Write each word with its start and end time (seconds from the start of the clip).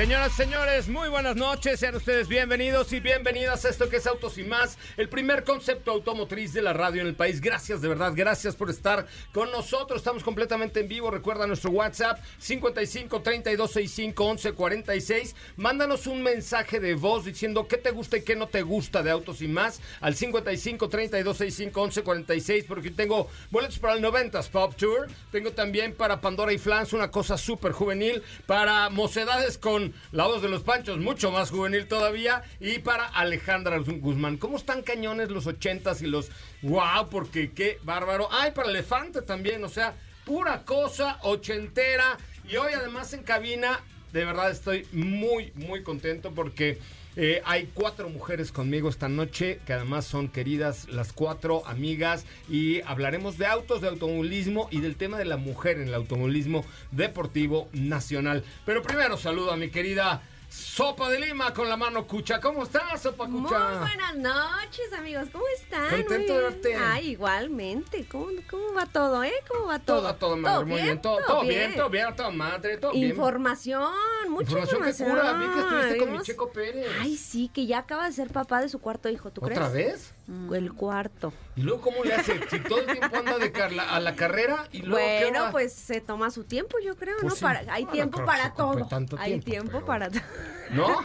Señoras, 0.00 0.32
señores, 0.32 0.88
muy 0.88 1.10
buenas 1.10 1.36
noches. 1.36 1.78
Sean 1.78 1.94
ustedes 1.94 2.26
bienvenidos 2.26 2.90
y 2.94 3.00
bienvenidas 3.00 3.66
a 3.66 3.68
esto 3.68 3.90
que 3.90 3.98
es 3.98 4.06
Autos 4.06 4.38
y 4.38 4.44
Más, 4.44 4.78
el 4.96 5.10
primer 5.10 5.44
concepto 5.44 5.90
automotriz 5.90 6.54
de 6.54 6.62
la 6.62 6.72
radio 6.72 7.02
en 7.02 7.06
el 7.06 7.14
país. 7.14 7.42
Gracias, 7.42 7.82
de 7.82 7.88
verdad, 7.88 8.14
gracias 8.16 8.56
por 8.56 8.70
estar 8.70 9.06
con 9.34 9.50
nosotros. 9.50 9.98
Estamos 9.98 10.24
completamente 10.24 10.80
en 10.80 10.88
vivo. 10.88 11.10
Recuerda 11.10 11.46
nuestro 11.46 11.70
WhatsApp 11.72 12.18
55 12.38 13.20
32 13.20 13.70
65 13.70 14.24
11 14.24 14.52
46. 14.52 15.36
Mándanos 15.56 16.06
un 16.06 16.22
mensaje 16.22 16.80
de 16.80 16.94
voz 16.94 17.26
diciendo 17.26 17.68
qué 17.68 17.76
te 17.76 17.90
gusta 17.90 18.16
y 18.16 18.22
qué 18.22 18.36
no 18.36 18.48
te 18.48 18.62
gusta 18.62 19.02
de 19.02 19.10
Autos 19.10 19.42
y 19.42 19.48
Más 19.48 19.82
al 20.00 20.16
55 20.16 20.88
32 20.88 21.36
65 21.36 21.78
11 21.78 22.02
46. 22.02 22.64
Porque 22.66 22.90
tengo 22.90 23.28
boletos 23.50 23.78
para 23.78 23.92
el 23.92 24.02
90s 24.02 24.48
Pop 24.48 24.74
Tour. 24.76 25.08
Tengo 25.30 25.50
también 25.50 25.94
para 25.94 26.22
Pandora 26.22 26.54
y 26.54 26.58
Flans, 26.58 26.94
una 26.94 27.10
cosa 27.10 27.36
súper 27.36 27.72
juvenil. 27.72 28.22
Para 28.46 28.88
Mocedades 28.88 29.58
con 29.58 29.89
la 30.12 30.26
voz 30.26 30.42
de 30.42 30.48
los 30.48 30.62
Panchos, 30.62 30.98
mucho 30.98 31.30
más 31.30 31.50
juvenil 31.50 31.86
todavía, 31.86 32.42
y 32.60 32.78
para 32.78 33.06
Alejandra 33.06 33.78
Guzmán. 33.78 34.36
¿Cómo 34.36 34.56
están 34.56 34.82
cañones 34.82 35.30
los 35.30 35.46
ochentas 35.46 36.02
y 36.02 36.06
los 36.06 36.30
wow? 36.62 37.08
Porque 37.10 37.52
qué 37.52 37.78
bárbaro. 37.82 38.28
Ay, 38.30 38.52
para 38.52 38.68
Elefante 38.68 39.22
también, 39.22 39.64
o 39.64 39.68
sea, 39.68 39.94
pura 40.24 40.64
cosa 40.64 41.18
ochentera. 41.22 42.18
Y 42.48 42.56
hoy 42.56 42.72
además 42.72 43.12
en 43.12 43.22
cabina, 43.22 43.80
de 44.12 44.24
verdad 44.24 44.50
estoy 44.50 44.86
muy, 44.92 45.52
muy 45.54 45.82
contento 45.82 46.32
porque... 46.32 46.78
Eh, 47.22 47.42
hay 47.44 47.68
cuatro 47.74 48.08
mujeres 48.08 48.50
conmigo 48.50 48.88
esta 48.88 49.10
noche, 49.10 49.60
que 49.66 49.74
además 49.74 50.06
son 50.06 50.28
queridas 50.28 50.88
las 50.88 51.12
cuatro 51.12 51.66
amigas, 51.66 52.24
y 52.48 52.80
hablaremos 52.86 53.36
de 53.36 53.44
autos, 53.44 53.82
de 53.82 53.88
automovilismo 53.88 54.68
y 54.70 54.80
del 54.80 54.96
tema 54.96 55.18
de 55.18 55.26
la 55.26 55.36
mujer 55.36 55.76
en 55.76 55.88
el 55.88 55.94
automovilismo 55.94 56.64
deportivo 56.92 57.68
nacional. 57.74 58.42
Pero 58.64 58.80
primero 58.80 59.18
saludo 59.18 59.52
a 59.52 59.58
mi 59.58 59.68
querida 59.68 60.22
Sopa 60.50 61.08
de 61.10 61.20
Lima 61.20 61.54
con 61.54 61.68
la 61.68 61.76
mano 61.76 62.08
cucha. 62.08 62.40
¿Cómo 62.40 62.64
estás, 62.64 63.00
Sopa 63.02 63.26
Cucha? 63.28 63.56
Muy 63.68 63.78
buenas 63.78 64.16
noches, 64.16 64.92
amigos. 64.98 65.28
¿Cómo 65.30 65.44
están? 65.56 65.88
Contento 65.90 66.34
de 66.36 66.42
verte. 66.42 66.74
Ay, 66.74 67.10
igualmente. 67.10 68.04
¿Cómo, 68.10 68.26
¿Cómo 68.50 68.74
va 68.74 68.84
todo, 68.86 69.22
eh? 69.22 69.32
¿Cómo 69.48 69.66
va 69.66 69.78
todo? 69.78 70.00
Todo, 70.02 70.14
todo, 70.16 70.36
madre, 70.36 70.64
muy 70.64 70.82
bien. 70.82 71.00
Todo, 71.00 71.18
todo 71.24 71.42
bien, 71.42 71.76
todo 71.76 71.88
bien, 71.88 72.16
todo 72.16 72.32
madre, 72.32 72.78
todo 72.78 72.90
bien. 72.92 73.10
Información, 73.10 73.92
mucha 74.28 74.50
Información 74.50 74.88
información. 74.88 75.08
que 75.08 75.14
cura. 75.14 75.32
Vi 75.34 75.54
que 75.54 75.60
estuviste 75.60 75.96
con 75.98 76.12
mi 76.12 76.18
Checo 76.22 76.50
Pérez. 76.50 76.86
Ay, 77.00 77.16
sí, 77.16 77.48
que 77.54 77.66
ya 77.66 77.78
acaba 77.78 78.06
de 78.06 78.12
ser 78.12 78.32
papá 78.32 78.60
de 78.60 78.68
su 78.68 78.80
cuarto 78.80 79.08
hijo, 79.08 79.30
¿tú 79.30 79.44
¿Otra 79.44 79.70
crees? 79.70 79.72
vez? 79.72 80.14
El 80.54 80.72
cuarto. 80.74 81.32
¿Y 81.56 81.62
luego 81.62 81.80
cómo 81.80 82.04
le 82.04 82.14
hace? 82.14 82.38
Si 82.50 82.60
todo 82.60 82.80
el 82.80 82.86
tiempo 82.86 83.16
anda 83.16 83.38
de 83.38 83.50
carla- 83.52 83.90
a 83.94 83.98
la 84.00 84.14
carrera 84.14 84.68
y 84.70 84.82
luego 84.82 85.04
¿qué 85.06 85.30
Bueno, 85.30 85.48
pues 85.50 85.72
se 85.72 86.00
toma 86.00 86.30
su 86.30 86.44
tiempo, 86.44 86.78
yo 86.84 86.96
creo, 86.96 87.16
Pues 87.20 87.32
¿no? 87.32 87.36
sí. 87.36 87.42
Para, 87.42 87.64
hay 87.72 87.84
tiempo 87.86 88.24
para 88.24 88.54
todo. 88.54 88.86
tanto 88.86 89.16
hay 89.18 89.40
tiempo, 89.40 89.50
tiempo 89.50 89.72
pero- 89.72 89.86
para 89.86 90.08
todo. 90.10 90.22
¿No? 90.70 91.04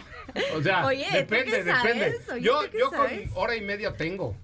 O 0.55 0.61
sea, 0.61 0.85
Oye, 0.85 1.05
¿tú 1.09 1.15
depende, 1.17 1.51
qué 1.51 1.63
sabes? 1.71 1.95
depende. 1.95 2.21
Oye, 2.33 2.41
yo 2.41 2.61
¿tú 2.65 2.69
qué 2.71 2.77
yo 2.79 2.89
con 2.91 3.09
hora 3.35 3.55
y 3.55 3.61
media 3.61 3.95
tengo. 3.95 4.35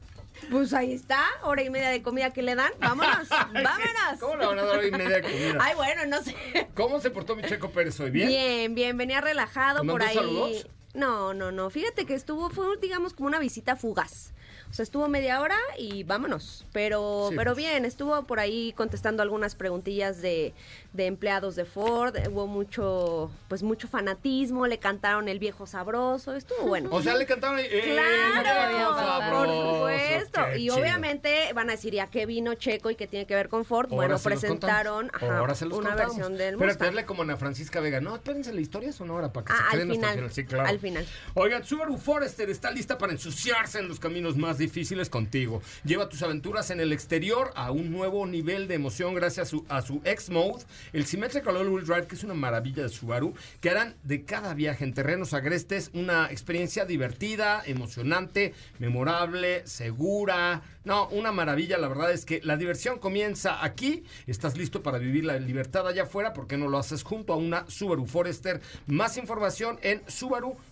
Pues 0.50 0.74
ahí 0.74 0.94
está, 0.94 1.24
hora 1.44 1.62
y 1.62 1.70
media 1.70 1.90
de 1.90 2.02
comida 2.02 2.32
que 2.34 2.42
le 2.42 2.56
dan. 2.56 2.72
Vámonos, 2.80 3.30
vámonos. 3.30 4.20
¿Cómo 4.20 4.36
le 4.38 4.46
van 4.48 4.58
a 4.60 4.64
dar 4.64 4.78
hora 4.80 4.88
y 4.88 4.92
media 4.92 5.18
de 5.18 5.22
comida? 5.22 5.58
Ay, 5.62 5.76
bueno, 5.76 6.06
no 6.08 6.24
sé. 6.24 6.36
¿Cómo 6.74 7.00
se 7.00 7.12
portó 7.12 7.36
mi 7.36 7.44
Checo 7.44 7.70
Pérez 7.70 8.00
hoy? 8.00 8.10
¿Bien? 8.10 8.28
Bien, 8.30 8.74
bien, 8.76 8.98
venía 8.98 9.22
relajado 9.22 9.82
¿Te 9.82 9.88
por 9.88 10.02
ahí. 10.02 10.16
saludos? 10.16 10.68
No, 10.96 11.34
no, 11.36 11.52
no. 11.52 11.70
Fíjate 11.70 12.06
que 12.06 12.16
estuvo, 12.16 12.50
fue 12.50 12.66
digamos 12.82 13.14
como 13.14 13.28
una 13.28 13.38
visita 13.40 13.76
fugaz. 13.76 14.34
O 14.72 14.74
sea, 14.74 14.84
estuvo 14.84 15.08
media 15.10 15.42
hora 15.42 15.58
y 15.78 16.04
vámonos. 16.04 16.66
Pero, 16.72 17.28
Sí, 17.30 17.36
pero 17.36 17.52
pues. 17.54 17.66
bien, 17.66 17.84
estuvo 17.86 18.24
por 18.24 18.40
ahí 18.40 18.74
contestando 18.74 19.22
algunas 19.22 19.54
preguntillas 19.56 20.22
de, 20.22 20.54
de 20.94 21.06
empleados 21.08 21.56
de 21.58 21.66
Ford. 21.66 22.16
Hubo 22.32 22.48
mucho, 22.48 23.30
pues 23.50 23.64
mucho 23.64 23.88
fanatismo, 23.90 24.68
le 24.68 24.80
cantaron 24.80 25.28
el 25.28 25.40
viejo 25.40 25.68
sabroso, 25.68 26.34
estuvo 26.36 26.64
bueno. 26.68 26.90
O 26.92 27.02
sea, 27.02 27.16
le 27.16 27.26
cantaron. 27.26 27.60
eh, 27.60 27.82
Claro, 27.84 28.74
viejo 28.74 28.92
por 28.94 29.04
sabroso, 29.04 29.74
supuesto. 29.76 30.42
Y 30.56 30.60
chido. 30.62 30.76
obviamente 30.78 31.52
van 31.54 31.70
a 31.70 31.74
decir, 31.74 31.94
¿ya 31.94 32.08
qué 32.08 32.26
vino 32.26 32.54
Checo 32.56 32.90
y 32.92 32.96
qué 32.96 33.08
tiene 33.08 33.26
que 33.28 33.36
ver 33.36 33.50
con 33.50 33.66
Ford? 33.66 33.88
Ahora 33.92 33.96
bueno, 34.08 34.20
presentaron 34.20 35.12
ajá, 35.14 35.38
Ahora 35.40 35.54
se 35.56 35.66
los 35.66 35.78
una 35.78 35.90
contamos. 35.90 36.16
versión 36.16 36.38
del 36.38 36.58
Pero 36.58 36.72
hazle 36.72 37.06
como 37.06 37.24
Ana 37.24 37.36
Francisca 37.38 37.80
Vega. 37.82 38.00
No, 38.00 38.16
espérense, 38.16 38.54
la 38.54 38.62
historia 38.62 38.90
hora 39.12 39.34
para 39.34 39.46
que 39.48 39.52
Ah, 39.54 39.58
se 39.58 39.64
al 39.64 39.72
queden 39.72 39.92
hasta 39.92 39.94
el 39.94 39.98
final, 40.00 40.14
final. 40.16 40.32
Sí, 40.32 40.46
claro. 40.46 40.70
al 40.70 40.80
final. 40.80 41.06
Oigan, 41.34 41.66
Subaru 41.66 41.98
Forester 41.98 42.50
está 42.50 42.72
lista 42.72 42.98
para 42.98 43.12
ensuciarse 43.12 43.80
en 43.80 43.88
los 43.90 44.00
caminos 44.00 44.38
más 44.38 44.58
difíciles 44.62 45.10
contigo. 45.10 45.62
Lleva 45.84 46.08
tus 46.08 46.22
aventuras 46.24 46.72
en 46.72 46.80
el 46.80 46.94
exterior 46.94 47.52
a 47.56 47.72
un 47.72 47.92
nuevo 47.92 48.26
nivel 48.26 48.68
de 48.68 48.76
emoción 48.76 49.14
gracias 49.14 49.48
a 49.48 49.50
su, 49.50 49.66
a 49.68 49.82
su 49.82 50.02
X-Mode, 50.06 50.64
el 50.94 51.06
Symmetrical 51.06 51.58
All-Wheel 51.58 51.86
Drive, 51.86 52.08
que 52.08 52.16
es 52.16 52.24
una 52.24 52.34
maravilla 52.34 52.84
de 52.84 52.90
Subaru, 52.90 53.34
que 53.60 53.70
harán 53.70 53.96
de 54.04 54.24
cada 54.24 54.54
viaje 54.54 54.84
en 54.84 54.94
terrenos 54.94 55.34
agrestes 55.34 55.92
una 55.94 56.32
experiencia 56.32 56.86
divertida, 56.86 57.64
emocionante, 57.66 58.54
memorable, 58.80 59.66
segura. 59.66 60.62
No, 60.84 61.08
una 61.10 61.32
maravilla, 61.32 61.78
la 61.78 61.88
verdad 61.88 62.12
es 62.12 62.26
que 62.26 62.42
la 62.44 62.58
diversión 62.58 63.00
comienza 63.00 63.64
aquí. 63.64 64.04
Estás 64.28 64.58
listo 64.58 64.82
para 64.84 64.98
vivir 64.98 65.26
la 65.26 65.38
libertad 65.38 65.88
allá 65.88 66.04
afuera, 66.04 66.34
¿por 66.34 66.48
qué 66.48 66.58
no 66.58 66.68
lo 66.68 66.78
haces 66.78 67.04
junto 67.04 67.34
a 67.34 67.38
una 67.38 67.66
Subaru 67.68 68.06
Forester? 68.06 68.62
Más 68.88 69.18
información 69.18 69.80
en 69.82 70.02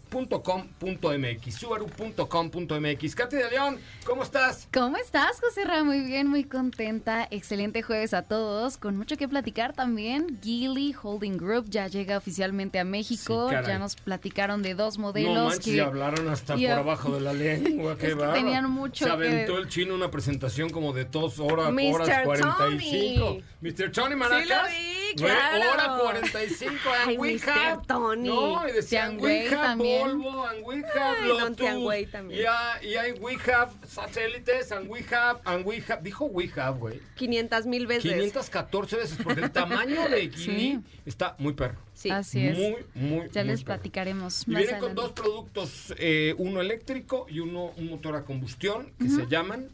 subaru.com.mx, 0.09 1.53
subaru.com.mx. 1.55 3.15
Katy 3.15 3.35
de 3.35 3.49
León, 3.49 3.77
¿cómo 4.05 4.23
estás? 4.23 4.67
¿Cómo 4.73 4.97
estás, 4.97 5.39
José 5.39 5.63
Ra? 5.65 5.83
Muy 5.83 6.01
bien, 6.01 6.27
muy 6.27 6.43
contenta. 6.43 7.27
Excelente 7.31 7.81
jueves 7.81 8.13
a 8.13 8.23
todos. 8.23 8.77
Con 8.77 8.97
mucho 8.97 9.17
que 9.17 9.27
platicar 9.27 9.73
también. 9.73 10.39
Geely 10.43 10.95
Holding 11.01 11.37
Group 11.37 11.65
ya 11.69 11.87
llega 11.87 12.17
oficialmente 12.17 12.79
a 12.79 12.83
México. 12.83 13.49
Sí, 13.49 13.55
ya 13.65 13.79
nos 13.79 13.95
platicaron 13.95 14.61
de 14.61 14.73
dos 14.75 14.97
No 14.97 15.03
modelos 15.07 15.45
manches, 15.49 15.63
que 15.65 15.75
y 15.75 15.79
hablaron 15.79 16.27
hasta 16.29 16.55
y 16.57 16.65
por 16.67 16.77
abajo 16.79 17.11
de 17.15 17.21
la 17.21 17.33
lengua, 17.33 17.97
qué 17.99 18.07
Es 18.07 18.15
que 18.15 18.23
tenían 18.33 18.69
mucho 18.69 19.05
Se 19.05 19.11
aventó 19.11 19.55
que- 19.55 19.61
el 19.61 19.69
chino 19.69 19.95
una 19.95 20.09
presentación 20.11 20.69
como 20.69 20.93
de 20.93 21.05
dos 21.05 21.39
horas, 21.39 21.71
Mr. 21.71 21.93
horas 21.93 22.23
45. 22.23 23.25
Tony. 23.25 23.43
Mr. 23.61 23.91
Tony 23.91 24.15
Maracas. 24.15 24.43
Sí 24.43 24.49
lo 24.49 24.63
vi, 24.69 24.98
claro. 25.15 25.71
Hora 25.73 25.97
45, 26.03 26.89
Ay, 26.89 27.13
and 27.13 27.19
we 27.19 27.33
Mr. 27.35 27.49
have- 27.49 27.87
Tony. 27.87 28.27
No, 28.29 28.67
y 28.67 28.71
decían, 28.71 29.17
we 29.19 29.47
have 29.47 29.55
también. 29.77 30.01
Volvo, 30.21 30.45
and 30.47 30.65
we 30.65 30.75
have 30.83 31.17
Ay, 31.21 31.27
Lotus. 31.27 31.57
Tianwei 31.57 32.05
también. 32.05 32.41
Y, 32.41 32.45
hay- 32.45 32.87
y 32.91 32.95
hay 32.95 33.11
we 33.19 33.35
have 33.51 33.71
satélites, 33.87 34.71
and 34.71 34.89
we 34.89 35.01
have, 35.11 35.39
and 35.45 35.65
we 35.65 35.81
have. 35.87 36.01
Dijo 36.03 36.25
we 36.25 36.49
have, 36.55 36.79
güey. 36.79 36.99
500 37.15 37.65
mil 37.65 37.87
veces. 37.87 38.03
514 38.11 38.95
veces, 38.97 39.17
porque 39.23 39.41
el 39.41 39.51
tamaño 39.51 40.07
de 40.09 40.29
Geely 40.31 40.35
Sí. 40.35 40.79
está 41.05 41.35
muy 41.39 41.53
perro. 41.53 41.77
Sí. 41.93 42.09
Así 42.09 42.47
es. 42.47 42.57
Muy, 42.57 42.77
muy, 42.95 43.29
ya 43.31 43.41
muy 43.43 43.51
les 43.51 43.63
perro. 43.63 43.75
platicaremos 43.75 44.43
Y 44.47 44.51
más 44.51 44.61
vienen 44.63 44.79
con 44.79 44.91
adelante. 44.91 45.01
dos 45.01 45.11
productos, 45.11 45.93
eh, 45.97 46.33
uno 46.37 46.61
eléctrico 46.61 47.25
y 47.29 47.39
uno 47.41 47.71
un 47.77 47.89
motor 47.89 48.15
a 48.15 48.23
combustión, 48.23 48.93
que 48.99 49.09
se 49.09 49.27
llaman... 49.27 49.69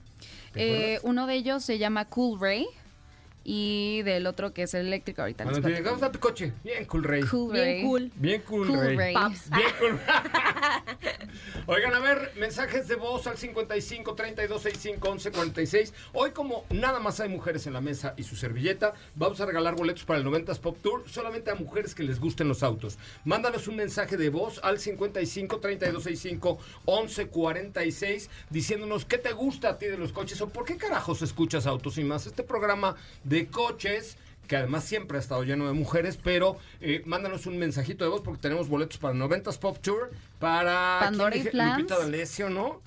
¿te 0.53 0.95
Eh, 0.95 0.99
uno 1.03 1.27
de 1.27 1.35
ellos 1.35 1.63
se 1.63 1.77
llama 1.77 2.05
Cool 2.05 2.39
Ray 2.39 2.65
y 3.47 4.01
del 4.01 4.25
otro 4.25 4.53
que 4.53 4.63
es 4.63 4.73
el 4.73 4.87
eléctrico. 4.87 5.21
Ahorita 5.21 5.45
les 5.45 5.53
Cuando 5.53 5.69
te 5.69 5.75
llegamos 5.75 6.01
a 6.01 6.11
tu 6.11 6.19
coche, 6.19 6.51
bien 6.63 6.83
cool, 6.85 7.03
Rey. 7.03 7.21
Cool 7.23 7.53
Bien 7.53 7.65
Ray. 7.65 7.83
cool. 7.83 8.11
Bien 8.15 8.41
cool, 8.41 8.67
Cool 8.67 8.97
Rey. 8.97 9.15
Bien 9.15 9.69
cool. 9.79 9.99
Oigan, 11.67 11.93
a 11.93 11.99
ver, 11.99 12.31
mensajes 12.37 12.87
de 12.87 12.95
voz 12.95 13.27
al 13.27 13.37
55 13.37 14.15
32 14.15 14.61
65 14.61 15.09
11 15.09 15.31
46. 15.31 15.93
Hoy, 16.13 16.31
como 16.31 16.65
nada 16.71 16.99
más 16.99 17.19
hay 17.19 17.29
mujeres 17.29 17.67
en 17.67 17.73
la 17.73 17.81
mesa 17.81 18.15
y 18.17 18.23
su 18.23 18.35
servilleta, 18.35 18.93
vamos 19.13 19.39
a 19.39 19.45
regalar 19.45 19.75
boletos 19.75 20.05
para 20.05 20.19
el 20.19 20.25
90s 20.25 20.59
Pop 20.59 20.77
Tour 20.81 21.03
solamente 21.07 21.51
a 21.51 21.55
mujeres 21.55 21.93
que 21.93 22.03
les 22.03 22.19
gusten 22.19 22.47
los 22.47 22.63
autos. 22.63 22.97
Mándanos 23.25 23.67
un 23.67 23.75
mensaje 23.75 24.17
de 24.17 24.29
voz 24.29 24.59
al 24.63 24.79
55 24.79 25.59
32 25.59 26.03
65 26.03 26.57
11 26.85 27.27
46 27.27 28.29
diciéndonos 28.49 29.05
qué 29.05 29.19
te 29.19 29.33
gusta 29.33 29.69
a 29.69 29.77
ti 29.77 29.85
de 29.85 29.97
los 29.97 30.11
coches 30.11 30.41
o 30.41 30.49
por 30.49 30.65
qué 30.65 30.77
carajos 30.77 31.21
escuchas 31.21 31.67
Autos 31.67 31.97
y 31.97 32.03
más. 32.03 32.25
Este 32.25 32.43
programa 32.43 32.95
de 33.23 33.34
coches 33.45 34.17
que 34.47 34.55
además 34.57 34.83
siempre 34.83 35.17
ha 35.17 35.19
estado 35.21 35.43
lleno 35.43 35.65
de 35.67 35.73
mujeres, 35.73 36.19
pero 36.23 36.57
eh, 36.79 37.01
mándanos 37.05 37.47
un 37.47 37.57
mensajito 37.57 38.03
de 38.05 38.11
voz 38.11 38.21
porque 38.21 38.41
tenemos 38.41 38.69
boletos 38.69 38.97
para 38.99 39.13
el 39.15 39.19
90s 39.21 39.57
Pop 39.57 39.79
Tour, 39.81 40.11
para 40.39 40.97
Pandora 41.01 41.31
¿quién 41.31 41.47
y? 41.47 41.49
Flans. 41.49 41.77
Lupita 41.79 41.97
D'Alessio, 41.99 42.49
¿no? 42.49 42.81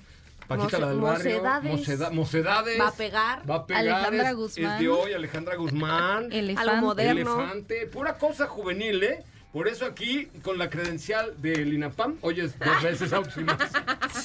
Paquita 0.47 0.79
la 0.79 0.87
del 0.89 0.99
barrio. 1.01 1.35
Mocedades. 1.37 1.71
Moceda- 1.71 2.09
Mocedades. 2.11 2.79
Va 2.79 2.87
a 2.87 2.93
pegar. 2.93 3.49
Va 3.49 3.55
a 3.55 3.65
pegar. 3.67 3.81
Alejandra 3.87 4.29
es- 4.31 4.35
Guzmán. 4.35 4.73
Es 4.73 4.79
de 4.79 4.89
hoy, 4.89 5.13
Alejandra 5.13 5.55
Guzmán. 5.57 6.23
Elefante. 6.31 6.69
Algo 6.71 6.87
moderno. 6.87 7.11
Elefante. 7.41 7.85
Pura 7.87 8.17
cosa 8.17 8.47
juvenil, 8.47 9.03
¿eh? 9.03 9.23
Por 9.51 9.67
eso 9.67 9.85
aquí, 9.85 10.27
con 10.43 10.57
la 10.57 10.69
credencial 10.69 11.39
del 11.41 11.73
INAPAM, 11.73 12.17
oyes 12.21 12.57
dos 12.57 12.81
veces 12.83 13.11
Autos 13.13 13.35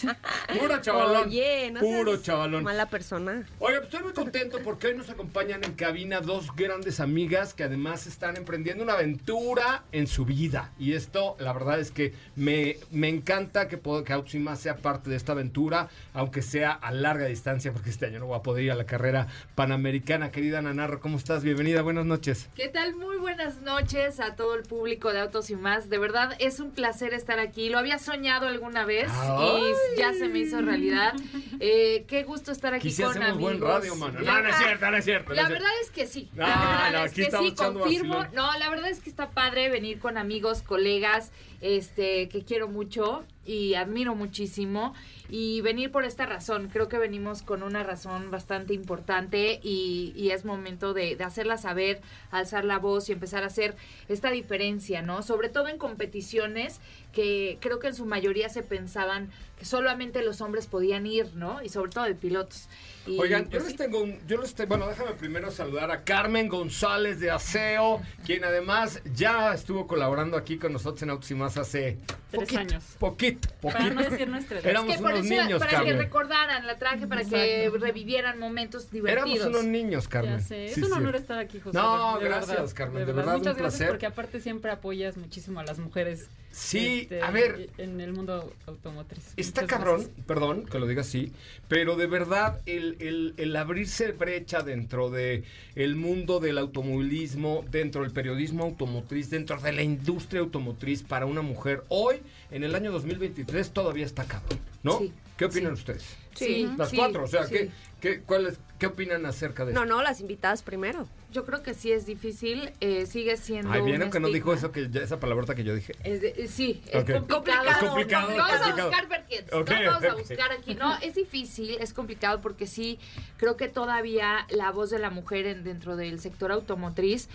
Pura 0.58 0.80
chavalón. 0.80 1.28
Oye, 1.28 1.70
no 1.72 1.80
Puro 1.80 2.16
chavalón. 2.18 2.64
Mala 2.64 2.86
persona. 2.88 3.46
Oiga, 3.58 3.78
pues 3.80 3.92
estoy 3.92 4.02
muy 4.04 4.12
contento 4.12 4.58
porque 4.64 4.88
hoy 4.88 4.96
nos 4.96 5.10
acompañan 5.10 5.64
en 5.64 5.72
cabina 5.72 6.20
dos 6.20 6.54
grandes 6.54 7.00
amigas 7.00 7.54
que 7.54 7.64
además 7.64 8.06
están 8.06 8.36
emprendiendo 8.36 8.82
una 8.84 8.94
aventura 8.94 9.84
en 9.92 10.06
su 10.06 10.24
vida. 10.24 10.72
Y 10.78 10.92
esto, 10.94 11.36
la 11.38 11.52
verdad 11.52 11.78
es 11.80 11.90
que 11.90 12.14
me, 12.36 12.76
me 12.90 13.08
encanta 13.08 13.68
que, 13.68 13.78
puedo- 13.78 14.04
que 14.04 14.12
Autos 14.12 14.34
y 14.34 14.38
Más 14.38 14.60
sea 14.60 14.76
parte 14.76 15.10
de 15.10 15.16
esta 15.16 15.32
aventura, 15.32 15.88
aunque 16.12 16.42
sea 16.42 16.72
a 16.72 16.92
larga 16.92 17.26
distancia, 17.26 17.72
porque 17.72 17.90
este 17.90 18.06
año 18.06 18.18
no 18.20 18.26
voy 18.26 18.38
a 18.38 18.42
poder 18.42 18.64
ir 18.64 18.72
a 18.72 18.74
la 18.76 18.84
carrera 18.86 19.26
panamericana. 19.54 20.30
Querida 20.30 20.60
Nanarro, 20.62 21.00
¿cómo 21.00 21.16
estás? 21.16 21.42
Bienvenida, 21.42 21.82
buenas 21.82 22.04
noches. 22.06 22.48
¿Qué 22.54 22.68
tal? 22.68 22.94
Muy 22.96 23.16
buenas 23.18 23.62
noches 23.62 24.20
a 24.20 24.36
todo 24.36 24.54
el 24.54 24.62
público 24.62 25.12
de 25.12 25.20
Autos 25.20 25.50
y 25.50 25.56
Más. 25.56 25.88
De 25.88 25.98
verdad 25.98 26.34
es 26.38 26.60
un 26.60 26.70
placer 26.70 27.14
estar 27.14 27.38
aquí. 27.38 27.68
Lo 27.70 27.78
había 27.78 27.98
soñado 27.98 28.46
alguna 28.46 28.84
vez 28.84 29.08
y 29.08 29.93
ya 29.96 30.12
se 30.14 30.28
me 30.28 30.40
hizo 30.40 30.60
realidad. 30.60 31.14
Eh, 31.60 32.04
qué 32.08 32.22
gusto 32.24 32.52
estar 32.52 32.74
aquí 32.74 32.90
sí 32.90 33.02
con 33.02 33.16
amigos. 33.22 33.40
buen 33.40 33.60
radio, 33.60 33.94
mano. 33.96 34.20
La- 34.20 34.32
No, 34.34 34.42
no 34.42 34.48
es 34.48 34.56
cierto, 34.56 34.90
no 34.90 34.96
es 34.96 35.04
cierto. 35.04 35.28
no 35.30 35.34
La 35.36 35.42
es 35.42 35.48
verdad 35.48 35.70
es 35.82 35.90
que 35.90 36.06
sí. 36.06 36.28
No, 36.34 36.42
La 36.46 36.56
verdad 36.56 36.92
no, 36.92 37.04
es 37.04 37.12
aquí 37.12 37.24
que 37.24 37.30
sí, 37.30 37.54
confirmo. 37.54 38.14
vacilón. 38.16 38.28
No, 38.34 38.58
la 38.58 38.70
verdad 38.70 38.88
es 38.90 39.00
que 39.00 39.10
está 39.10 39.30
padre 39.30 39.68
venir 39.70 39.98
con 39.98 40.18
amigos, 40.18 40.62
colegas, 40.62 41.30
este, 41.60 42.28
que 42.28 42.44
quiero 42.44 42.68
mucho 42.68 43.24
y 43.46 43.74
admiro 43.74 44.14
muchísimo. 44.14 44.94
Y 45.36 45.62
venir 45.62 45.90
por 45.90 46.04
esta 46.04 46.26
razón. 46.26 46.68
Creo 46.72 46.88
que 46.88 46.96
venimos 46.96 47.42
con 47.42 47.64
una 47.64 47.82
razón 47.82 48.30
bastante 48.30 48.72
importante 48.72 49.58
y, 49.64 50.30
es 50.30 50.44
momento 50.44 50.94
de, 50.94 51.16
de 51.16 51.24
hacerla 51.24 51.58
saber, 51.58 52.00
alzar 52.30 52.64
la 52.64 52.78
voz 52.78 53.08
y 53.08 53.14
empezar 53.14 53.42
a 53.42 53.46
hacer 53.46 53.74
esta 54.08 54.30
diferencia, 54.30 55.02
¿no? 55.02 55.24
Sobre 55.24 55.48
todo 55.48 55.66
en 55.66 55.76
competiciones 55.76 56.78
que 57.12 57.58
creo 57.60 57.80
que 57.80 57.88
en 57.88 57.96
su 57.96 58.06
mayoría 58.06 58.48
se 58.48 58.62
pensaban 58.62 59.28
que 59.58 59.64
solamente 59.64 60.22
los 60.22 60.40
hombres 60.40 60.68
podían 60.68 61.04
ir, 61.04 61.34
¿no? 61.34 61.60
Y 61.64 61.68
sobre 61.68 61.90
todo 61.90 62.04
de 62.04 62.14
pilotos. 62.14 62.68
Y, 63.06 63.18
Oigan, 63.18 63.44
yo 63.44 63.50
pues, 63.50 63.64
les 63.64 63.76
tengo 63.76 64.02
un, 64.02 64.18
yo 64.26 64.40
les 64.40 64.54
tengo, 64.54 64.68
bueno, 64.70 64.86
déjame 64.88 65.12
primero 65.12 65.50
saludar 65.50 65.90
a 65.90 66.04
Carmen 66.04 66.48
González 66.48 67.20
de 67.20 67.30
Aseo, 67.30 68.00
quien 68.24 68.44
además 68.44 69.02
ya 69.14 69.52
estuvo 69.52 69.86
colaborando 69.86 70.36
aquí 70.38 70.56
con 70.56 70.72
nosotros 70.72 71.02
en 71.02 71.10
Autos 71.10 71.30
y 71.30 71.34
Más 71.34 71.58
hace 71.58 71.98
Tres 72.30 72.42
poquito, 72.44 72.60
años. 72.60 72.84
Poquito, 72.98 73.48
Para 73.60 73.78
poquito. 73.78 73.94
no 73.94 74.10
decir 74.10 74.28
nuestra 74.28 74.58
edad. 74.58 74.70
Éramos 74.70 74.96
que 74.96 75.02
por 75.02 75.12
unos 75.12 75.26
eso, 75.26 75.42
niños, 75.42 75.58
para 75.60 75.84
que 75.84 75.92
recordaran 75.92 76.66
la 76.66 76.78
traje, 76.78 77.06
para 77.06 77.24
que 77.24 77.70
revivieran 77.78 78.38
momentos 78.38 78.90
divertidos. 78.90 79.36
Éramos 79.36 79.46
unos 79.54 79.64
niños, 79.66 80.08
Carmen. 80.08 80.38
Ya 80.38 80.40
sé, 80.40 80.68
Sí, 80.68 80.80
es 80.80 80.86
un 80.86 80.92
sí. 80.92 80.98
honor 80.98 81.16
estar 81.16 81.38
aquí, 81.38 81.60
José. 81.60 81.76
No, 81.76 82.18
de 82.18 82.24
gracias, 82.24 82.48
verdad, 82.48 82.72
Carmen, 82.74 83.06
de 83.06 83.12
verdad, 83.12 83.34
un 83.34 83.40
Muchas 83.40 83.56
gracias 83.56 83.76
placer. 83.78 83.88
porque 83.88 84.06
aparte 84.06 84.40
siempre 84.40 84.70
apoyas 84.70 85.16
muchísimo 85.16 85.60
a 85.60 85.64
las 85.64 85.78
mujeres. 85.78 86.28
Sí, 86.50 87.00
este, 87.02 87.20
a 87.20 87.32
ver, 87.32 87.68
En 87.78 88.00
el 88.00 88.12
mundo 88.12 88.52
automotriz. 88.66 89.32
Está 89.36 89.62
Muchas 89.62 89.76
cabrón, 89.76 90.00
gracias. 90.02 90.26
perdón 90.26 90.66
que 90.66 90.78
lo 90.78 90.86
diga 90.86 91.00
así, 91.00 91.32
pero 91.68 91.96
de 91.96 92.06
verdad 92.06 92.60
el, 92.66 92.93
el- 93.00 93.34
el 93.36 93.54
abrirse 93.56 94.12
brecha 94.12 94.62
dentro 94.62 95.10
de 95.10 95.44
el 95.74 95.96
mundo 95.96 96.40
del 96.40 96.58
automovilismo, 96.58 97.64
dentro 97.70 98.02
del 98.02 98.12
periodismo 98.12 98.64
automotriz, 98.64 99.30
dentro 99.30 99.60
de 99.60 99.72
la 99.72 99.82
industria 99.82 100.40
automotriz 100.40 101.02
para 101.02 101.26
una 101.26 101.42
mujer 101.42 101.84
hoy, 101.88 102.16
en 102.50 102.64
el 102.64 102.74
año 102.74 102.92
2023, 102.92 103.70
todavía 103.72 104.06
está 104.06 104.24
cabrón, 104.24 104.58
¿no? 104.82 104.98
Sí, 104.98 105.12
¿Qué 105.36 105.44
opinan 105.46 105.76
sí. 105.76 105.80
ustedes? 105.80 106.04
Sí, 106.34 106.68
Las 106.76 106.90
sí, 106.90 106.96
cuatro, 106.96 107.24
o 107.24 107.26
sea, 107.26 107.44
sí. 107.46 107.54
¿qué, 107.54 107.70
qué, 108.00 108.20
cuáles- 108.22 108.58
¿qué 108.78 108.86
opinan 108.86 109.24
acerca 109.26 109.64
de 109.64 109.72
eso? 109.72 109.80
No, 109.80 109.86
no, 109.86 110.02
las 110.02 110.20
invitadas 110.20 110.62
primero. 110.62 111.08
Yo 111.32 111.44
creo 111.44 111.62
que 111.62 111.74
sí 111.74 111.90
es 111.90 112.06
difícil, 112.06 112.72
eh, 112.80 113.06
sigue 113.06 113.36
siendo. 113.36 113.72
Ay, 113.72 113.82
¿vieron 113.82 114.10
que 114.10 114.20
no 114.20 114.28
dijo 114.28 114.52
eso, 114.52 114.70
que 114.72 114.88
ya- 114.90 115.02
esa 115.02 115.18
palabrota 115.18 115.54
que 115.54 115.64
yo 115.64 115.74
dije? 115.74 115.94
Es 116.04 116.20
de- 116.20 116.28
eh, 116.36 116.48
sí, 116.48 116.80
es 116.92 117.04
complicado. 117.04 117.68
Es 117.70 117.76
complicado, 117.78 118.30
No, 118.30 118.36
no 118.36 118.42
vamos 118.42 118.60
complicado. 118.60 118.80
a 118.80 118.84
buscar 118.90 119.08
vertientes, 119.08 119.52
Ok, 119.54 119.70
no 119.70 119.90
vamos 119.90 120.04
a 120.10 120.14
buscar 120.14 120.52
aquí. 120.52 120.74
No, 120.74 120.96
es 120.98 121.14
difícil, 121.14 121.76
es 121.80 121.92
complicado 121.92 122.40
porque 122.40 122.66
sí, 122.66 122.98
creo 123.36 123.56
que 123.56 123.68
todavía 123.68 124.46
la 124.50 124.70
voz 124.70 124.90
de 124.90 124.98
la 124.98 125.10
mujer 125.10 125.46
en- 125.46 125.64
dentro 125.64 125.96
del 125.96 126.20
sector 126.20 126.52
automotriz 126.52 127.28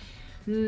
mm, 0.45 0.67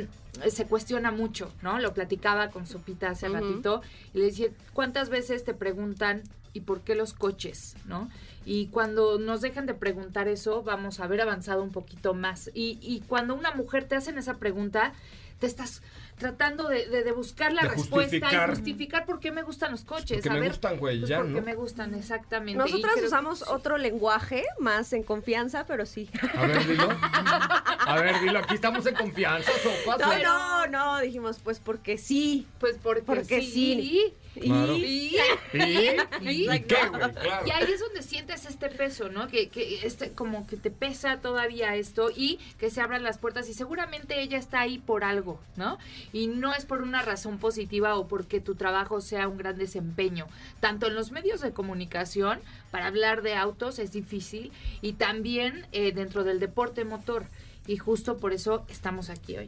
se 0.50 0.66
cuestiona 0.66 1.12
mucho, 1.12 1.52
¿no? 1.62 1.80
Lo 1.80 1.94
platicaba 1.94 2.50
con 2.50 2.68
Sopita 2.68 3.10
hace 3.10 3.30
Ujú. 3.30 3.36
ratito 3.40 3.82
y 4.14 4.20
le 4.20 4.26
decía, 4.26 4.48
¿cuántas 4.74 5.10
veces 5.10 5.44
te 5.44 5.54
preguntan 5.54 6.22
¿y 6.54 6.62
por 6.62 6.82
qué 6.82 6.96
los 6.96 7.14
coches? 7.14 7.76
¿No? 7.86 8.10
Y 8.46 8.68
cuando 8.68 9.20
nos 9.20 9.42
dejan 9.42 9.66
de 9.68 9.74
preguntar 9.74 10.28
eso, 10.28 10.64
vamos 10.64 11.00
a 11.00 11.04
haber 11.04 11.22
avanzado 11.22 11.62
un 11.64 11.72
poquito 11.72 12.14
más. 12.14 12.50
Y, 12.54 12.80
y 12.82 13.02
cuando 13.08 13.36
una 13.36 13.52
mujer 13.54 13.86
te 13.86 13.96
hacen 13.96 14.18
esa 14.18 14.38
pregunta, 14.38 14.94
te 15.40 15.48
estás 15.48 15.82
tratando 16.18 16.68
de, 16.68 16.88
de- 16.88 17.04
de 17.04 17.12
buscar 17.14 17.52
la 17.52 17.64
De 17.64 17.70
respuesta 17.70 18.12
justificar. 18.20 18.50
y 18.50 18.52
justificar 18.56 19.06
por 19.06 19.20
qué 19.20 19.32
me 19.32 19.42
gustan 19.42 19.72
los 19.72 19.84
coches. 19.84 20.18
Porque 20.18 20.30
a 20.30 20.34
me 20.34 20.40
ver, 20.42 20.50
gustan, 20.50 20.78
güey, 20.78 21.00
pues 21.00 21.10
ya, 21.10 21.18
porque 21.18 21.32
¿no? 21.34 21.42
me 21.42 21.56
gustan, 21.56 21.96
exactamente. 21.96 22.58
Nosotras 22.60 22.94
que 22.96 23.06
usamos 23.06 23.42
otro 23.48 23.78
lenguaje, 23.80 24.44
más 24.60 24.94
en 24.94 25.02
confianza, 25.02 25.66
pero 25.66 25.86
sí. 25.88 26.10
A 26.38 26.46
ver, 26.46 26.68
dilo. 26.68 26.90
A 26.92 28.00
ver, 28.02 28.20
dilo, 28.22 28.38
aquí 28.40 28.54
estamos 28.56 28.86
en 28.86 28.94
confianza, 28.96 29.52
sopas. 29.64 30.00
No, 30.00 30.18
no, 30.20 30.68
no, 30.68 31.00
dijimos 31.02 31.40
pues 31.44 31.60
porque 31.60 31.98
sí. 31.98 32.48
Pues 32.60 32.78
porque, 32.82 33.02
Porque 33.02 33.42
sí. 33.42 34.14
Claro. 34.40 34.78
Y, 34.78 34.82
¿Y? 34.82 35.16
¿Y 36.22 36.50
y- 36.52 36.60
qué, 36.62 36.88
güey? 36.90 37.12
Claro. 37.14 37.48
Y 37.48 37.52
ahí 37.52 37.72
es 37.72 37.80
donde 37.80 38.02
sientes 38.02 38.46
este 38.46 38.70
peso, 38.70 39.10
¿no? 39.10 39.28
Que, 39.28 39.50
que 39.50 39.86
este, 39.86 40.12
como 40.12 40.48
que 40.48 40.58
te 40.58 40.72
pesa 40.72 41.20
todavía 41.20 41.76
esto 41.76 42.10
y 42.16 42.40
que 42.58 42.70
se 42.70 42.82
abran 42.82 43.04
las 43.04 43.18
puertas 43.18 43.50
y 43.50 43.54
seguramente 43.54 44.22
ella 44.22 44.38
está 44.38 44.62
ahí 44.62 44.78
por 44.78 45.04
algo, 45.04 45.40
¿no? 45.58 45.78
Y 46.14 46.28
no 46.28 46.54
es 46.54 46.66
por 46.66 46.82
una 46.82 47.02
razón 47.02 47.40
positiva 47.40 47.96
o 47.98 48.08
porque 48.08 48.40
tu 48.40 48.56
trabajo 48.56 49.02
sea 49.02 49.28
un 49.28 49.38
gran 49.38 49.58
desempeño. 49.58 50.28
Tanto 50.60 50.88
en 50.88 50.96
los 50.96 51.12
medios 51.12 51.42
de 51.42 51.52
comunicación, 51.52 52.40
para 52.72 52.88
hablar 52.88 53.22
de 53.24 53.36
autos 53.36 53.80
es 53.80 53.92
difícil 53.92 54.52
y 54.82 54.94
también 54.94 55.68
eh, 55.74 55.92
dentro 55.92 56.24
del 56.24 56.40
deporte 56.40 56.86
motor. 56.86 57.26
Y 57.68 57.78
justo 57.78 58.18
por 58.18 58.34
eso 58.34 58.66
estamos 58.70 59.10
aquí 59.12 59.38
hoy. 59.38 59.48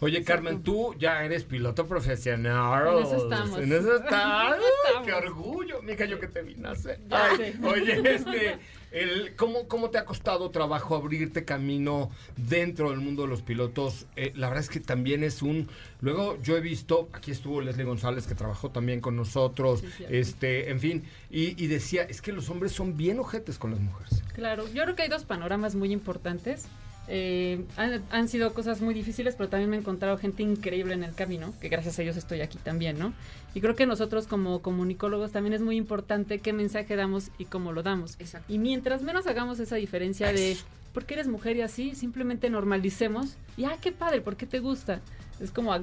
Oye, 0.00 0.22
Carmen, 0.22 0.62
tú 0.62 0.94
ya 0.96 1.24
eres 1.24 1.42
piloto 1.42 1.86
profesional. 1.86 2.98
En 2.98 3.04
eso 3.04 3.16
estamos. 3.16 3.58
En 3.58 3.72
eso 3.72 3.96
estás. 3.96 4.46
En 4.46 4.54
eso 4.54 4.66
estamos. 4.86 5.06
¡Qué 5.06 5.12
orgullo! 5.12 5.82
Mija, 5.82 6.04
yo 6.04 6.20
que 6.20 6.28
te 6.28 6.42
vine 6.42 6.68
a 6.68 6.70
hacer. 6.70 7.00
Ya 7.08 7.30
Ay, 7.30 7.36
sé. 7.36 7.66
Oye, 7.66 8.14
este, 8.14 8.58
el, 8.92 9.34
¿cómo, 9.34 9.66
¿cómo 9.66 9.90
te 9.90 9.98
ha 9.98 10.04
costado 10.04 10.50
trabajo 10.50 10.94
abrirte 10.94 11.44
camino 11.44 12.10
dentro 12.36 12.90
del 12.90 13.00
mundo 13.00 13.22
de 13.22 13.28
los 13.28 13.42
pilotos? 13.42 14.06
Eh, 14.14 14.32
la 14.36 14.48
verdad 14.48 14.62
es 14.62 14.70
que 14.70 14.78
también 14.78 15.24
es 15.24 15.42
un... 15.42 15.68
Luego 16.00 16.40
yo 16.40 16.56
he 16.56 16.60
visto, 16.60 17.08
aquí 17.12 17.32
estuvo 17.32 17.60
Leslie 17.60 17.84
González 17.84 18.28
que 18.28 18.36
trabajó 18.36 18.70
también 18.70 19.00
con 19.00 19.16
nosotros, 19.16 19.80
Sí, 19.80 20.04
este, 20.08 20.70
en 20.70 20.78
fin, 20.78 21.04
y, 21.28 21.62
y 21.62 21.66
decía, 21.66 22.04
es 22.04 22.22
que 22.22 22.30
los 22.30 22.50
hombres 22.50 22.70
son 22.70 22.96
bien 22.96 23.18
ojetes 23.18 23.58
con 23.58 23.72
las 23.72 23.80
mujeres. 23.80 24.22
Claro, 24.32 24.68
yo 24.72 24.84
creo 24.84 24.94
que 24.94 25.02
hay 25.02 25.08
dos 25.08 25.24
panoramas 25.24 25.74
muy 25.74 25.92
importantes. 25.92 26.66
Eh, 27.08 27.64
han, 27.76 28.02
han 28.10 28.28
sido 28.28 28.52
cosas 28.52 28.80
muy 28.80 28.92
difíciles, 28.92 29.34
pero 29.34 29.48
también 29.48 29.70
me 29.70 29.76
he 29.76 29.80
encontrado 29.80 30.18
gente 30.18 30.42
increíble 30.42 30.94
en 30.94 31.04
el 31.04 31.14
camino, 31.14 31.54
que 31.60 31.68
gracias 31.68 31.98
a 31.98 32.02
ellos 32.02 32.16
estoy 32.16 32.42
aquí 32.42 32.58
también, 32.58 32.98
¿no? 32.98 33.14
Y 33.54 33.60
creo 33.60 33.74
que 33.74 33.86
nosotros 33.86 34.26
como 34.26 34.60
comunicólogos 34.60 35.32
también 35.32 35.54
es 35.54 35.62
muy 35.62 35.76
importante 35.76 36.38
qué 36.38 36.52
mensaje 36.52 36.96
damos 36.96 37.30
y 37.38 37.46
cómo 37.46 37.72
lo 37.72 37.82
damos. 37.82 38.16
Exacto. 38.18 38.52
Y 38.52 38.58
mientras 38.58 39.02
menos 39.02 39.26
hagamos 39.26 39.58
esa 39.58 39.76
diferencia 39.76 40.32
de 40.32 40.56
por 40.92 41.06
qué 41.06 41.14
eres 41.14 41.28
mujer 41.28 41.56
y 41.56 41.62
así, 41.62 41.94
simplemente 41.94 42.50
normalicemos 42.50 43.36
y 43.56 43.64
ah, 43.64 43.76
qué 43.80 43.92
padre, 43.92 44.20
¿por 44.20 44.36
qué 44.36 44.46
te 44.46 44.58
gusta? 44.60 45.00
Es 45.40 45.50
como 45.50 45.72
ah, 45.72 45.80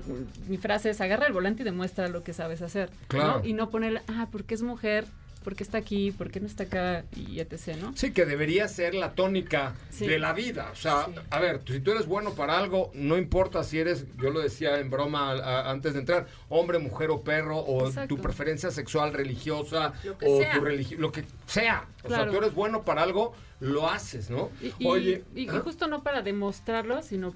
mi 0.47 0.57
frase 0.57 0.89
es 0.89 1.01
agarra 1.01 1.27
el 1.27 1.33
volante 1.33 1.61
y 1.61 1.65
demuestra 1.65 2.07
lo 2.07 2.23
que 2.23 2.33
sabes 2.33 2.61
hacer. 2.61 2.89
¿no? 2.91 3.07
Claro. 3.07 3.41
Y 3.43 3.53
no 3.53 3.69
poner, 3.69 4.01
ah, 4.07 4.27
porque 4.31 4.55
es 4.55 4.61
mujer, 4.61 5.05
¿por 5.45 5.55
qué 5.55 5.63
está 5.63 5.77
aquí? 5.77 6.11
¿Por 6.11 6.29
qué 6.31 6.39
no 6.41 6.47
está 6.47 6.63
acá? 6.63 7.05
Y 7.15 7.39
etc., 7.39 7.77
¿no? 7.81 7.95
Sí, 7.95 8.11
que 8.11 8.25
debería 8.25 8.67
ser 8.67 8.95
la 8.95 9.13
tónica 9.13 9.75
Sí. 9.91 10.05
de 10.07 10.19
la 10.19 10.33
vida. 10.33 10.69
O 10.73 10.75
sea, 10.75 11.07
a 11.29 11.39
ver, 11.39 11.61
si 11.67 11.79
tú 11.79 11.91
eres 11.91 12.07
bueno 12.07 12.33
para 12.33 12.57
algo, 12.57 12.91
no 12.95 13.15
importa 13.17 13.63
si 13.63 13.79
eres, 13.79 14.05
yo 14.21 14.31
lo 14.31 14.39
decía 14.41 14.79
en 14.79 14.89
broma 14.89 15.31
a- 15.31 15.69
antes 15.71 15.93
de 15.93 15.99
entrar, 15.99 16.25
hombre, 16.49 16.79
mujer 16.79 17.11
o 17.11 17.21
perro, 17.21 17.59
o 17.59 17.87
Exacto. 17.87 18.15
tu 18.15 18.21
preferencia 18.21 18.71
sexual, 18.71 19.13
religiosa, 19.13 19.93
o 20.25 20.39
sea. 20.41 20.51
tu 20.53 20.61
religión, 20.61 20.99
lo 20.99 21.11
que 21.11 21.23
sea. 21.45 21.87
O 22.03 22.07
sea, 22.09 22.17
Claro. 22.17 22.31
tú 22.31 22.37
eres 22.39 22.53
bueno 22.55 22.83
para 22.83 23.03
algo, 23.03 23.33
lo 23.59 23.87
haces, 23.89 24.29
¿no? 24.29 24.49
Y, 24.79 24.85
Oye, 24.85 25.23
y, 25.35 25.43
y 25.43 25.49
¿ah? 25.49 25.61
justo 25.63 25.87
no 25.87 26.03
para 26.03 26.21
demostrarlo, 26.23 27.01
sino 27.03 27.33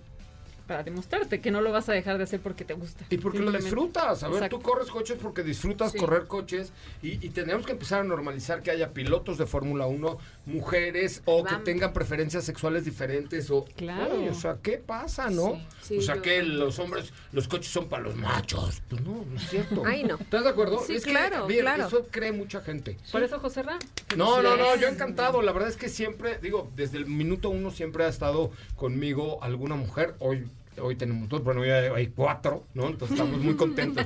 para 0.70 0.84
demostrarte 0.84 1.42
que 1.42 1.50
no 1.50 1.62
lo 1.62 1.72
vas 1.72 1.90
a 1.90 1.94
dejar 1.94 2.20
de 2.20 2.26
hacer 2.26 2.40
porque 2.42 2.64
te 2.64 2.76
gusta. 2.76 3.04
Y 3.10 3.18
porque 3.18 3.40
lo 3.40 3.52
disfrutas. 3.52 4.22
A 4.22 4.28
ver, 4.28 4.36
Exacto. 4.36 4.58
tú 4.60 4.62
corres 4.64 4.88
coches 4.90 5.18
porque 5.20 5.42
disfrutas 5.42 5.92
Sí. 5.92 5.98
correr 5.98 6.28
coches. 6.28 6.72
Y, 7.02 7.14
y 7.26 7.30
tenemos 7.32 7.66
que 7.66 7.72
empezar 7.72 8.02
a 8.02 8.04
normalizar 8.04 8.62
que 8.62 8.70
haya 8.70 8.92
pilotos 8.94 9.40
de 9.40 9.48
Fórmula 9.48 9.88
1, 9.88 10.20
mujeres, 10.46 11.22
o 11.26 11.44
que 11.44 11.56
tengan 11.56 11.92
preferencias 11.92 12.44
sexuales 12.46 12.86
diferentes. 12.86 13.50
O, 13.50 13.66
Claro. 13.76 14.14
Oye, 14.16 14.30
o 14.30 14.34
sea, 14.36 14.58
¿qué 14.62 14.78
pasa, 14.78 15.30
no? 15.32 15.56
Sí, 15.82 15.88
sí, 15.88 15.98
o 15.98 16.02
sea, 16.04 16.16
yo- 16.18 16.22
que 16.22 16.44
los 16.44 16.78
hombres, 16.78 17.12
los 17.32 17.48
coches 17.48 17.72
son 17.72 17.88
para 17.90 18.04
los 18.04 18.16
machos. 18.16 18.82
Pues 18.90 19.02
no, 19.02 19.26
no 19.28 19.38
es 19.38 19.50
cierto. 19.50 19.84
Ay, 19.88 20.04
no. 20.04 20.16
¿Estás 20.16 20.44
de 20.44 20.50
acuerdo? 20.52 20.84
Sí, 20.86 20.96
es 20.96 21.04
claro, 21.04 21.48
que, 21.48 21.54
bien, 21.54 21.66
claro. 21.66 21.88
eso 21.88 22.08
cree 22.12 22.32
mucha 22.32 22.62
gente. 22.62 22.96
Por 23.12 23.24
eso, 23.24 23.40
José 23.40 23.64
Ra. 23.64 23.80
No, 24.16 24.44
no, 24.44 24.56
no, 24.56 24.76
yo 24.76 24.88
encantado. 24.88 25.42
La 25.42 25.52
verdad 25.52 25.70
es 25.70 25.78
que 25.78 25.90
siempre, 25.90 26.38
digo, 26.42 26.70
desde 26.76 26.98
el 26.98 27.08
minuto 27.08 27.50
uno 27.50 27.72
siempre 27.72 28.04
ha 28.04 28.08
estado 28.08 28.52
conmigo 28.76 29.40
alguna 29.42 29.76
mujer. 29.76 30.16
Hoy, 30.20 30.46
hoy 30.82 30.96
tenemos 30.96 31.30
dos, 31.30 31.44
bueno, 31.44 31.62
hoy 31.62 31.70
hay, 31.70 32.08
cuatro, 32.08 32.64
¿no? 32.74 32.88
Entonces 32.88 33.18
estamos 33.18 33.40
muy 33.42 33.56
contentos. 33.56 34.06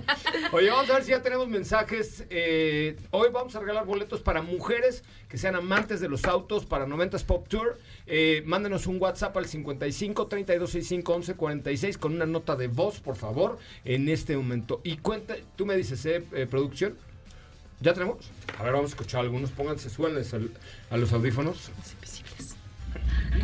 Oye, 0.51 0.69
vamos 0.69 0.89
a 0.89 0.93
ver 0.95 1.03
si 1.03 1.11
ya 1.11 1.21
tenemos 1.21 1.47
mensajes. 1.47 2.25
Eh, 2.29 2.95
hoy 3.11 3.29
vamos 3.31 3.55
a 3.55 3.59
regalar 3.59 3.85
boletos 3.85 4.21
para 4.21 4.41
mujeres 4.41 5.03
que 5.29 5.37
sean 5.37 5.55
amantes 5.55 5.99
de 6.01 6.09
los 6.09 6.25
autos 6.25 6.65
para 6.65 6.85
90s 6.85 7.23
Pop 7.25 7.47
Tour. 7.47 7.79
Eh, 8.07 8.43
mándenos 8.45 8.85
un 8.87 9.01
WhatsApp 9.01 9.35
al 9.37 9.45
55 9.45 10.27
3265 10.27 11.13
11 11.13 11.33
46 11.35 11.97
con 11.97 12.13
una 12.13 12.25
nota 12.25 12.55
de 12.55 12.67
voz, 12.67 12.99
por 12.99 13.15
favor, 13.15 13.57
en 13.85 14.09
este 14.09 14.35
momento. 14.37 14.81
Y 14.83 14.97
cuenta, 14.97 15.35
tú 15.55 15.65
me 15.65 15.75
dices, 15.75 16.05
¿eh, 16.05 16.23
eh, 16.33 16.45
producción? 16.49 16.95
¿Ya 17.79 17.93
tenemos? 17.93 18.17
A 18.57 18.63
ver, 18.63 18.73
vamos 18.73 18.91
a 18.91 18.93
escuchar 18.93 19.21
algunos. 19.21 19.51
Pónganse, 19.51 19.89
al- 20.35 20.51
a 20.89 20.97
los 20.97 21.11
audífonos. 21.11 21.69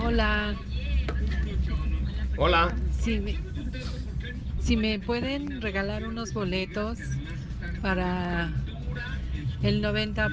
Hola, 0.01 0.55
Hola. 2.37 2.73
Si 2.99 3.19
me, 3.19 3.37
si 4.61 4.77
me 4.77 4.99
pueden 4.99 5.61
regalar 5.61 6.05
unos 6.05 6.33
boletos 6.33 6.99
para 7.81 8.51
el 9.61 9.81
90 9.81 10.29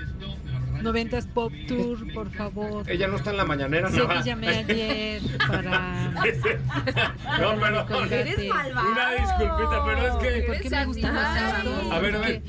90s 0.83 1.27
Pop 1.29 1.53
Tour, 1.67 2.13
por 2.13 2.31
favor. 2.31 2.89
Ella 2.89 3.09
no 3.09 3.17
está 3.17 3.31
en 3.31 3.39
la 3.39 3.45
mañanera, 3.45 3.91
Sé 3.91 3.99
¿no? 3.99 4.09
que 4.09 4.23
llamé 4.23 4.49
ayer 4.49 5.23
para 5.49 6.11
no, 7.41 7.61
pero... 7.61 8.05
Eres 8.05 8.49
malvado. 8.49 8.93
Una 8.93 9.11
disculpita, 9.13 9.85
pero 9.85 10.07
es 10.07 10.17
que... 10.17 10.43
¿Por 10.47 10.61
qué 10.61 10.71
me 10.71 10.85
gustan 10.87 11.17
autos? 11.17 11.93
A 11.93 11.99
ver, 11.99 12.17
a 12.17 12.19
ver. 12.19 12.43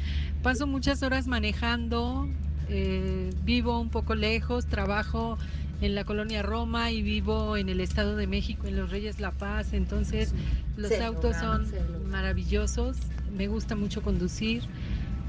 Paso 0.43 0.67
muchas 0.67 1.03
horas 1.03 1.27
manejando, 1.27 2.27
eh, 2.69 3.31
vivo 3.43 3.79
un 3.79 3.89
poco 3.89 4.13
lejos, 4.13 4.67
trabajo 4.67 5.37
en 5.81 5.95
la 5.95 6.03
colonia 6.03 6.41
Roma 6.41 6.91
y 6.91 7.01
vivo 7.01 7.57
en 7.57 7.69
el 7.69 7.81
Estado 7.81 8.15
de 8.15 8.27
México, 8.27 8.67
en 8.67 8.77
Los 8.77 8.89
Reyes 8.89 9.19
La 9.19 9.31
Paz. 9.31 9.73
Entonces, 9.73 10.33
los 10.75 10.91
autos 10.99 11.35
logra, 11.35 11.39
son 11.39 12.09
maravillosos. 12.09 12.97
Me 13.35 13.47
gusta 13.47 13.75
mucho 13.75 14.01
conducir. 14.01 14.63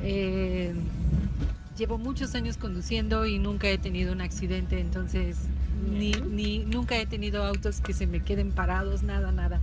Eh, 0.03 0.75
llevo 1.77 1.99
muchos 1.99 2.35
años 2.35 2.57
conduciendo 2.57 3.27
y 3.27 3.39
nunca 3.39 3.69
he 3.69 3.79
tenido 3.79 4.13
un 4.13 4.21
accidente, 4.21 4.81
entonces 4.81 5.37
ni, 5.91 6.13
ni 6.13 6.59
nunca 6.61 6.97
he 6.97 7.07
tenido 7.07 7.45
autos 7.45 7.81
que 7.81 7.93
se 7.93 8.07
me 8.07 8.21
queden 8.21 8.51
parados, 8.53 9.03
nada, 9.03 9.33
nada. 9.33 9.61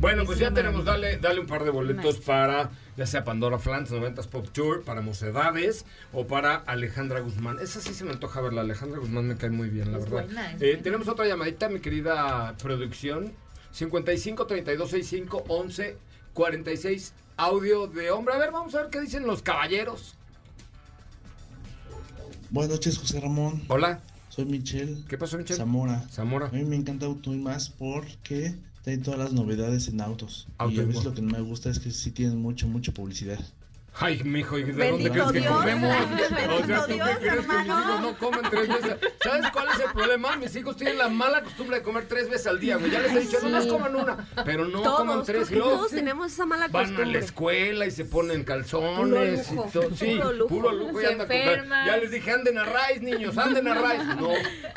Bueno, 0.00 0.22
Es 0.22 0.26
pues 0.26 0.38
ya 0.38 0.50
tenemos, 0.52 0.84
dale, 0.86 1.18
dale 1.18 1.40
un 1.40 1.46
par 1.46 1.62
de 1.62 1.70
boletos 1.70 2.14
Nice. 2.16 2.26
para, 2.26 2.70
ya 2.96 3.04
sea 3.04 3.22
Pandora 3.22 3.58
Flans, 3.58 3.90
90s 3.92 4.26
Pop 4.28 4.48
Tour, 4.50 4.82
para 4.82 5.02
Mocedades 5.02 5.84
o 6.14 6.26
para 6.26 6.54
Alejandra 6.56 7.20
Guzmán. 7.20 7.58
Esa 7.60 7.80
sí 7.82 7.92
se 7.92 8.04
me 8.04 8.12
antoja 8.12 8.40
verla. 8.40 8.62
Alejandra 8.62 8.98
Guzmán 8.98 9.28
me 9.28 9.36
cae 9.36 9.50
muy 9.50 9.68
bien, 9.68 9.92
la 9.92 9.98
Es 9.98 10.04
verdad. 10.08 10.24
buena, 10.24 10.56
Eh, 10.60 10.80
tenemos 10.82 11.06
otra 11.08 11.26
llamadita, 11.26 11.68
mi 11.68 11.80
querida 11.80 12.54
producción. 12.62 13.32
55 13.72 14.46
32 14.46 14.90
65 14.90 15.44
11 15.48 15.96
46 16.32 17.12
audio 17.36 17.86
de 17.86 18.10
hombre. 18.10 18.34
A 18.34 18.38
ver, 18.38 18.52
vamos 18.52 18.74
a 18.74 18.82
ver 18.82 18.90
qué 18.90 19.00
dicen 19.02 19.26
los 19.26 19.42
caballeros. 19.42 20.14
Buenas 22.48 22.70
noches, 22.72 22.96
José 22.98 23.20
Ramón. 23.20 23.62
Hola, 23.68 24.00
Soy 24.30 24.44
Michelle 24.46 25.04
¿qué 25.08 25.18
pasó, 25.18 25.36
Michelle? 25.36 25.58
Zamora. 25.58 26.00
Zamora. 26.10 26.46
A 26.46 26.50
mí 26.50 26.64
me 26.64 26.74
encanta 26.76 27.04
Auto 27.06 27.32
y 27.34 27.36
más 27.38 27.68
porque 27.68 28.54
trae 28.82 28.98
todas 28.98 29.18
las 29.20 29.32
novedades 29.32 29.88
en 29.88 30.00
autos. 30.00 30.48
Auto 30.58 30.74
y 30.74 30.80
a 30.80 30.84
veces 30.84 31.04
lo 31.04 31.14
que 31.14 31.22
no 31.22 31.30
me 31.32 31.40
gusta 31.40 31.70
es 31.70 31.78
que 31.78 31.90
sí 31.90 32.10
tienen 32.10 32.38
mucho, 32.38 32.66
mucha 32.66 32.92
publicidad. 32.92 33.38
Ay, 33.92 34.22
mijo, 34.22 34.56
¿y 34.56 34.62
de 34.62 34.88
dónde 34.88 35.10
crees 35.10 35.32
que 35.32 35.44
comemos? 35.44 35.92
Bendito 36.08 36.54
O 36.54 36.64
sea, 36.64 36.86
¿tú 36.86 36.92
Dios, 36.94 37.08
qué 37.08 37.16
crees 37.18 37.18
que 37.18 37.30
mis 37.30 37.40
hermano. 37.50 37.80
hijos 37.80 38.00
no 38.02 38.18
comen 38.18 38.40
tres 38.48 38.68
veces? 38.68 38.96
¿Sabes 39.20 39.50
cuál 39.52 39.66
es 39.74 39.80
el 39.84 39.92
problema? 39.92 40.36
Mis 40.36 40.54
hijos 40.56 40.76
tienen 40.76 40.96
la 40.98 41.08
mala 41.08 41.42
costumbre 41.42 41.78
de 41.78 41.82
comer 41.82 42.06
tres 42.06 42.30
veces 42.30 42.46
al 42.46 42.60
día, 42.60 42.76
güey. 42.76 42.88
Ya 42.92 43.00
les 43.00 43.12
he 43.16 43.20
dicho, 43.20 43.38
no 43.42 43.50
más 43.50 43.66
coman 43.66 43.96
una, 43.96 44.28
pero 44.44 44.64
no 44.64 44.80
coman 44.80 45.06
Todos, 45.16 45.26
tres. 45.26 45.36
creo 45.38 45.48
que 45.48 45.54
Y 45.54 45.58
luego 45.58 45.76
todos 45.76 45.90
tenemos 45.90 46.32
esa 46.32 46.46
mala 46.46 46.68
Van 46.68 46.84
a 46.86 46.88
la 46.88 46.94
costumbre. 46.96 47.18
escuela 47.18 47.86
y 47.86 47.90
se 47.90 48.04
ponen 48.04 48.44
calzones 48.44 49.48
Puro 49.48 49.56
lujo, 49.56 49.66
y 49.68 49.72
todo. 49.72 49.96
Sí, 49.96 50.14
puro 50.14 50.32
lujo. 50.34 50.48
puro 50.48 50.72
lujo. 50.72 51.02
y 51.02 51.04
anda 51.06 51.24
enferman. 51.24 51.86
Ya 51.86 51.96
les 51.96 52.10
dije, 52.12 52.30
anden 52.30 52.58
a 52.58 52.64
Rice, 52.64 53.00
niños, 53.00 53.36
anden 53.38 53.66
a 53.66 53.74
Rice. 53.74 54.04
No, 54.20 54.28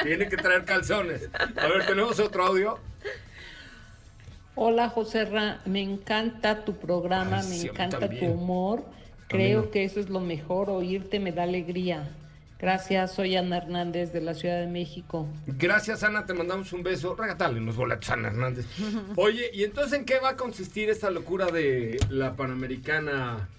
tienen 0.01 0.27
que 0.27 0.37
traer 0.37 0.65
calzones. 0.65 1.29
A 1.33 1.67
ver, 1.67 1.85
tenemos 1.85 2.19
otro 2.19 2.45
audio. 2.47 2.79
Hola 4.55 4.89
José 4.89 5.25
Ra, 5.25 5.61
me 5.65 5.81
encanta 5.81 6.63
tu 6.63 6.73
programa, 6.73 7.39
Ay, 7.39 7.47
me 7.49 7.55
sí, 7.55 7.67
encanta 7.67 8.07
tu 8.07 8.25
humor. 8.25 8.83
Creo 9.27 9.71
que 9.71 9.83
eso 9.83 9.99
es 9.99 10.09
lo 10.09 10.19
mejor, 10.19 10.69
oírte 10.69 11.19
me 11.19 11.31
da 11.31 11.43
alegría. 11.43 12.15
Gracias, 12.63 13.15
soy 13.15 13.35
Ana 13.35 13.57
Hernández 13.57 14.13
de 14.13 14.21
la 14.21 14.33
Ciudad 14.33 14.57
de 14.57 14.67
México. 14.67 15.27
Gracias, 15.47 16.01
Ana, 16.01 16.25
te 16.25 16.33
mandamos 16.33 16.71
un 16.71 16.81
beso. 16.81 17.13
Regatale 17.13 17.59
unos 17.59 17.75
boletos 17.75 18.09
Ana 18.09 18.29
Hernández. 18.29 18.65
Oye, 19.17 19.51
¿y 19.53 19.65
entonces 19.65 19.99
en 19.99 20.05
qué 20.05 20.17
va 20.19 20.29
a 20.29 20.35
consistir 20.37 20.89
esta 20.89 21.11
locura 21.11 21.47
de 21.47 21.99
la 22.09 22.37
Panamericana? 22.37 23.49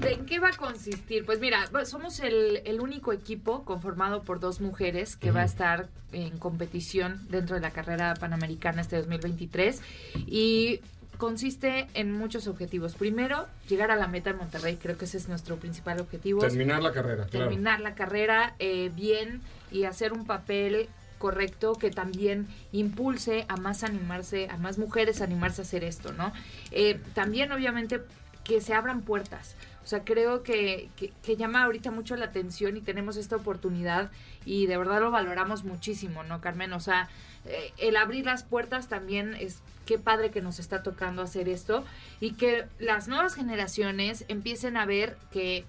¿De 0.00 0.12
en 0.12 0.26
qué 0.26 0.38
va 0.38 0.50
a 0.50 0.56
consistir? 0.56 1.26
Pues 1.26 1.40
mira, 1.40 1.68
somos 1.86 2.20
el, 2.20 2.62
el 2.64 2.80
único 2.80 3.12
equipo 3.12 3.64
conformado 3.64 4.22
por 4.22 4.38
dos 4.38 4.60
mujeres 4.60 5.16
que 5.16 5.32
va 5.32 5.40
a 5.40 5.44
estar 5.44 5.88
en 6.12 6.38
competición 6.38 7.20
dentro 7.30 7.56
de 7.56 7.62
la 7.62 7.72
carrera 7.72 8.14
panamericana 8.14 8.80
este 8.80 8.96
2023 8.98 9.82
y 10.24 10.80
consiste 11.22 11.86
en 11.94 12.10
muchos 12.10 12.48
objetivos. 12.48 12.96
Primero, 12.96 13.46
llegar 13.68 13.92
a 13.92 13.96
la 13.96 14.08
meta 14.08 14.30
en 14.30 14.38
Monterrey, 14.38 14.76
creo 14.76 14.98
que 14.98 15.04
ese 15.04 15.18
es 15.18 15.28
nuestro 15.28 15.54
principal 15.54 16.00
objetivo. 16.00 16.40
Terminar 16.40 16.82
la 16.82 16.90
carrera, 16.90 17.26
claro. 17.26 17.46
terminar 17.46 17.78
la 17.78 17.94
carrera 17.94 18.56
eh, 18.58 18.90
bien 18.92 19.40
y 19.70 19.84
hacer 19.84 20.12
un 20.12 20.26
papel 20.26 20.88
correcto 21.18 21.74
que 21.74 21.92
también 21.92 22.48
impulse 22.72 23.44
a 23.46 23.56
más 23.56 23.84
animarse, 23.84 24.48
a 24.50 24.56
más 24.56 24.78
mujeres 24.78 25.20
a 25.20 25.24
animarse 25.24 25.60
a 25.60 25.64
hacer 25.64 25.84
esto, 25.84 26.12
¿no? 26.12 26.32
Eh, 26.72 27.00
también 27.14 27.52
obviamente 27.52 28.00
que 28.42 28.60
se 28.60 28.74
abran 28.74 29.02
puertas. 29.02 29.54
O 29.84 29.86
sea, 29.86 30.02
creo 30.02 30.42
que, 30.42 30.88
que, 30.96 31.12
que 31.22 31.36
llama 31.36 31.62
ahorita 31.62 31.92
mucho 31.92 32.16
la 32.16 32.24
atención 32.24 32.76
y 32.76 32.80
tenemos 32.80 33.16
esta 33.16 33.36
oportunidad 33.36 34.10
y 34.44 34.66
de 34.66 34.76
verdad 34.76 35.00
lo 35.00 35.12
valoramos 35.12 35.62
muchísimo, 35.62 36.24
¿no, 36.24 36.40
Carmen? 36.40 36.72
O 36.72 36.80
sea, 36.80 37.08
eh, 37.46 37.72
el 37.78 37.96
abrir 37.96 38.26
las 38.26 38.42
puertas 38.42 38.88
también 38.88 39.34
es 39.34 39.62
qué 39.86 39.98
padre 39.98 40.30
que 40.30 40.42
nos 40.42 40.58
está 40.58 40.82
tocando 40.82 41.22
hacer 41.22 41.48
esto 41.48 41.84
y 42.20 42.32
que 42.32 42.64
las 42.78 43.08
nuevas 43.08 43.34
generaciones 43.34 44.24
empiecen 44.28 44.76
a 44.76 44.86
ver 44.86 45.16
que 45.30 45.64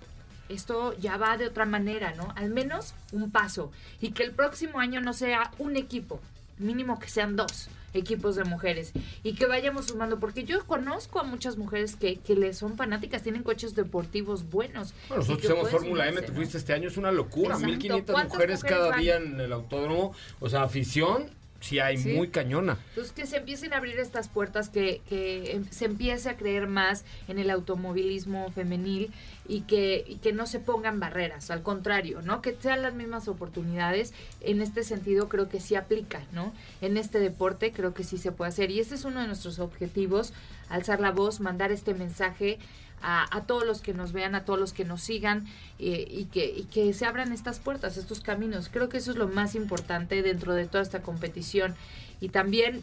esto 0.50 0.98
ya 1.00 1.18
va 1.18 1.38
de 1.38 1.48
otra 1.48 1.66
manera, 1.66 2.14
¿no? 2.14 2.34
Al 2.36 2.50
menos 2.50 2.94
un 3.12 3.32
paso. 3.32 3.72
Y 4.02 4.12
que 4.12 4.24
el 4.24 4.32
próximo 4.32 4.80
año 4.80 5.02
no 5.02 5.14
sea 5.14 5.52
un 5.58 5.76
equipo, 5.76 6.20
mínimo 6.58 7.00
que 7.00 7.10
sean 7.10 7.36
dos 7.36 7.70
equipos 7.94 8.36
de 8.36 8.44
mujeres. 8.44 8.92
Y 9.24 9.34
que 9.36 9.46
vayamos 9.46 9.88
sumando, 9.88 10.20
porque 10.20 10.44
yo 10.44 10.66
conozco 10.66 11.20
a 11.20 11.24
muchas 11.24 11.58
mujeres 11.58 11.96
que, 11.96 12.18
que 12.18 12.36
le 12.36 12.54
son 12.54 12.76
fanáticas, 12.76 13.22
tienen 13.24 13.44
coches 13.44 13.76
deportivos 13.76 14.50
buenos. 14.50 14.94
Bueno, 15.10 15.24
nosotros 15.24 15.54
pueden 15.54 15.68
Fórmula 15.68 16.08
M, 16.10 16.22
te 16.22 16.32
fuiste 16.32 16.58
este 16.58 16.74
año, 16.74 16.88
es 16.88 16.98
una 16.98 17.12
locura. 17.12 17.56
Exacto. 17.56 17.68
1500 17.68 18.14
¿Cuántas 18.14 18.34
mujeres, 18.34 18.64
mujeres 18.64 18.78
cada 18.78 18.90
van? 18.90 19.02
día 19.02 19.16
en 19.18 19.40
el 19.40 19.54
autódromo. 19.54 20.14
O 20.40 20.50
sea, 20.50 20.64
afición, 20.64 21.30
sí 21.64 21.80
hay 21.80 21.98
Sí. 21.98 22.14
muy 22.14 22.28
cañona. 22.28 22.78
Entonces 22.90 23.14
que 23.14 23.26
se 23.26 23.38
empiecen 23.38 23.72
a 23.74 23.78
abrir 23.78 23.98
estas 24.00 24.28
puertas, 24.28 24.68
que, 24.68 25.02
que 25.08 25.54
em- 25.54 25.66
se 25.70 25.86
empiece 25.86 26.30
a 26.30 26.36
creer 26.36 26.68
más 26.68 27.06
en 27.30 27.40
el 27.40 27.50
automovilismo 27.50 28.52
femenil 28.52 29.12
y 29.48 29.62
que, 29.62 30.04
y 30.08 30.16
que 30.18 30.34
no 30.34 30.46
se 30.46 30.60
pongan 30.60 31.00
barreras, 31.00 31.52
al 31.52 31.64
contrario, 31.64 32.22
¿no? 32.22 32.42
Que 32.42 32.56
sean 32.60 32.82
las 32.82 32.94
mismas 32.96 33.28
oportunidades. 33.30 34.14
En 34.42 34.62
este 34.62 34.84
sentido 34.84 35.30
creo 35.30 35.48
que 35.48 35.62
sí 35.62 35.76
aplica, 35.76 36.22
¿no? 36.34 36.54
En 36.82 36.98
este 36.98 37.20
deporte 37.20 37.72
creo 37.72 37.94
que 37.94 38.04
sí 38.04 38.18
se 38.18 38.32
puede 38.34 38.50
hacer. 38.50 38.70
Y 38.70 38.80
este 38.82 38.96
es 38.96 39.06
uno 39.06 39.22
de 39.22 39.28
nuestros 39.28 39.60
objetivos, 39.60 40.34
alzar 40.70 41.00
la 41.00 41.12
voz, 41.12 41.40
mandar 41.40 41.72
este 41.72 41.94
mensaje 41.94 42.60
a, 43.04 43.28
a 43.36 43.42
todos 43.44 43.66
los 43.66 43.82
que 43.82 43.94
nos 43.94 44.14
vean, 44.14 44.34
a 44.34 44.46
todos 44.46 44.60
los 44.60 44.74
que 44.74 44.86
nos 44.86 45.02
sigan 45.02 45.46
eh, 45.78 46.08
y, 46.10 46.26
que, 46.26 46.66
que 46.74 46.94
se 46.94 47.06
abran 47.06 47.32
estas 47.32 47.60
puertas, 47.60 47.98
estos 47.98 48.22
caminos. 48.22 48.70
Creo 48.72 48.90
que 48.90 48.98
eso 48.98 49.12
es 49.12 49.18
lo 49.18 49.28
más 49.28 49.54
importante 49.54 50.24
dentro 50.24 50.54
de 50.54 50.66
toda 50.66 50.82
esta 50.82 51.02
competición. 51.02 51.76
Y 52.22 52.30
también 52.30 52.82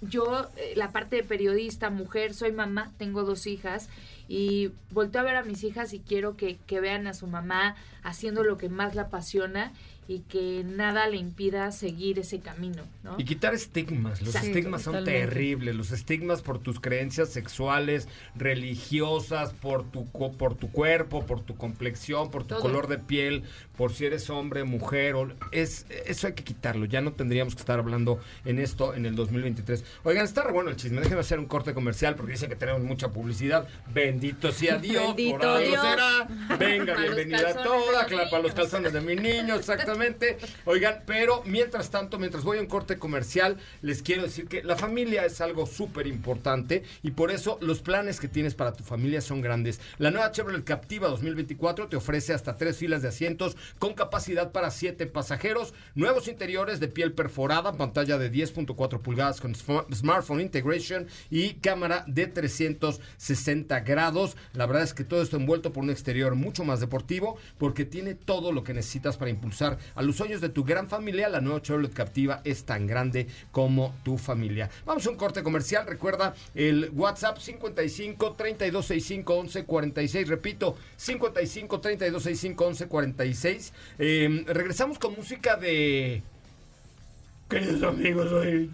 yo, 0.00 0.48
eh, 0.56 0.74
la 0.76 0.92
parte 0.92 1.16
de 1.16 1.22
periodista, 1.24 1.90
mujer, 1.90 2.32
soy 2.32 2.52
mamá, 2.52 2.92
tengo 2.96 3.24
dos 3.24 3.46
hijas 3.46 3.88
y 4.28 4.70
volteo 4.90 5.20
a 5.20 5.24
ver 5.24 5.36
a 5.36 5.42
mis 5.42 5.64
hijas 5.64 5.92
y 5.92 6.00
quiero 6.00 6.36
que, 6.36 6.56
que 6.66 6.80
vean 6.80 7.06
a 7.06 7.14
su 7.14 7.26
mamá 7.26 7.76
haciendo 8.02 8.44
lo 8.44 8.56
que 8.56 8.68
más 8.68 8.94
la 8.94 9.02
apasiona 9.02 9.72
y 10.08 10.20
que 10.20 10.62
nada 10.64 11.08
le 11.08 11.16
impida 11.16 11.72
seguir 11.72 12.18
ese 12.18 12.38
camino, 12.40 12.82
¿no? 13.02 13.16
Y 13.18 13.24
quitar 13.24 13.54
estigmas. 13.54 14.20
Los 14.20 14.28
Exacto, 14.36 14.48
estigmas 14.48 14.82
son 14.82 14.94
totalmente. 14.94 15.26
terribles. 15.26 15.74
Los 15.74 15.90
estigmas 15.90 16.42
por 16.42 16.58
tus 16.60 16.78
creencias 16.80 17.28
sexuales, 17.30 18.06
religiosas, 18.36 19.52
por 19.52 19.84
tu, 19.90 20.10
co- 20.12 20.32
por 20.32 20.54
tu 20.54 20.70
cuerpo, 20.70 21.24
por 21.26 21.40
tu 21.40 21.56
complexión, 21.56 22.30
por 22.30 22.42
tu 22.42 22.50
Todo. 22.50 22.60
color 22.60 22.86
de 22.88 22.98
piel, 22.98 23.42
por 23.76 23.92
si 23.92 24.06
eres 24.06 24.28
hombre, 24.30 24.64
mujer. 24.64 25.14
o- 25.14 25.32
es, 25.52 25.86
eso 26.06 26.26
hay 26.26 26.32
que 26.34 26.44
quitarlo. 26.44 26.84
Ya 26.86 27.00
no 27.00 27.12
tendríamos 27.12 27.54
que 27.54 27.60
estar 27.60 27.78
hablando 27.78 28.20
en 28.44 28.58
esto 28.58 28.94
en 28.94 29.06
el 29.06 29.14
2023. 29.16 29.84
Oigan, 30.04 30.24
está 30.24 30.42
re 30.42 30.52
bueno 30.52 30.70
el 30.70 30.76
chisme. 30.76 31.00
Déjenme 31.00 31.20
hacer 31.20 31.38
un 31.38 31.46
corte 31.46 31.74
comercial 31.74 32.14
porque 32.14 32.32
dicen 32.32 32.48
que 32.48 32.56
tenemos 32.56 32.82
mucha 32.82 33.08
publicidad. 33.12 33.68
Bendito 33.92 34.52
sea 34.52 34.78
Dios. 34.78 35.08
Bendito 35.16 35.38
por 35.38 35.46
algo 35.46 35.68
Dios. 35.68 35.80
será. 35.82 36.28
Venga, 36.58 36.94
Para 36.94 37.00
bienvenida 37.06 37.50
a 37.50 37.62
toda. 37.62 38.04
de 38.06 38.42
los 38.42 38.54
calzones 38.54 38.92
de 38.92 39.00
mi 39.00 39.16
niño, 39.16 39.54
exactamente. 39.54 40.38
Oigan, 40.64 41.02
pero 41.06 41.42
mientras 41.44 41.90
tanto, 41.90 42.18
mientras 42.18 42.44
voy 42.44 42.58
a 42.58 42.60
un 42.60 42.66
corte 42.66 42.98
comercial, 42.98 43.56
les 43.82 44.02
quiero 44.02 44.22
decir 44.22 44.46
que 44.48 44.62
la 44.62 44.76
familia 44.76 45.24
es 45.24 45.40
algo 45.40 45.66
súper 45.66 46.06
importante 46.06 46.82
y 47.02 47.12
por 47.12 47.30
eso 47.30 47.58
los 47.60 47.80
planes 47.82 48.20
que 48.20 48.28
tienes 48.28 48.54
para 48.54 48.72
tu 48.72 48.84
familia 48.84 49.20
son 49.20 49.40
grandes. 49.40 49.80
La 49.98 50.10
nueva 50.10 50.30
Chevrolet 50.32 50.64
Captiva 50.64 51.08
2024 51.08 51.88
te 51.88 51.96
ofrece 51.96 52.32
hasta 52.32 52.56
tres 52.56 52.76
filas 52.78 53.02
de 53.02 53.08
asientos 53.08 53.56
con 53.78 53.94
capacidad 53.94 54.52
para 54.52 54.70
siete 54.70 55.06
pasajeros, 55.06 55.74
nuevos 55.94 56.28
interiores 56.28 56.80
de 56.80 56.88
piel 56.88 57.12
perforada, 57.12 57.72
pantalla 57.76 58.18
de 58.18 58.32
10.4 58.32 59.00
pulgadas 59.00 59.40
con 59.40 59.52
sm- 59.54 59.92
smartphone 59.94 60.40
integration 60.40 61.06
y 61.30 61.54
cámara 61.54 62.04
de 62.06 62.26
360 62.26 63.80
grados. 63.80 64.36
La 64.52 64.66
verdad 64.66 64.82
es 64.84 64.94
que 64.94 65.04
todo 65.04 65.22
esto 65.22 65.36
envuelto 65.36 65.72
por 65.72 65.84
un 65.84 65.90
exterior 65.90 66.34
mucho 66.34 66.64
más 66.64 66.80
deportivo 66.80 67.36
porque 67.58 67.84
tiene 67.84 68.14
todo 68.14 68.52
lo 68.52 68.62
que 68.64 68.74
necesitas 68.74 69.16
para 69.16 69.30
impulsar 69.30 69.78
a 69.94 70.02
los 70.02 70.16
sueños 70.16 70.40
de 70.40 70.48
tu 70.48 70.64
gran 70.64 70.88
familia. 70.88 71.28
La 71.28 71.40
nueva 71.40 71.62
Chevrolet 71.62 71.92
Captiva 71.92 72.40
es 72.44 72.64
tan 72.64 72.86
grande 72.86 73.26
como 73.52 73.94
tu 74.04 74.18
familia. 74.18 74.70
Vamos 74.84 75.06
a 75.06 75.10
un 75.10 75.16
corte 75.16 75.42
comercial. 75.42 75.86
Recuerda 75.86 76.34
el 76.54 76.90
WhatsApp 76.94 77.38
55 77.38 78.34
3265 78.36 79.42
1146. 79.42 80.28
Repito, 80.28 80.76
55 80.96 81.80
3265 81.80 82.64
1146. 83.56 83.72
Eh, 83.98 84.44
regresamos 84.46 84.98
con 84.98 85.14
música 85.14 85.56
de. 85.56 86.22
Queridos 87.48 87.80
amigos, 87.84 88.32
hoy, 88.32 88.68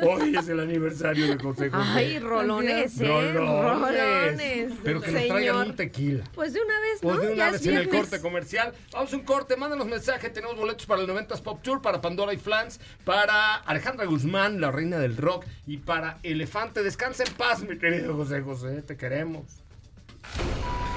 hoy 0.00 0.36
es 0.36 0.48
el 0.48 0.60
aniversario 0.60 1.26
de 1.26 1.42
José 1.42 1.70
José. 1.70 1.88
Ay, 1.88 2.20
rolones, 2.20 3.00
¿eh? 3.00 3.32
Rolones. 3.32 4.72
Pero 4.84 5.00
que 5.00 5.10
nos 5.10 5.26
traigan 5.26 5.56
un 5.56 5.74
tequila. 5.74 6.22
Pues 6.32 6.52
de 6.52 6.60
una 6.60 6.80
vez, 6.80 7.02
¿no? 7.02 7.08
Pues 7.08 7.20
de 7.20 7.26
una 7.32 7.46
Ya 7.46 7.50
vez 7.50 7.66
en 7.66 7.76
el 7.76 7.88
corte 7.88 8.20
comercial. 8.20 8.72
Vamos 8.92 9.12
a 9.12 9.16
un 9.16 9.24
corte, 9.24 9.56
mándanos 9.56 9.88
mensaje. 9.88 10.30
Tenemos 10.30 10.56
boletos 10.56 10.86
para 10.86 11.02
el 11.02 11.08
90s 11.08 11.42
Pop 11.42 11.62
Tour, 11.62 11.82
para 11.82 12.00
Pandora 12.00 12.32
y 12.32 12.36
Flans, 12.36 12.78
para 13.04 13.56
Alejandra 13.56 14.06
Guzmán, 14.06 14.60
la 14.60 14.70
reina 14.70 15.00
del 15.00 15.16
rock, 15.16 15.44
y 15.66 15.78
para 15.78 16.18
Elefante. 16.22 16.84
Descansa 16.84 17.24
en 17.24 17.34
paz, 17.34 17.64
mi 17.64 17.76
querido 17.76 18.14
José 18.14 18.40
José. 18.40 18.82
Te 18.82 18.96
queremos. 18.96 19.46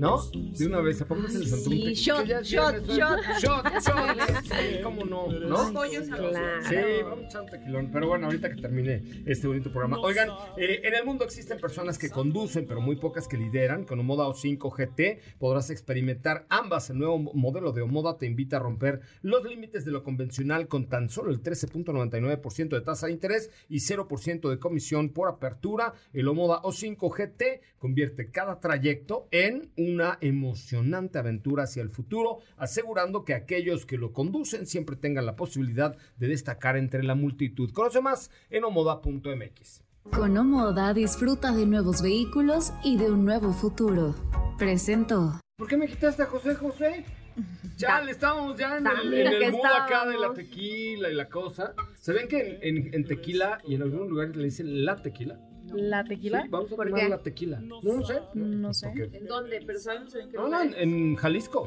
¿No? 0.00 0.22
De 0.32 0.66
una 0.66 0.80
vez, 0.80 1.00
¿a 1.02 1.06
poco 1.06 1.28
se 1.28 1.38
les 1.38 1.52
antoja 1.52 1.70
Sí, 1.70 1.94
shot, 1.94 2.26
shot, 2.26 2.44
shot. 2.44 2.86
Shot, 2.86 3.20
shot. 3.40 4.44
Sí, 4.44 4.80
cómo 4.82 5.04
no, 5.04 5.28
¿no? 5.28 5.72
Claro. 5.72 6.62
Sí, 6.62 6.76
vamos 7.02 7.24
a 7.24 7.26
echar 7.26 7.42
un 7.42 7.48
tequilón. 7.48 7.90
Pero 7.92 8.08
bueno, 8.08 8.26
ahorita 8.26 8.50
que 8.54 8.60
termine 8.60 9.02
este 9.26 9.46
bonito 9.46 9.70
programa. 9.70 9.98
Oigan, 10.00 10.28
eh, 10.56 10.80
en 10.84 10.94
el 10.94 11.04
mundo 11.04 11.24
existen 11.24 11.58
personas 11.58 11.98
que 11.98 12.10
conducen, 12.10 12.66
pero 12.66 12.80
muy 12.80 12.96
pocas 12.96 13.28
que 13.28 13.36
lideran. 13.36 13.84
Con 13.84 14.00
Omoda 14.00 14.26
O5 14.26 14.70
GT 14.70 15.38
podrás 15.38 15.70
experimentar 15.70 16.46
ambas. 16.48 16.90
El 16.90 16.98
nuevo 16.98 17.18
modelo 17.18 17.72
de 17.72 17.82
Omoda 17.82 18.16
te 18.18 18.26
invita 18.26 18.56
a 18.56 18.60
romper 18.60 19.00
los 19.22 19.44
límites 19.44 19.84
de 19.84 19.90
lo 19.90 20.02
convencional 20.02 20.68
con 20.68 20.88
tan 20.88 21.08
solo 21.08 21.30
el 21.30 21.42
13.99% 21.42 22.68
de 22.68 22.80
tasa 22.80 23.06
de 23.06 23.12
interés 23.12 23.50
y 23.68 23.76
0% 23.78 24.48
de 24.48 24.58
comisión 24.58 25.10
por 25.10 25.28
apertura. 25.28 25.94
El 26.12 26.28
Omoda 26.28 26.62
O5 26.62 27.10
GT 27.10 27.60
convierte 27.78 28.30
cada 28.30 28.60
trayecto 28.60 29.28
en 29.30 29.72
una 29.76 30.18
emocionante 30.20 31.18
aventura 31.18 31.64
hacia 31.64 31.82
el 31.82 31.90
futuro, 31.90 32.38
asegurando 32.56 33.24
que 33.24 33.34
aquellos 33.34 33.86
que 33.86 33.98
lo 33.98 34.12
conducen 34.12 34.66
siempre 34.66 34.96
tengan 34.96 35.26
la 35.26 35.36
posibilidad 35.36 35.96
de 36.16 36.28
destacar 36.28 36.76
entre 36.76 37.02
la 37.02 37.14
multitud. 37.14 37.70
Conoce 37.72 38.00
más 38.00 38.30
en 38.50 38.64
omoda.mx. 38.64 39.82
Con 40.10 40.36
Omoda 40.36 40.92
disfruta 40.92 41.52
de 41.54 41.64
nuevos 41.66 42.02
vehículos 42.02 42.72
y 42.84 42.98
de 42.98 43.10
un 43.10 43.24
nuevo 43.24 43.52
futuro. 43.52 44.14
Presentó. 44.58 45.40
¿Por 45.56 45.66
qué 45.68 45.76
me 45.76 45.88
quitaste 45.88 46.22
a 46.22 46.26
José 46.26 46.54
José? 46.54 47.04
Ya 47.76 48.00
le 48.00 48.12
estábamos 48.12 48.56
ya 48.56 48.78
en 48.78 48.86
el, 48.86 49.12
en 49.14 49.26
el 49.42 49.50
mood 49.52 49.66
acá 49.66 50.06
de 50.06 50.16
la 50.16 50.32
tequila 50.32 51.10
y 51.10 51.14
la 51.14 51.28
cosa. 51.28 51.74
¿Se 52.00 52.12
ven 52.12 52.28
que 52.28 52.60
en, 52.62 52.76
en- 52.86 52.94
en 52.94 53.04
tequila 53.04 53.58
y 53.66 53.74
en 53.74 53.82
algunos 53.82 54.08
lugares 54.08 54.36
le 54.36 54.44
dicen 54.44 54.84
la 54.84 54.94
tequila? 55.02 55.40
¿La 55.76 56.04
tequila? 56.04 56.42
Sí, 56.42 56.48
vamos 56.50 56.72
a 56.72 56.76
¿Por 56.76 56.86
tomar 56.86 57.00
qué? 57.02 57.08
la 57.08 57.18
tequila. 57.22 57.60
No, 57.60 57.80
no 57.82 58.04
sé. 58.04 58.20
No 58.34 58.74
sé. 58.74 58.88
Porque- 58.88 59.16
¿En 59.18 59.26
dónde? 59.26 59.62
Pero 59.66 59.78
sabemos 59.78 60.14
en 60.14 60.30
qué 60.30 60.36
No, 60.36 60.48
no, 60.48 60.62
lugar. 60.64 60.78
en, 60.82 60.90
en 61.10 61.16
Jalisco. 61.16 61.60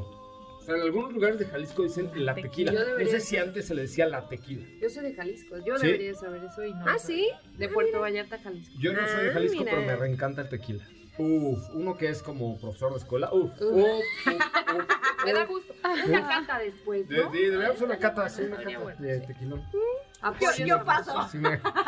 O 0.58 0.62
sea, 0.70 0.76
en 0.76 0.82
algunos 0.82 1.12
lugares 1.14 1.38
de 1.38 1.46
Jalisco 1.46 1.82
dicen 1.82 2.10
la 2.14 2.34
tequila. 2.34 2.72
Yo 2.72 2.80
No 2.98 3.06
sé 3.06 3.20
si 3.20 3.36
antes 3.38 3.66
se 3.66 3.74
le 3.74 3.82
decía 3.82 4.06
la 4.06 4.28
tequila. 4.28 4.66
Yo 4.82 4.90
soy 4.90 5.04
de 5.04 5.14
Jalisco. 5.14 5.56
Yo 5.64 5.78
¿Sí? 5.78 5.86
debería 5.86 6.14
saber 6.14 6.44
eso 6.44 6.64
y 6.64 6.72
no. 6.74 6.84
Ah. 6.86 6.98
¿sí? 6.98 7.28
De 7.56 7.68
Puerto 7.68 8.00
Vallarta, 8.00 8.38
Jalisco. 8.38 8.74
Yo 8.78 8.92
no 8.92 9.06
soy 9.08 9.24
de 9.24 9.30
Ah, 9.30 9.32
Jalisco, 9.34 9.58
mira. 9.60 9.70
pero 9.72 9.86
me 9.86 9.96
reencanta 9.96 10.42
el 10.42 10.48
tequila. 10.50 10.84
Uf, 11.20 11.58
uno 11.74 11.96
que 11.96 12.08
es 12.10 12.22
como 12.22 12.60
profesor 12.60 12.92
de 12.92 12.98
escuela. 12.98 13.28
Uf, 13.32 13.50
uf, 13.60 13.62
Uf. 13.62 13.82
uf, 14.26 14.34
uf, 14.76 15.24
Me 15.24 15.32
da 15.32 15.46
gusto. 15.46 15.74
Una 16.06 16.28
cata 16.28 16.58
después, 16.60 17.08
De, 17.08 17.16
¿no? 17.16 17.30
de- 17.32 17.38
deberíamos 17.38 17.74
hacer 17.76 17.86
una 17.86 17.98
cata, 17.98 18.28
sí, 18.28 18.42
una 18.42 18.50
Estaría 18.56 18.74
cata 18.78 18.84
bueno, 18.84 19.00
de 19.00 19.20
sí. 19.20 19.26
tequilón. 19.26 19.62
Yo- 20.66 20.84
paso. 20.84 21.14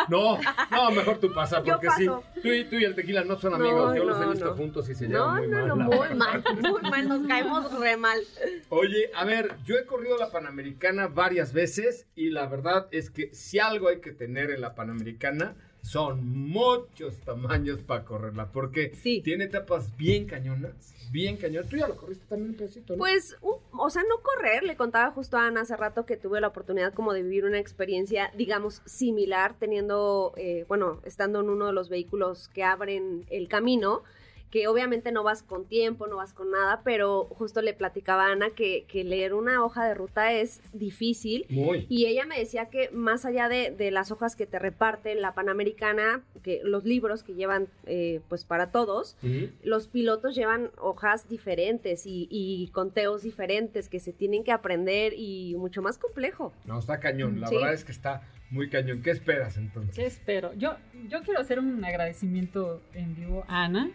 No, 0.09 0.39
no, 0.71 0.91
mejor 0.93 1.19
tú 1.19 1.33
pasa, 1.35 1.63
Yo 1.65 1.75
porque 1.75 1.89
sí, 1.97 2.07
tú 2.07 2.49
y, 2.49 2.65
tú 2.65 2.77
y 2.77 2.85
el 2.85 2.95
tequila 2.95 3.25
no 3.25 3.37
son 3.37 3.51
No, 3.53 3.57
amigos. 3.57 3.97
Yo 3.97 4.05
los 4.05 4.17
he 4.19 4.25
no, 4.25 4.31
visto 4.31 4.45
no. 4.47 4.55
juntos 4.55 4.89
y 4.89 4.95
se 4.95 5.09
No, 5.09 5.37
llevan 5.37 5.37
muy 5.37 5.49
no, 5.49 5.57
mal. 5.57 5.69
no, 5.69 5.77
la 5.77 5.85
muy 5.85 6.15
mal, 6.17 6.45
muy 6.61 6.83
mal, 6.91 7.09
nos 7.09 7.27
caemos 7.27 7.79
re 7.81 7.97
mal. 7.97 8.21
Oye, 8.69 9.11
a 9.17 9.25
ver, 9.25 9.57
yo 9.65 9.77
he 9.77 9.85
corrido 9.85 10.17
la 10.17 10.31
Panamericana 10.31 11.09
varias 11.09 11.53
veces 11.53 12.07
y 12.15 12.31
la 12.31 12.47
verdad 12.47 12.87
es 12.93 13.11
que 13.11 13.35
si 13.35 13.59
algo 13.59 13.89
hay 13.89 14.01
que 14.01 14.13
tener 14.13 14.51
en 14.51 14.61
la 14.61 14.75
Panamericana 14.77 15.57
son 15.83 16.27
muchos 16.51 17.17
tamaños 17.21 17.81
para 17.81 18.05
correrla, 18.05 18.51
porque 18.53 18.95
Sí. 18.95 19.21
tiene 19.23 19.45
etapas 19.45 19.97
bien 19.97 20.27
cañonas, 20.27 20.95
bien 21.11 21.37
cañonas. 21.37 21.69
Tú 21.71 21.77
ya 21.77 21.89
lo 21.89 21.97
corriste 21.97 22.25
también 22.29 22.51
un 22.51 22.57
pedacito, 22.57 22.93
¿no? 22.95 22.99
Pues, 22.99 23.37
un- 23.41 23.57
o 23.73 23.91
sea, 23.91 24.03
no 24.03 24.19
correr, 24.23 24.63
le 24.63 24.77
contaba 24.77 25.11
justo 25.11 25.37
a 25.37 25.47
Ana 25.47 25.63
hace 25.63 25.77
rato 25.77 26.05
que 26.07 26.17
tuve 26.17 26.41
la 26.41 26.49
oportunidad 26.49 26.93
como 26.95 27.13
de 27.13 27.23
vivir 27.23 27.45
una 27.45 27.59
experiencia, 27.59 28.31
digamos, 28.37 28.83
similar, 28.85 29.55
teniendo, 29.59 30.33
eh, 30.37 30.65
bueno, 30.69 31.01
estando 31.05 31.41
en 31.41 31.49
uno 31.49 31.67
de 31.67 31.73
los 31.73 31.89
vehículos 31.89 32.49
que 32.49 32.63
abren 32.63 33.25
el 33.31 33.49
camino, 33.49 34.03
que 34.51 34.67
obviamente 34.69 35.13
no 35.13 35.23
vas 35.23 35.43
con 35.43 35.65
tiempo, 35.65 36.07
no 36.07 36.17
vas 36.17 36.33
con 36.33 36.51
nada, 36.51 36.83
pero 36.85 37.25
justo 37.31 37.63
le 37.63 37.73
platicaba 37.75 38.27
a 38.27 38.33
Ana 38.33 38.51
que, 38.51 38.85
que 38.89 39.05
leer 39.05 39.33
una 39.35 39.65
hoja 39.65 39.85
de 39.87 39.95
ruta 39.95 40.33
es 40.33 40.61
difícil. 40.73 41.47
Muy. 41.49 41.87
Y 41.89 42.07
ella 42.07 42.27
me 42.27 42.39
decía 42.39 42.67
que 42.71 42.91
más 42.91 43.25
allá 43.25 43.49
de, 43.49 43.71
de 43.71 43.91
las 43.91 44.11
hojas 44.11 44.35
que 44.37 44.47
te 44.47 44.59
reparten 44.59 45.21
la 45.23 45.35
Panamericana, 45.35 46.23
que 46.43 46.61
los 46.65 46.85
libros 46.85 47.23
que 47.23 47.35
llevan 47.35 47.69
eh, 47.87 48.21
pues 48.29 48.45
para 48.45 48.71
todos, 48.73 49.17
los 49.63 49.87
pilotos 49.89 50.35
llevan 50.35 50.71
hojas 50.79 51.29
diferentes 51.29 52.07
y, 52.07 52.27
y 52.31 52.69
conteos 52.73 53.23
diferentes 53.23 53.89
que 53.89 54.01
se 54.01 54.13
tienen 54.13 54.43
que 54.45 54.53
aprender 54.53 55.13
y 55.17 55.55
mucho 55.57 55.81
más 55.83 55.99
complejo. 55.99 56.53
No, 56.65 56.79
está 56.79 56.99
cañón. 56.99 57.41
La 57.41 57.47
Sí. 57.47 57.55
verdad 57.57 57.73
es 57.75 57.85
que 57.85 57.93
está 57.93 58.23
muy 58.51 58.69
cañón. 58.69 59.01
¿Qué 59.03 59.11
esperas 59.11 59.57
entonces? 59.57 59.95
¿Qué 59.95 60.07
espero? 60.07 60.53
Yo, 60.55 60.77
yo 61.09 61.23
quiero 61.23 61.41
hacer 61.41 61.59
un 61.61 61.85
agradecimiento 61.85 62.81
en 62.95 63.15
vivo 63.15 63.45
a 63.49 63.65
Ana, 63.65 63.91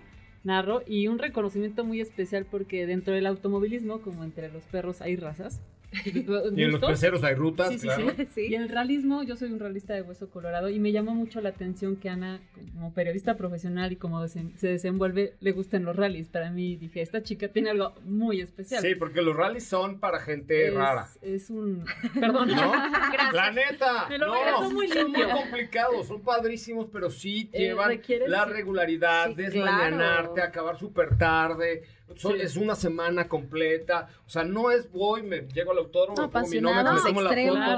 narro 0.45 0.81
y 0.87 1.07
un 1.07 1.19
reconocimiento 1.19 1.83
muy 1.83 1.99
especial 1.99 2.45
porque 2.49 2.85
dentro 2.85 3.13
del 3.13 3.25
automovilismo, 3.25 4.01
como 4.01 4.23
entre 4.23 4.51
los 4.51 4.63
perros, 4.63 5.01
hay 5.01 5.15
razas. 5.15 5.61
Y 6.55 6.63
en 6.63 6.71
los 6.71 6.81
peceros 6.81 7.23
hay 7.23 7.35
rutas, 7.35 7.69
Sí, 7.73 7.79
sí, 7.79 7.87
claro. 7.87 8.07
sí. 8.33 8.47
Y 8.49 8.55
en 8.55 8.63
el 8.63 8.69
realismo, 8.69 9.23
yo 9.23 9.35
soy 9.35 9.51
un 9.51 9.59
realista 9.59 9.93
de 9.93 10.01
hueso 10.01 10.29
colorado 10.29 10.69
y 10.69 10.79
me 10.79 10.91
llamó 10.91 11.13
mucho 11.15 11.41
la 11.41 11.49
atención 11.49 11.95
que 11.95 12.09
Ana, 12.09 12.41
como 12.73 12.93
periodista 12.93 13.35
profesional 13.37 13.91
y 13.91 13.95
como 13.95 14.27
se 14.27 14.43
desenvuelve, 14.61 15.35
le 15.39 15.51
gusten 15.51 15.83
los 15.85 15.95
rallies. 15.95 16.29
Para 16.29 16.51
mí 16.51 16.75
dije, 16.75 17.01
esta 17.01 17.23
chica 17.23 17.47
tiene 17.49 17.69
algo 17.71 17.93
muy 18.03 18.41
especial. 18.41 18.81
Sí, 18.81 18.95
porque 18.95 19.21
los 19.21 19.35
rallies 19.35 19.65
son 19.65 19.99
para 19.99 20.19
gente 20.19 20.67
es, 20.67 20.73
rara. 20.73 21.07
Es 21.21 21.49
un... 21.49 21.85
Perdón. 22.13 22.49
¿No? 22.49 22.71
Gracias. 23.11 23.33
La 23.33 23.51
neta, 23.51 24.05
Me 24.09 24.17
lo 24.17 24.27
no, 24.27 24.69
muy 24.71 24.87
son 24.89 25.11
muy 25.11 25.21
complicados, 25.23 26.07
son 26.07 26.21
padrísimos, 26.21 26.87
pero 26.91 27.09
sí 27.09 27.49
Eh, 27.53 27.59
llevan 27.59 27.99
la 28.27 28.45
regularidad, 28.45 29.29
Sí, 29.29 29.35
desmañanarte, 29.35 30.33
claro. 30.35 30.49
acabar 30.49 30.77
súper 30.79 31.17
tarde, 31.17 31.83
son- 32.15 32.39
es 32.39 32.55
una 32.55 32.75
semana 32.75 33.27
completa, 33.27 34.09
o 34.25 34.29
sea, 34.29 34.43
no 34.43 34.71
es 34.71 34.91
voy, 34.91 35.23
me 35.23 35.41
llego 35.53 35.71
al 35.71 35.79
autódromo, 35.85 36.21
me 36.21 36.27
pongo 36.27 36.47
mi 36.47 36.55
me 36.55 36.61
tomo 36.61 37.21
la 37.21 37.29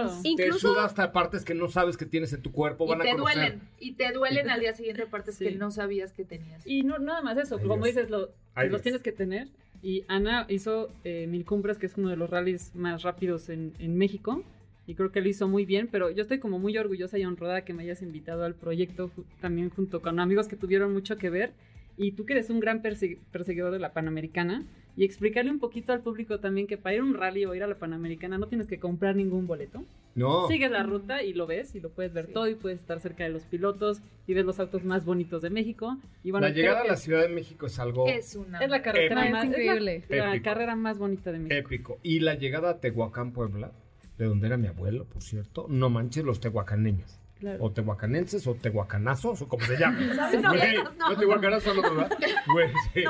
foto, 0.08 0.22
te 0.22 0.30
Incluso- 0.30 0.60
suda 0.74 0.86
hasta 0.86 1.12
partes 1.12 1.46
que 1.46 1.54
no 1.54 1.68
sabes 1.70 1.96
que 1.98 2.06
tienes 2.06 2.34
en 2.34 2.42
tu 2.42 2.52
cuerpo, 2.52 2.86
Y 2.86 2.90
van 2.90 3.02
a 3.02 3.04
te 3.04 3.12
conocer. 3.12 3.36
duelen, 3.36 3.62
y 3.80 3.92
te 3.94 4.12
duelen 4.12 4.50
al 4.50 4.60
día 4.60 4.74
siguiente 4.74 5.06
partes 5.06 5.36
Sí. 5.36 5.46
que 5.46 5.52
no 5.56 5.72
sabías 5.72 6.12
que 6.14 6.24
tenías. 6.26 6.66
Y 6.66 6.84
no 6.84 6.98
nada 7.00 7.22
más 7.22 7.38
eso, 7.38 7.56
Ay, 7.58 7.62
como 7.68 7.84
Dios. 7.86 7.96
dices, 7.96 8.10
lo, 8.10 8.30
Ay, 8.56 8.66
los 8.70 8.72
Dios. 8.72 8.82
tienes 8.82 9.02
que 9.04 9.12
tener. 9.12 9.48
Y 9.84 10.04
Ana 10.08 10.46
hizo 10.50 10.90
eh, 11.04 11.28
Mil 11.28 11.46
Cumbres, 11.46 11.78
que 11.78 11.86
es 11.86 11.96
uno 11.98 12.10
de 12.10 12.18
los 12.18 12.30
rallies 12.30 12.74
más 12.76 13.04
rápidos 13.04 13.50
en, 13.50 13.74
en 13.80 13.96
México. 13.98 14.44
Y 14.88 14.96
creo 14.96 15.12
que 15.12 15.20
lo 15.22 15.28
hizo 15.30 15.48
muy 15.50 15.66
bien, 15.66 15.90
pero 15.92 16.10
yo 16.10 16.22
estoy 16.22 16.40
como 16.40 16.60
muy 16.60 16.78
orgullosa 16.78 17.18
y 17.20 17.26
honrada 17.26 17.62
que 17.66 17.74
me 17.74 17.84
hayas 17.84 18.02
invitado 18.02 18.44
al 18.46 18.56
proyecto 18.56 19.10
ju- 19.16 19.26
también 19.42 19.70
junto 19.70 20.02
con 20.02 20.20
amigos 20.20 20.48
que 20.48 20.56
tuvieron 20.56 20.94
mucho 20.94 21.18
que 21.18 21.30
ver. 21.30 21.52
Y 21.98 22.14
tú 22.14 22.26
que 22.26 22.34
eres 22.34 22.50
un 22.50 22.60
gran 22.62 22.82
perse- 22.82 23.18
perseguidor 23.32 23.72
de 23.72 23.80
la 23.80 23.92
Panamericana. 23.92 24.64
Y 24.98 25.06
explicarle 25.06 25.52
un 25.52 25.60
poquito 25.60 25.94
al 25.94 26.02
público 26.02 26.40
también 26.40 26.66
que 26.66 26.76
para 26.78 26.96
ir 26.96 27.02
a 27.02 27.04
un 27.04 27.14
rally 27.14 27.46
o 27.46 27.54
ir 27.54 27.62
a 27.64 27.68
la 27.68 27.76
Panamericana 27.76 28.40
no 28.40 28.48
tienes 28.48 28.66
que 28.68 28.80
comprar 28.80 29.16
ningún 29.16 29.46
boleto. 29.46 29.86
No, 30.16 30.48
Sigues 30.48 30.72
la 30.72 30.82
ruta 30.82 31.22
y 31.22 31.34
lo 31.34 31.46
ves 31.46 31.76
y 31.76 31.80
lo 31.80 31.90
puedes 31.92 32.12
ver 32.12 32.28
todo 32.34 32.48
y 32.50 32.56
puedes 32.56 32.80
estar 32.80 33.00
cerca 33.00 33.24
de 33.24 33.30
los 33.30 33.44
pilotos 33.44 34.02
y 34.26 34.34
ves 34.34 34.44
los 34.44 34.60
autos 34.60 34.84
más 34.84 35.06
bonitos 35.06 35.44
de 35.44 35.52
México. 35.52 35.96
Y 36.24 36.32
bueno, 36.32 36.48
la 36.48 36.54
llegada 36.54 36.82
a 36.82 36.86
la 36.88 36.98
Ciudad 36.98 37.22
de 37.22 37.30
México 37.30 37.68
es 37.68 37.78
algo 37.78 38.08
Es 38.08 38.36
una. 38.36 38.58
es 38.60 38.70
la 38.72 38.82
carretera 38.82 39.22
Épico. 39.22 39.36
más 39.38 39.46
increíble. 39.46 39.96
es 40.10 40.18
la, 40.18 40.34
la 40.34 40.42
carrera 40.42 40.76
más 40.76 40.98
bonita 40.98 41.32
de 41.32 41.38
México. 41.40 41.56
épico. 41.68 42.00
Y 42.02 42.20
la 42.22 42.34
llegada 42.34 42.72
a 42.72 42.80
Tehuacán, 42.80 43.32
Puebla, 43.34 43.72
de 44.18 44.26
donde 44.26 44.48
era 44.48 44.58
mi 44.58 44.66
abuelo, 44.66 45.06
por 45.06 45.22
cierto, 45.22 45.68
no 45.70 45.92
manches 45.92 46.24
los 46.26 46.40
tehuacaneños. 46.40 47.20
Claro. 47.40 47.64
o 47.64 47.72
tehuacanenses 47.72 48.48
o 48.48 48.56
tehuacanazos 48.56 49.42
o 49.44 49.48
como 49.48 49.64
se 49.66 49.78
llame. 49.78 50.14
¿Sabes? 50.16 50.42
Güey, 50.42 50.76
No. 50.98 51.10
no, 51.10 51.18
tehuacanazos 51.18 51.64
son 51.64 51.80
otros, 51.80 51.96
¿verdad? 51.98 52.18
Güey, 52.52 52.70
sí. 52.94 53.04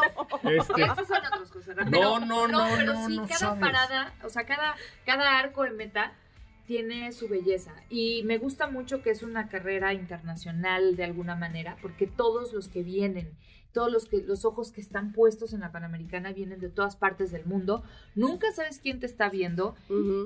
Este, 0.43 0.81
Esos 0.83 1.07
son 1.07 1.25
otros 1.33 1.51
cosas. 1.51 1.75
No, 1.77 1.83
Pero- 1.91 2.19
no, 2.19 2.47
no, 2.47 2.65
pero 2.77 2.93
no, 2.93 3.07
sí, 3.07 3.15
no 3.15 3.27
cada 3.27 3.39
sabes. 3.39 3.59
parada, 3.61 4.13
o 4.23 4.29
sea, 4.29 4.45
cada, 4.45 4.75
cada 5.05 5.39
arco 5.39 5.63
de 5.63 5.71
meta 5.71 6.13
tiene 6.65 7.11
su 7.13 7.29
belleza. 7.29 7.73
Y 7.89 8.23
me 8.23 8.37
gusta 8.37 8.67
mucho 8.67 9.01
que 9.01 9.11
es 9.11 9.23
una 9.23 9.47
carrera 9.47 9.93
internacional 9.93 10.95
de 10.97 11.05
alguna 11.05 11.35
manera, 11.35 11.77
porque 11.81 12.07
todos 12.07 12.51
los 12.51 12.67
que 12.67 12.83
vienen, 12.83 13.31
todos 13.71 13.89
los, 13.91 14.05
que, 14.07 14.21
los 14.23 14.43
ojos 14.43 14.71
que 14.71 14.81
están 14.81 15.13
puestos 15.13 15.53
en 15.53 15.61
la 15.61 15.71
Panamericana 15.71 16.33
vienen 16.33 16.59
de 16.59 16.67
todas 16.69 16.97
partes 16.97 17.31
del 17.31 17.45
mundo. 17.45 17.83
Nunca 18.15 18.51
sabes 18.51 18.79
quién 18.81 18.99
te 18.99 19.05
está 19.05 19.29
viendo. 19.29 19.75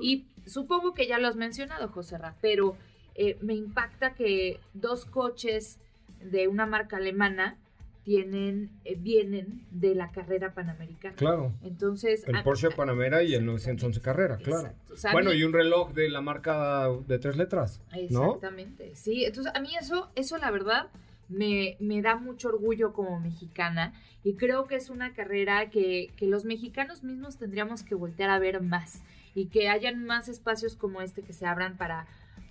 Y 0.02 0.26
supongo 0.46 0.94
que 0.94 1.06
ya 1.06 1.18
lo 1.18 1.28
has 1.28 1.36
mencionado, 1.36 1.86
José 1.88 2.18
Ra, 2.18 2.34
pero 2.40 2.76
eh, 3.14 3.36
me 3.40 3.54
impacta 3.54 4.14
que 4.14 4.58
dos 4.74 5.04
coches 5.06 5.78
de 6.22 6.48
una 6.48 6.66
marca 6.66 6.96
alemana 6.98 7.58
tienen, 8.04 8.70
eh, 8.84 8.96
vienen 8.98 9.64
de 9.70 9.94
la 9.94 10.10
carrera 10.10 10.54
panamericana. 10.54 11.14
claro. 11.14 11.52
Entonces, 11.62 12.24
El 12.26 12.42
Porsche 12.42 12.70
Panamera 12.70 13.22
y 13.22 13.34
el 13.34 13.48
Exactamente. 13.48 13.52
911 13.52 14.00
Carrera, 14.00 14.36
claro. 14.38 14.72
O 14.92 14.96
sea, 14.96 15.12
Bueno, 15.12 15.30
mí- 15.30 15.36
y 15.36 15.44
un 15.44 15.52
reloj 15.52 15.92
de 15.92 16.08
la 16.08 16.20
marca 16.20 16.88
de 17.06 17.18
tres 17.20 17.36
letras, 17.36 17.80
¿no? 18.10 18.24
Exactamente, 18.26 18.94
sí. 18.96 19.24
Entonces, 19.24 19.52
a 19.54 19.60
mí 19.60 19.68
eso, 19.80 20.10
eso 20.16 20.36
la 20.38 20.50
verdad, 20.50 20.88
me, 21.28 21.76
me 21.78 22.02
da 22.02 22.16
mucho 22.16 22.48
orgullo 22.48 22.92
como 22.92 23.18
mexicana 23.20 23.94
y 24.24 24.34
creo 24.34 24.66
que 24.66 24.74
es 24.74 24.90
una 24.90 25.14
carrera 25.14 25.70
que, 25.70 26.10
que 26.16 26.26
los 26.26 26.44
mexicanos 26.44 27.04
mismos 27.04 27.38
tendríamos 27.38 27.84
que 27.84 27.94
voltear 27.94 28.30
a 28.30 28.38
ver 28.40 28.60
más 28.60 29.02
y 29.34 29.46
que 29.46 29.68
hayan 29.68 30.04
más 30.04 30.28
espacios 30.28 30.74
como 30.76 31.00
este 31.00 31.22
que 31.22 31.32
se 31.32 31.46
abran 31.46 31.76
para, 31.78 32.06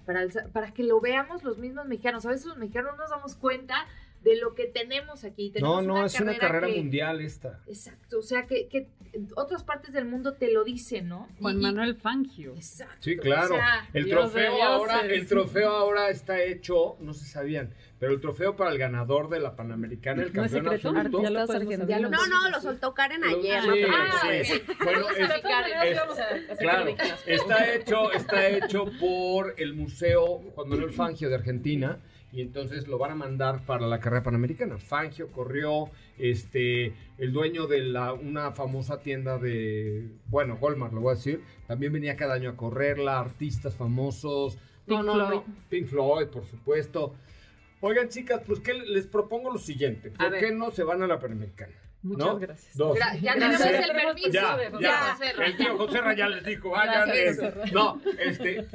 para, 0.06 0.28
para 0.52 0.74
que 0.74 0.84
lo 0.84 1.00
veamos 1.00 1.44
los 1.44 1.58
mismos 1.58 1.86
mexicanos. 1.88 2.26
A 2.26 2.30
veces 2.30 2.46
los 2.46 2.58
mexicanos 2.58 2.92
no 2.94 3.04
nos 3.04 3.10
damos 3.10 3.36
cuenta 3.36 3.86
de 4.24 4.38
lo 4.40 4.54
que 4.54 4.66
tenemos 4.66 5.24
aquí. 5.24 5.48
No, 5.60 5.78
Tenemos 5.80 5.86
no, 5.86 6.06
es 6.06 6.20
una 6.20 6.38
carrera 6.38 6.68
que- 6.68 6.76
mundial 6.78 7.22
esta. 7.22 7.60
Exacto, 7.68 8.20
o 8.20 8.22
sea, 8.22 8.46
que, 8.46 8.68
que 8.68 8.88
otras 9.36 9.64
partes 9.64 9.94
del 9.94 10.06
mundo 10.06 10.34
te 10.34 10.52
lo 10.52 10.64
dicen, 10.64 11.08
¿no? 11.10 11.28
Juan 11.40 11.58
Y- 11.60 11.62
Manuel 11.64 11.96
Fangio. 11.96 12.54
Exacto. 12.56 12.96
Sí, 13.00 13.18
claro. 13.18 13.56
o 13.56 13.58
sea, 13.58 13.90
el 13.94 14.08
trofeo 14.10 14.64
ahora, 14.64 15.02
el 15.02 15.28
trofeo 15.28 15.70
ahora 15.72 16.10
está 16.10 16.42
hecho, 16.44 16.98
no 17.00 17.14
se 17.14 17.26
sabían, 17.26 17.74
pero 18.00 18.14
el 18.14 18.22
trofeo 18.22 18.56
para 18.56 18.72
el 18.72 18.78
ganador 18.78 19.28
de 19.30 19.40
la 19.40 19.56
Panamericana, 19.56 20.22
el 20.22 20.30
¿No 20.30 20.42
campeón 20.44 20.64
secreto? 20.66 20.90
absoluto. 20.90 21.88
Ya 21.88 22.00
No, 22.00 22.10
no, 22.28 22.50
lo 22.50 22.62
soltó 22.62 22.94
Karen 22.94 23.24
ayer. 23.24 23.62
Sí, 23.62 23.68
no 23.68 23.74
te 23.74 23.86
Ah, 23.90 24.44
sí. 24.44 24.62
Bueno, 24.84 25.06
es- 25.10 26.58
Claro, 26.60 26.96
está 27.26 27.74
hecho, 27.74 28.12
está 28.12 28.48
hecho 28.50 28.86
por 29.00 29.56
el 29.58 29.74
Museo 29.74 30.42
Juan 30.56 30.70
Manuel 30.70 30.92
Fangio 30.94 31.30
de 31.30 31.36
Argentina 31.36 32.00
y 32.32 32.42
entonces 32.42 32.88
lo 32.88 32.98
van 32.98 33.12
a 33.12 33.16
mandar 33.16 33.66
para 33.66 33.88
la 33.88 34.00
carrera 34.00 34.24
panamericana. 34.24 34.78
Fangio 34.78 35.32
corrió, 35.32 35.90
este, 36.18 36.94
el 37.18 37.34
dueño 37.34 37.68
de 37.68 37.82
la, 37.82 38.14
una 38.14 38.52
famosa 38.52 39.02
tienda 39.02 39.38
de, 39.38 40.10
bueno, 40.28 40.58
Walmart, 40.60 40.94
lo 40.94 41.02
voy 41.02 41.14
a 41.14 41.16
decir, 41.16 41.42
también 41.68 41.92
venía 41.94 42.16
cada 42.16 42.36
año 42.36 42.50
a 42.50 42.56
correrla, 42.56 43.20
artistas 43.20 43.76
famosos, 43.76 44.58
Pink 44.86 45.04
Floyd. 45.04 45.42
Pink 45.70 45.88
Floyd, 45.88 46.28
por 46.28 46.46
supuesto. 46.46 47.16
Oigan, 47.82 48.10
chicas, 48.10 48.42
pues 48.46 48.60
que 48.60 48.74
les 48.74 49.08
propongo 49.08 49.52
lo 49.52 49.58
siguiente, 49.58 50.12
¿por 50.12 50.38
qué 50.38 50.52
no 50.52 50.72
se 50.72 50.84
van 50.84 51.02
a 51.02 51.08
la 51.08 51.20
panamericana? 51.20 51.74
Muchas 52.04 52.26
¿No? 52.28 52.40
gracias. 52.40 52.76
Dos. 52.78 52.98
Gra- 52.98 53.20
ya 53.22 53.34
tenemos 53.34 53.62
el 53.62 53.92
permiso 53.92 54.30
Ya, 54.32 54.58
de 54.58 54.72
ya. 54.82 55.14
José. 55.14 55.34
El 55.46 55.58
tío 55.58 55.78
José 55.78 56.02
Ra 56.02 56.16
ya 56.16 56.30
les 56.30 56.44
dijo, 56.44 56.72
vayan. 56.72 57.10
No, 57.74 58.02
este, 58.18 58.68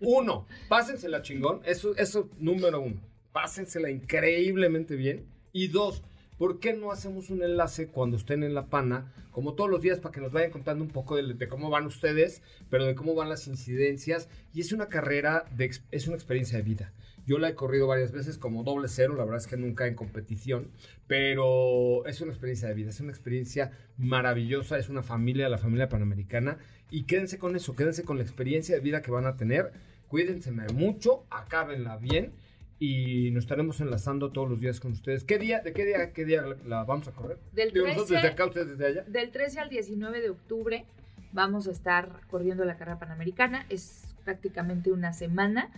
uno, 0.00 0.46
pásensela 0.68 1.20
chingón, 1.22 1.60
eso, 1.64 1.94
eso 1.96 2.30
número 2.38 2.80
uno, 2.80 3.00
pásensela 3.32 3.90
increíblemente 3.90 4.94
bien. 4.94 5.26
Y 5.52 5.68
dos, 5.68 6.02
¿por 6.38 6.60
qué 6.60 6.72
no 6.72 6.92
hacemos 6.92 7.30
un 7.30 7.42
enlace 7.42 7.88
cuando 7.88 8.16
estén 8.16 8.42
en 8.44 8.54
La 8.54 8.66
Pana, 8.66 9.12
como 9.32 9.54
todos 9.54 9.68
los 9.68 9.82
días, 9.82 9.98
para 9.98 10.12
que 10.12 10.20
nos 10.20 10.32
vayan 10.32 10.50
contando 10.50 10.84
un 10.84 10.90
poco 10.90 11.16
de, 11.16 11.48
cómo 11.48 11.68
van 11.68 11.86
ustedes, 11.86 12.42
pero 12.70 12.86
de 12.86 12.94
cómo 12.94 13.14
van 13.14 13.28
las 13.28 13.46
incidencias? 13.48 14.28
Y 14.54 14.60
es 14.60 14.72
una 14.72 14.86
carrera, 14.86 15.44
de, 15.56 15.70
es 15.90 16.06
una 16.06 16.16
experiencia 16.16 16.56
de 16.56 16.64
vida. 16.64 16.92
Yo 17.26 17.38
la 17.38 17.50
he 17.50 17.54
corrido 17.54 17.86
varias 17.86 18.10
veces 18.10 18.38
como 18.38 18.64
doble 18.64 18.88
cero, 18.88 19.14
la 19.14 19.24
verdad 19.24 19.40
es 19.40 19.46
que 19.46 19.58
nunca 19.58 19.86
en 19.86 19.94
competición, 19.94 20.70
pero 21.06 22.06
es 22.06 22.22
una 22.22 22.32
experiencia 22.32 22.68
de 22.68 22.74
vida, 22.74 22.88
es 22.88 23.00
una 23.00 23.10
experiencia 23.10 23.72
maravillosa, 23.98 24.78
es 24.78 24.88
una 24.88 25.02
familia, 25.02 25.50
la 25.50 25.58
familia 25.58 25.90
panamericana, 25.90 26.56
y 26.90 27.02
quédense 27.02 27.38
con 27.38 27.54
eso, 27.54 27.76
quédense 27.76 28.04
con 28.04 28.16
la 28.16 28.22
experiencia 28.22 28.74
de 28.74 28.80
vida 28.80 29.02
que 29.02 29.10
van 29.10 29.26
a 29.26 29.36
tener, 29.36 29.72
cuídense 30.08 30.50
mucho, 30.72 31.26
acábenla 31.28 31.98
bien, 31.98 32.32
y 32.78 33.30
nos 33.32 33.44
estaremos 33.44 33.80
enlazando 33.80 34.30
todos 34.30 34.48
los 34.48 34.60
días 34.60 34.78
con 34.80 34.92
ustedes. 34.92 35.24
¿Qué 35.24 35.38
día, 35.38 35.60
de 35.60 35.72
qué 35.72 35.84
día, 35.84 36.12
qué 36.12 36.24
día 36.24 36.42
la, 36.42 36.56
la 36.66 36.84
vamos 36.84 37.08
a 37.08 37.12
correr? 37.12 37.38
Del 37.52 37.72
Digo, 37.72 37.86
nosotros 37.86 38.08
13 38.08 38.14
desde 38.22 38.28
acá, 38.28 38.46
ustedes 38.46 38.68
desde 38.68 38.86
allá. 38.86 39.02
Del 39.08 39.30
13 39.30 39.60
al 39.60 39.68
19 39.68 40.20
de 40.20 40.30
octubre 40.30 40.84
vamos 41.32 41.66
a 41.66 41.72
estar 41.72 42.20
corriendo 42.30 42.64
la 42.64 42.76
carrera 42.76 42.98
panamericana. 42.98 43.66
Es 43.68 44.04
prácticamente 44.24 44.92
una 44.92 45.12
semana 45.12 45.70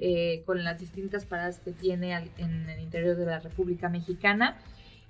eh, 0.00 0.42
con 0.46 0.62
las 0.62 0.78
distintas 0.78 1.24
paradas 1.26 1.58
que 1.60 1.72
tiene 1.72 2.14
al- 2.14 2.30
en 2.38 2.68
el 2.68 2.80
interior 2.80 3.16
de 3.16 3.26
la 3.26 3.40
República 3.40 3.88
Mexicana. 3.88 4.56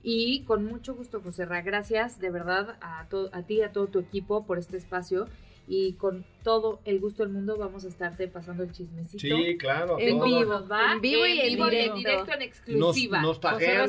Y 0.02 0.44
con 0.44 0.64
mucho 0.64 0.94
gusto, 0.94 1.20
José 1.22 1.44
Ra, 1.46 1.62
gracias 1.62 2.20
de 2.20 2.30
verdad 2.30 2.76
a, 2.80 3.00
a 3.32 3.42
ti 3.42 3.54
y 3.54 3.62
a 3.62 3.72
todo 3.72 3.86
tu 3.88 3.98
equipo 4.00 4.46
por 4.46 4.58
este 4.58 4.76
espacio. 4.76 5.26
Y 5.66 5.94
con 5.94 6.26
todo 6.42 6.80
el 6.84 7.00
gusto 7.00 7.22
del 7.22 7.32
mundo 7.32 7.56
vamos 7.56 7.86
a 7.86 7.88
estarte 7.88 8.28
pasando 8.28 8.62
el 8.64 8.72
chismecito. 8.72 9.18
Sí, 9.18 9.56
claro. 9.56 9.98
En 9.98 10.18
todo. 10.18 10.26
vivo, 10.26 10.68
¿va? 10.70 10.92
en 10.92 11.00
vivo 11.00 11.26
y 11.26 11.40
en 11.40 11.46
vivo 11.54 11.70
directo. 11.70 11.92
en 11.92 11.98
directo, 11.98 12.32
en 12.32 12.38
Nos, 12.38 12.42
exclusiva. 12.48 13.22
nos 13.22 13.40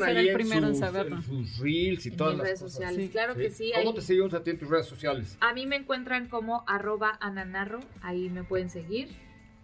ser 0.06 0.16
ahí 0.16 0.28
el 0.28 0.40
en 0.68 0.74
sus, 0.74 0.82
en 1.12 1.22
sus 1.22 1.58
reels 1.58 2.06
y 2.06 2.08
en 2.08 2.16
todas 2.16 2.32
mis 2.32 2.38
las 2.38 2.46
redes 2.46 2.60
cosas. 2.60 2.72
sociales. 2.76 3.04
Sí. 3.06 3.12
Claro 3.12 3.34
que 3.34 3.50
sí. 3.50 3.72
¿Cómo 3.74 3.90
ahí- 3.90 3.94
te 3.94 4.00
seguimos 4.00 4.32
a 4.34 4.42
ti 4.42 4.50
en 4.50 4.58
tus 4.58 4.68
redes 4.70 4.86
sociales? 4.86 5.36
A 5.40 5.52
mí 5.52 5.66
me 5.66 5.76
encuentran 5.76 6.28
como 6.28 6.64
arroba 6.66 7.18
ananarro, 7.20 7.80
ahí 8.00 8.30
me 8.30 8.42
pueden 8.42 8.70
seguir. 8.70 9.08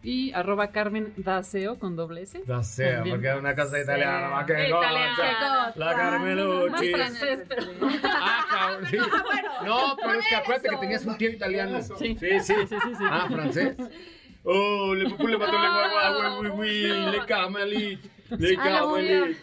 Y 0.04 0.32
arroba 0.32 0.68
Carmen 0.72 1.12
Daseo 1.16 1.78
con 1.78 1.94
doble 1.94 2.22
S. 2.22 2.40
También. 2.96 3.14
porque 3.14 3.30
es 3.30 3.36
una 3.36 3.54
casa 3.54 3.80
italiana, 3.80 4.28
más 4.30 4.46
que 4.46 4.52
Italiana. 4.68 5.14
cosa. 5.16 5.72
La 5.76 5.86
Más 5.86 5.94
Carmelucci. 5.96 6.92
francés, 6.92 7.40
pero... 7.48 7.62
Ah, 8.04 8.46
cabrón, 8.50 8.86
sí. 8.90 8.96
No, 9.64 9.96
pero 9.96 10.18
es 10.18 10.26
que 10.28 10.34
acuérdate 10.36 10.68
que 10.70 10.76
tenías 10.78 11.04
un 11.06 11.16
tío 11.18 11.30
italiano. 11.30 11.80
Sí. 11.82 11.94
Sí, 11.98 12.16
sí. 12.18 12.40
Sí, 12.40 12.54
sí, 12.68 12.76
sí, 12.82 12.94
sí. 12.98 13.04
Ah, 13.08 13.26
francés. 13.30 13.76
Oh, 14.44 14.92
le 14.92 15.08
popule 15.08 15.38
mató 15.38 15.52
le 17.12 17.24
le. 17.64 17.98
Ni 18.38 18.54
A 18.54 18.70
la 18.70 18.78
Camueli. 18.80 19.36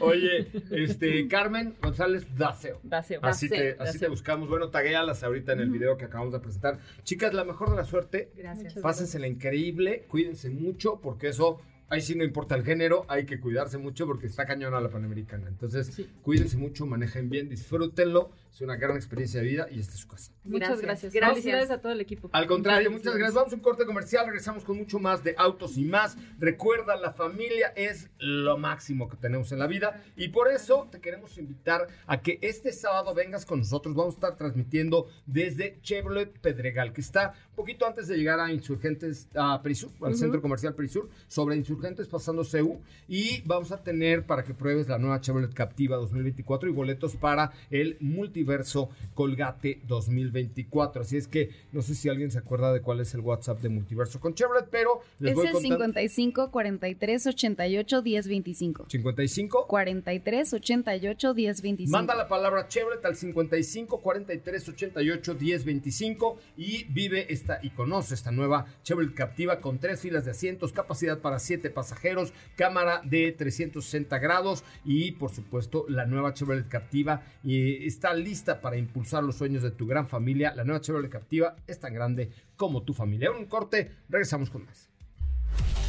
Oye, 0.00 0.48
este, 0.70 1.26
Carmen 1.28 1.74
González 1.82 2.26
Daceo. 2.36 2.80
Daseo. 2.82 3.20
Así, 3.22 3.48
te, 3.48 3.56
Daceo, 3.56 3.82
así 3.82 3.92
te 3.92 3.98
Daceo. 3.98 4.10
buscamos. 4.10 4.48
Bueno, 4.48 4.68
taguéalas 4.70 5.22
ahorita 5.22 5.52
en 5.52 5.60
el 5.60 5.70
video 5.70 5.96
que 5.96 6.04
acabamos 6.04 6.32
de 6.32 6.40
presentar. 6.40 6.78
Chicas, 7.02 7.32
la 7.34 7.44
mejor 7.44 7.70
de 7.70 7.76
la 7.76 7.84
suerte. 7.84 8.30
Gracias. 8.36 8.74
Pásensela 8.74 9.26
increíble, 9.26 10.04
cuídense 10.08 10.50
mucho, 10.50 11.00
porque 11.00 11.28
eso, 11.28 11.60
ahí 11.90 12.00
sí 12.00 12.14
no 12.14 12.24
importa 12.24 12.54
el 12.54 12.64
género, 12.64 13.04
hay 13.08 13.26
que 13.26 13.40
cuidarse 13.40 13.76
mucho 13.76 14.06
porque 14.06 14.28
está 14.28 14.46
cañona 14.46 14.80
la 14.80 14.88
Panamericana. 14.88 15.48
Entonces, 15.48 16.06
cuídense 16.22 16.56
mucho, 16.56 16.86
manejen 16.86 17.28
bien, 17.28 17.48
disfrútenlo. 17.48 18.30
Es 18.50 18.60
una 18.62 18.76
gran 18.76 18.96
experiencia 18.96 19.40
de 19.40 19.46
vida 19.46 19.68
y 19.70 19.78
esta 19.78 19.94
es 19.94 20.00
su 20.00 20.08
casa. 20.08 20.32
Muchas 20.42 20.80
Gracias. 20.80 21.12
gracias. 21.12 21.70
A 21.70 21.80
todo 21.80 21.92
el 21.92 22.00
equipo. 22.00 22.30
Al 22.32 22.46
contrario, 22.46 22.90
muchas 22.90 23.14
gracias. 23.14 23.34
Vamos 23.34 23.52
a 23.52 23.56
un 23.56 23.62
corte 23.62 23.86
comercial, 23.86 24.26
regresamos 24.26 24.64
con 24.64 24.76
mucho 24.76 24.98
más 24.98 25.22
de 25.22 25.34
autos 25.36 25.76
y 25.76 25.84
más. 25.84 26.16
Recuerda, 26.38 26.96
la 26.96 27.12
familia 27.12 27.72
es 27.76 28.10
lo 28.18 28.58
máximo 28.58 29.08
que 29.08 29.16
tenemos 29.16 29.52
en 29.52 29.58
la 29.60 29.66
vida 29.66 30.02
y 30.16 30.28
por 30.28 30.48
eso 30.48 30.88
te 30.90 31.00
queremos 31.00 31.38
invitar 31.38 31.86
a 32.06 32.20
que 32.22 32.38
este 32.42 32.72
sábado 32.72 33.14
vengas 33.14 33.46
con 33.46 33.60
nosotros. 33.60 33.94
Vamos 33.94 34.14
a 34.14 34.16
estar 34.16 34.36
transmitiendo 34.36 35.08
desde 35.26 35.78
Chevrolet 35.82 36.38
Pedregal, 36.40 36.92
que 36.92 37.00
está 37.00 37.34
un 37.50 37.56
poquito 37.56 37.86
antes 37.86 38.08
de 38.08 38.16
llegar 38.16 38.40
a 38.40 38.52
Insurgentes, 38.52 39.28
a 39.34 39.62
Perisur, 39.62 39.90
al 40.02 40.16
centro 40.16 40.42
comercial 40.42 40.74
Perisur, 40.74 41.08
sobre 41.28 41.56
Insurgentes 41.56 41.79
pasando 42.10 42.44
CEU 42.44 42.80
y 43.08 43.42
vamos 43.44 43.72
a 43.72 43.82
tener 43.82 44.24
para 44.24 44.44
que 44.44 44.54
pruebes 44.54 44.88
la 44.88 44.98
nueva 44.98 45.20
Chevrolet 45.20 45.52
Captiva 45.52 45.96
2024 45.96 46.68
y 46.68 46.72
boletos 46.72 47.16
para 47.16 47.52
el 47.70 47.96
Multiverso 48.00 48.90
Colgate 49.14 49.80
2024. 49.86 51.02
Así 51.02 51.16
es 51.16 51.26
que 51.26 51.50
no 51.72 51.82
sé 51.82 51.94
si 51.94 52.08
alguien 52.08 52.30
se 52.30 52.38
acuerda 52.38 52.72
de 52.72 52.80
cuál 52.82 53.00
es 53.00 53.14
el 53.14 53.20
WhatsApp 53.20 53.60
de 53.60 53.70
Multiverso 53.70 54.20
con 54.20 54.34
Chevrolet, 54.34 54.68
pero 54.70 55.00
les 55.18 55.30
Es 55.32 55.36
voy 55.36 55.46
el 55.46 55.52
contando. 55.52 55.76
55 55.76 56.50
43 56.50 57.26
88 57.26 58.02
10 58.02 58.28
25. 58.28 58.86
55 58.88 59.66
43 59.66 60.52
88 60.54 61.34
10 61.34 61.62
25. 61.62 61.92
Manda 61.96 62.14
la 62.14 62.28
palabra 62.28 62.68
Chevrolet 62.68 63.04
al 63.04 63.16
55 63.16 64.00
43 64.00 64.68
88 64.68 65.34
10 65.34 65.64
25 65.64 66.38
y 66.56 66.84
vive 66.84 67.32
esta 67.32 67.58
y 67.62 67.70
conoce 67.70 68.14
esta 68.14 68.30
nueva 68.30 68.66
Chevrolet 68.82 69.14
Captiva 69.14 69.60
con 69.60 69.78
tres 69.78 70.00
filas 70.00 70.24
de 70.24 70.32
asientos, 70.32 70.72
capacidad 70.72 71.18
para 71.18 71.38
siete 71.38 71.69
pasajeros, 71.70 72.32
cámara 72.56 73.00
de 73.04 73.32
360 73.32 74.18
grados 74.18 74.64
y 74.84 75.12
por 75.12 75.30
supuesto 75.30 75.86
la 75.88 76.06
nueva 76.06 76.34
Chevrolet 76.34 76.68
Captiva 76.68 77.22
está 77.44 78.14
lista 78.14 78.60
para 78.60 78.76
impulsar 78.76 79.24
los 79.24 79.36
sueños 79.36 79.62
de 79.62 79.70
tu 79.70 79.86
gran 79.86 80.08
familia. 80.08 80.54
La 80.54 80.64
nueva 80.64 80.80
Chevrolet 80.80 81.10
Captiva 81.10 81.56
es 81.66 81.80
tan 81.80 81.94
grande 81.94 82.30
como 82.56 82.82
tu 82.82 82.94
familia. 82.94 83.30
Un 83.30 83.46
corte, 83.46 83.92
regresamos 84.08 84.50
con 84.50 84.66
más. 84.66 84.90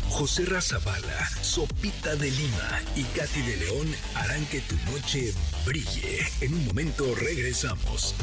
José 0.09 0.45
Razabala, 0.45 1.25
Sopita 1.41 2.15
de 2.17 2.29
Lima 2.29 2.79
y 2.95 3.03
Katy 3.03 3.41
de 3.41 3.57
León 3.57 3.87
harán 4.15 4.45
que 4.47 4.59
tu 4.59 4.75
noche 4.91 5.33
brille. 5.65 6.19
En 6.41 6.53
un 6.53 6.65
momento 6.65 7.05
regresamos. 7.15 8.13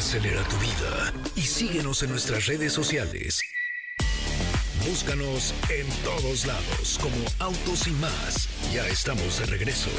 Acelera 0.00 0.42
tu 0.44 0.56
vida 0.56 1.12
y 1.36 1.42
síguenos 1.42 2.02
en 2.02 2.08
nuestras 2.08 2.46
redes 2.46 2.72
sociales. 2.72 3.42
Búscanos 4.88 5.52
en 5.68 5.86
todos 6.02 6.46
lados 6.46 6.98
como 7.02 7.16
Autos 7.38 7.86
y 7.86 7.90
más. 7.90 8.48
Ya 8.72 8.86
estamos 8.88 9.38
de 9.40 9.44
regreso. 9.44 9.90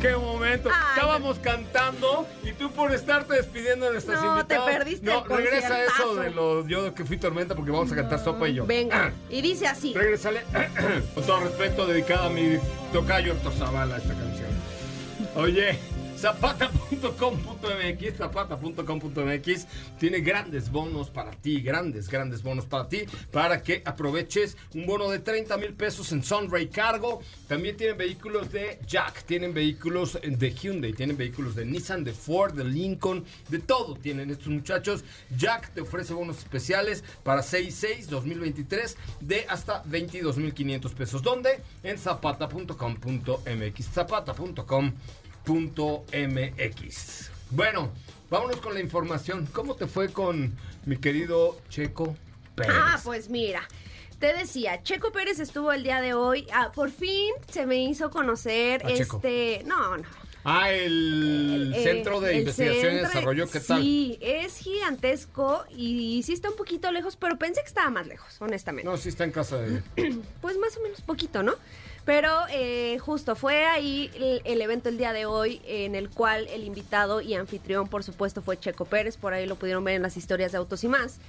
¡Qué 0.00 0.14
momento! 0.14 0.70
Ay, 0.72 0.94
Estábamos 0.94 1.40
cantando 1.40 2.24
y 2.44 2.52
tú 2.52 2.70
por 2.70 2.94
estarte 2.94 3.34
despidiendo 3.34 3.86
de 3.86 3.94
nuestras 3.94 4.22
No, 4.22 4.46
te 4.46 4.54
invitadas. 4.54 4.76
perdiste 4.78 5.06
No, 5.06 5.24
el 5.24 5.36
regresa 5.36 5.86
eso 5.86 6.14
de 6.14 6.30
lo 6.30 6.64
yo 6.68 6.94
que 6.94 7.04
fui 7.04 7.16
tormenta 7.16 7.56
porque 7.56 7.72
vamos 7.72 7.90
a 7.90 7.96
cantar 7.96 8.22
sopa 8.22 8.48
y 8.48 8.54
yo. 8.54 8.64
Venga. 8.64 9.12
Y 9.28 9.42
dice 9.42 9.66
así. 9.66 9.92
Regrésale. 9.92 10.42
Con 11.16 11.26
todo 11.26 11.40
respeto, 11.40 11.84
dedicada 11.88 12.26
a 12.26 12.30
mi 12.30 12.58
tocayo 12.92 13.32
Héctor 13.32 13.54
Zavala 13.54 13.96
esta 13.96 14.14
canción. 14.14 14.52
Oye, 15.34 15.78
zapata.com.mx, 16.22 18.16
zapata.com.mx 18.16 19.66
tiene 19.98 20.20
grandes 20.20 20.70
bonos 20.70 21.10
para 21.10 21.32
ti, 21.32 21.60
grandes, 21.60 22.08
grandes 22.08 22.44
bonos 22.44 22.64
para 22.64 22.88
ti, 22.88 23.06
para 23.32 23.60
que 23.60 23.82
aproveches 23.84 24.56
un 24.72 24.86
bono 24.86 25.10
de 25.10 25.18
30 25.18 25.56
mil 25.56 25.74
pesos 25.74 26.12
en 26.12 26.22
Sunray 26.22 26.68
Cargo. 26.68 27.22
También 27.48 27.76
tienen 27.76 27.96
vehículos 27.96 28.52
de 28.52 28.78
Jack, 28.86 29.24
tienen 29.24 29.52
vehículos 29.52 30.16
de 30.22 30.50
Hyundai, 30.52 30.92
tienen 30.92 31.16
vehículos 31.16 31.56
de 31.56 31.64
Nissan, 31.64 32.04
de 32.04 32.12
Ford, 32.12 32.54
de 32.54 32.62
Lincoln, 32.64 33.24
de 33.48 33.58
todo 33.58 33.96
tienen 33.96 34.30
estos 34.30 34.46
muchachos. 34.46 35.02
Jack 35.36 35.72
te 35.74 35.80
ofrece 35.80 36.14
bonos 36.14 36.38
especiales 36.38 37.02
para 37.24 37.40
6-6 37.42 38.06
2023 38.06 38.96
de 39.22 39.44
hasta 39.48 39.82
22.500 39.86 40.94
pesos. 40.94 41.20
¿Dónde? 41.20 41.60
En 41.82 41.98
zapata.com.mx, 41.98 43.86
zapata.com.mx. 43.92 45.21
Bueno, 47.50 47.90
vámonos 48.30 48.56
con 48.60 48.74
la 48.74 48.80
información. 48.80 49.46
¿Cómo 49.52 49.74
te 49.74 49.86
fue 49.86 50.10
con 50.12 50.56
mi 50.86 50.96
querido 50.96 51.58
Checo 51.68 52.16
Pérez? 52.54 52.72
Ah, 52.76 53.00
pues 53.04 53.28
mira. 53.28 53.62
Te 54.18 54.32
decía, 54.34 54.82
Checo 54.84 55.10
Pérez 55.10 55.40
estuvo 55.40 55.72
el 55.72 55.82
día 55.82 56.00
de 56.00 56.14
hoy. 56.14 56.46
Ah, 56.52 56.70
por 56.72 56.90
fin 56.90 57.32
se 57.50 57.66
me 57.66 57.82
hizo 57.82 58.10
conocer 58.10 58.82
Checo. 58.86 59.16
este. 59.16 59.64
No, 59.66 59.96
no. 59.96 60.04
Ah, 60.44 60.70
el 60.72 61.72
Eh, 61.76 61.82
Centro 61.84 62.20
de 62.20 62.32
el 62.32 62.38
Investigación 62.40 62.94
y 62.94 62.98
Desarrollo, 62.98 63.48
¿qué 63.50 63.60
tal? 63.60 63.80
Sí, 63.82 64.18
es 64.20 64.56
gigantesco 64.58 65.64
y 65.70 66.22
sí 66.24 66.32
está 66.32 66.50
un 66.50 66.56
poquito 66.56 66.90
lejos, 66.90 67.16
pero 67.16 67.38
pensé 67.38 67.60
que 67.62 67.68
estaba 67.68 67.90
más 67.90 68.06
lejos, 68.08 68.40
honestamente. 68.40 68.88
No, 68.90 68.96
sí 68.96 69.08
está 69.08 69.22
en 69.24 69.30
casa 69.32 69.58
de... 69.58 69.82
Pues 70.40 70.58
más 70.58 70.76
o 70.76 70.80
menos 70.82 71.00
poquito, 71.00 71.42
¿no? 71.44 71.54
Pero 72.04 72.30
eh, 72.50 72.98
justo 72.98 73.36
fue 73.36 73.64
ahí 73.64 74.10
el, 74.14 74.42
el 74.44 74.60
evento 74.60 74.88
el 74.88 74.98
día 74.98 75.12
de 75.12 75.24
hoy 75.24 75.62
en 75.66 75.94
el 75.94 76.10
cual 76.10 76.48
el 76.48 76.64
invitado 76.64 77.20
y 77.20 77.34
anfitrión, 77.34 77.86
por 77.86 78.02
supuesto, 78.02 78.42
fue 78.42 78.58
Checo 78.58 78.84
Pérez. 78.84 79.16
Por 79.16 79.34
ahí 79.34 79.46
lo 79.46 79.54
pudieron 79.54 79.84
ver 79.84 79.94
en 79.94 80.02
las 80.02 80.16
historias 80.16 80.50
de 80.52 80.58
Autos 80.58 80.82
y 80.82 80.88
más. 80.88 81.20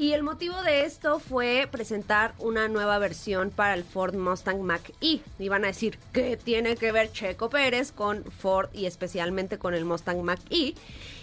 Y 0.00 0.14
el 0.14 0.22
motivo 0.22 0.62
de 0.62 0.86
esto 0.86 1.18
fue 1.20 1.68
presentar 1.70 2.32
una 2.38 2.68
nueva 2.68 2.98
versión 2.98 3.50
para 3.50 3.74
el 3.74 3.84
Ford 3.84 4.14
Mustang 4.14 4.62
Mach-E. 4.62 5.20
Y 5.38 5.48
van 5.50 5.64
a 5.64 5.66
decir, 5.66 5.98
¿qué 6.14 6.38
tiene 6.38 6.74
que 6.76 6.90
ver 6.90 7.12
Checo 7.12 7.50
Pérez 7.50 7.92
con 7.92 8.24
Ford 8.24 8.70
y 8.72 8.86
especialmente 8.86 9.58
con 9.58 9.74
el 9.74 9.84
Mustang 9.84 10.22
Mach-E? 10.22 10.74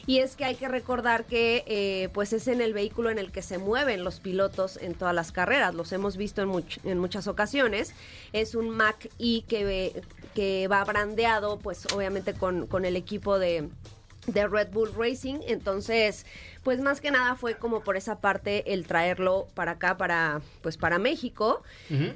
Y 0.05 0.19
es 0.19 0.35
que 0.35 0.45
hay 0.45 0.53
que 0.53 0.67
recordar 0.67 1.25
que 1.25 1.63
eh, 1.65 2.09
pues 2.13 2.33
es 2.33 2.47
en 2.47 2.61
el 2.61 2.73
vehículo 2.73 3.09
en 3.09 3.17
el 3.17 3.31
que 3.31 3.41
se 3.41 3.57
mueven 3.57 4.03
los 4.03 4.19
pilotos 4.19 4.77
en 4.77 4.93
todas 4.93 5.15
las 5.15 5.31
carreras. 5.31 5.73
Los 5.73 5.91
hemos 5.91 6.15
visto 6.15 6.43
en, 6.43 6.49
much- 6.49 6.79
en 6.83 6.99
muchas 6.99 7.25
ocasiones. 7.25 7.95
Es 8.31 8.53
un 8.53 8.69
Mach-E 8.69 9.41
que, 9.47 10.03
que 10.35 10.67
va 10.67 10.83
brandeado 10.85 11.57
pues 11.57 11.87
obviamente 11.95 12.35
con, 12.35 12.67
con 12.67 12.85
el 12.85 12.95
equipo 12.95 13.39
de 13.39 13.69
de 14.27 14.45
Red 14.45 14.71
Bull 14.73 14.91
Racing, 14.93 15.37
entonces, 15.47 16.25
pues 16.67 16.81
más 16.81 16.99
que 16.99 17.11
nada 17.11 17.35
fue 17.35 17.55
como 17.55 17.79
por 17.79 17.95
esa 17.95 18.19
parte 18.19 18.73
el 18.73 18.87
traerlo 18.87 19.47
para 19.53 19.71
acá, 19.71 19.95
para, 19.95 20.41
pues 20.61 20.75
para 20.75 20.99
México. 20.99 21.63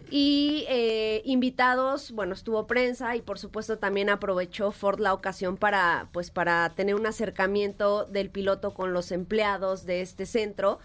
Y 0.09 0.65
eh, 0.67 1.21
invitados, 1.23 2.11
bueno, 2.11 2.33
estuvo 2.33 2.67
prensa 2.67 3.15
y 3.15 3.21
por 3.21 3.39
supuesto 3.39 3.77
también 3.77 4.09
aprovechó 4.09 4.73
Ford 4.73 4.99
la 4.99 5.13
ocasión 5.13 5.55
para, 5.55 6.09
pues 6.11 6.31
para 6.31 6.67
tener 6.75 6.95
un 6.95 7.05
acercamiento 7.05 8.03
del 8.03 8.29
piloto 8.29 8.73
con 8.73 8.91
los 8.91 9.13
empleados 9.13 9.85
de 9.85 10.01
este 10.01 10.25
centro 10.25 10.79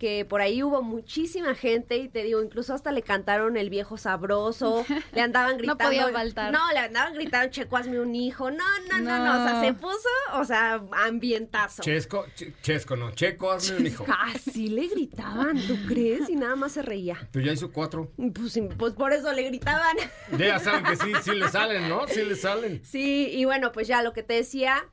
que 0.00 0.24
por 0.24 0.40
ahí 0.40 0.62
hubo 0.62 0.80
muchísima 0.82 1.54
gente 1.54 1.98
y 1.98 2.08
te 2.08 2.24
digo, 2.24 2.42
incluso 2.42 2.72
hasta 2.72 2.90
le 2.90 3.02
cantaron 3.02 3.58
el 3.58 3.68
viejo 3.68 3.98
sabroso, 3.98 4.84
le 5.12 5.20
andaban 5.20 5.52
No 5.52 5.58
gritando. 5.58 5.84
podía 5.84 6.08
faltar. 6.08 6.50
No, 6.52 6.72
le 6.72 6.78
andaban 6.78 7.12
gritando, 7.14 7.50
Checo, 7.52 7.76
hazme 7.76 8.00
un 8.00 8.14
hijo. 8.14 8.50
No, 8.50 8.64
no, 8.90 8.98
no, 8.98 9.18
no, 9.22 9.42
o 9.42 9.44
sea, 9.46 9.52
No. 9.56 9.60
se 9.62 9.74
puso, 9.74 10.08
o 10.32 10.44
sea, 10.44 10.82
ambientazo. 11.04 11.82
Chesco, 11.82 12.24
Ch- 12.34 12.52
Chesco, 12.62 12.96
no, 12.96 13.10
Checo, 13.12 13.50
hazme 13.52 13.76
un 13.76 13.86
hijo. 13.86 14.06
Así 14.34 14.68
le 14.70 14.88
gritaban, 14.88 15.58
¿tú 15.66 15.76
crees? 15.86 16.30
Y 16.30 16.36
nada 16.36 16.56
más 16.56 16.72
se 16.72 16.80
reía. 16.82 17.28
Pero 17.30 17.44
ya 17.44 17.52
hizo 17.52 17.70
cuatro. 17.70 18.10
Pues, 18.34 18.58
pues 18.78 18.94
por 18.94 19.12
eso 19.12 19.30
le 19.34 19.42
gritaban. 19.42 19.96
Ya 20.38 20.58
saben 20.58 20.82
que 20.84 20.96
sí, 20.96 21.12
sí 21.22 21.32
le 21.34 21.48
salen, 21.50 21.88
¿no? 21.90 22.08
Sí 22.08 22.22
le 22.24 22.36
salen. 22.36 22.82
Sí, 22.84 23.28
y 23.34 23.44
bueno, 23.44 23.70
pues 23.70 23.86
ya 23.86 24.02
lo 24.02 24.14
que 24.14 24.22
te 24.22 24.32
decía, 24.32 24.88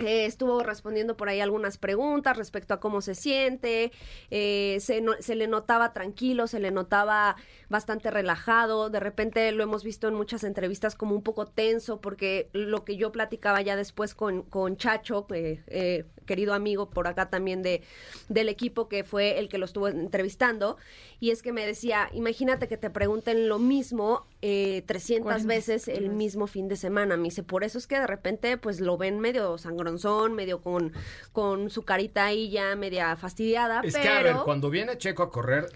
eh, 0.00 0.24
estuvo 0.26 0.62
respondiendo 0.62 1.16
por 1.16 1.28
ahí 1.28 1.40
algunas 1.40 1.78
preguntas 1.78 2.36
respecto 2.36 2.74
a 2.74 2.80
cómo 2.80 3.00
se 3.00 3.14
siente, 3.14 3.92
eh, 4.30 4.78
se, 4.80 5.00
no- 5.00 5.14
se 5.20 5.34
le 5.34 5.46
notaba 5.46 5.92
tranquilo, 5.92 6.46
se 6.46 6.60
le 6.60 6.70
notaba 6.70 7.36
bastante 7.68 8.10
relajado, 8.10 8.90
de 8.90 9.00
repente 9.00 9.50
lo 9.52 9.62
hemos 9.62 9.84
visto 9.84 10.08
en 10.08 10.14
muchas 10.14 10.44
entrevistas 10.44 10.94
como 10.96 11.14
un 11.14 11.22
poco 11.22 11.46
tenso, 11.46 12.00
porque 12.00 12.48
lo 12.52 12.84
que 12.84 12.96
yo 12.96 13.12
platicaba 13.12 13.60
ya 13.62 13.76
después 13.76 14.14
con, 14.14 14.42
con 14.42 14.76
Chacho, 14.76 15.26
eh, 15.30 16.04
querido 16.30 16.54
amigo 16.54 16.88
por 16.90 17.08
acá 17.08 17.28
también 17.28 17.60
de, 17.64 17.82
del 18.28 18.48
equipo 18.48 18.88
que 18.88 19.02
fue 19.02 19.40
el 19.40 19.48
que 19.48 19.58
lo 19.58 19.64
estuvo 19.64 19.88
entrevistando, 19.88 20.76
y 21.18 21.30
es 21.32 21.42
que 21.42 21.52
me 21.52 21.66
decía, 21.66 22.08
imagínate 22.12 22.68
que 22.68 22.76
te 22.76 22.88
pregunten 22.88 23.48
lo 23.48 23.58
mismo 23.58 24.28
eh, 24.42 24.84
300 24.86 25.24
Cuarenta. 25.24 25.48
veces 25.48 25.88
el 25.88 26.10
mismo 26.10 26.46
fin 26.46 26.68
de 26.68 26.76
semana. 26.76 27.16
Me 27.16 27.24
dice, 27.24 27.42
por 27.42 27.64
eso 27.64 27.78
es 27.78 27.88
que 27.88 27.98
de 27.98 28.06
repente 28.06 28.56
pues 28.58 28.78
lo 28.80 28.96
ven 28.96 29.18
medio 29.18 29.58
sangronzón, 29.58 30.34
medio 30.34 30.62
con, 30.62 30.92
con 31.32 31.68
su 31.68 31.82
carita 31.82 32.26
ahí 32.26 32.48
ya 32.48 32.76
media 32.76 33.16
fastidiada, 33.16 33.80
Es 33.82 33.94
pero... 33.94 34.02
que, 34.04 34.08
a 34.08 34.22
ver, 34.22 34.36
cuando 34.44 34.70
viene 34.70 34.96
Checo 34.98 35.24
a 35.24 35.30
correr, 35.32 35.66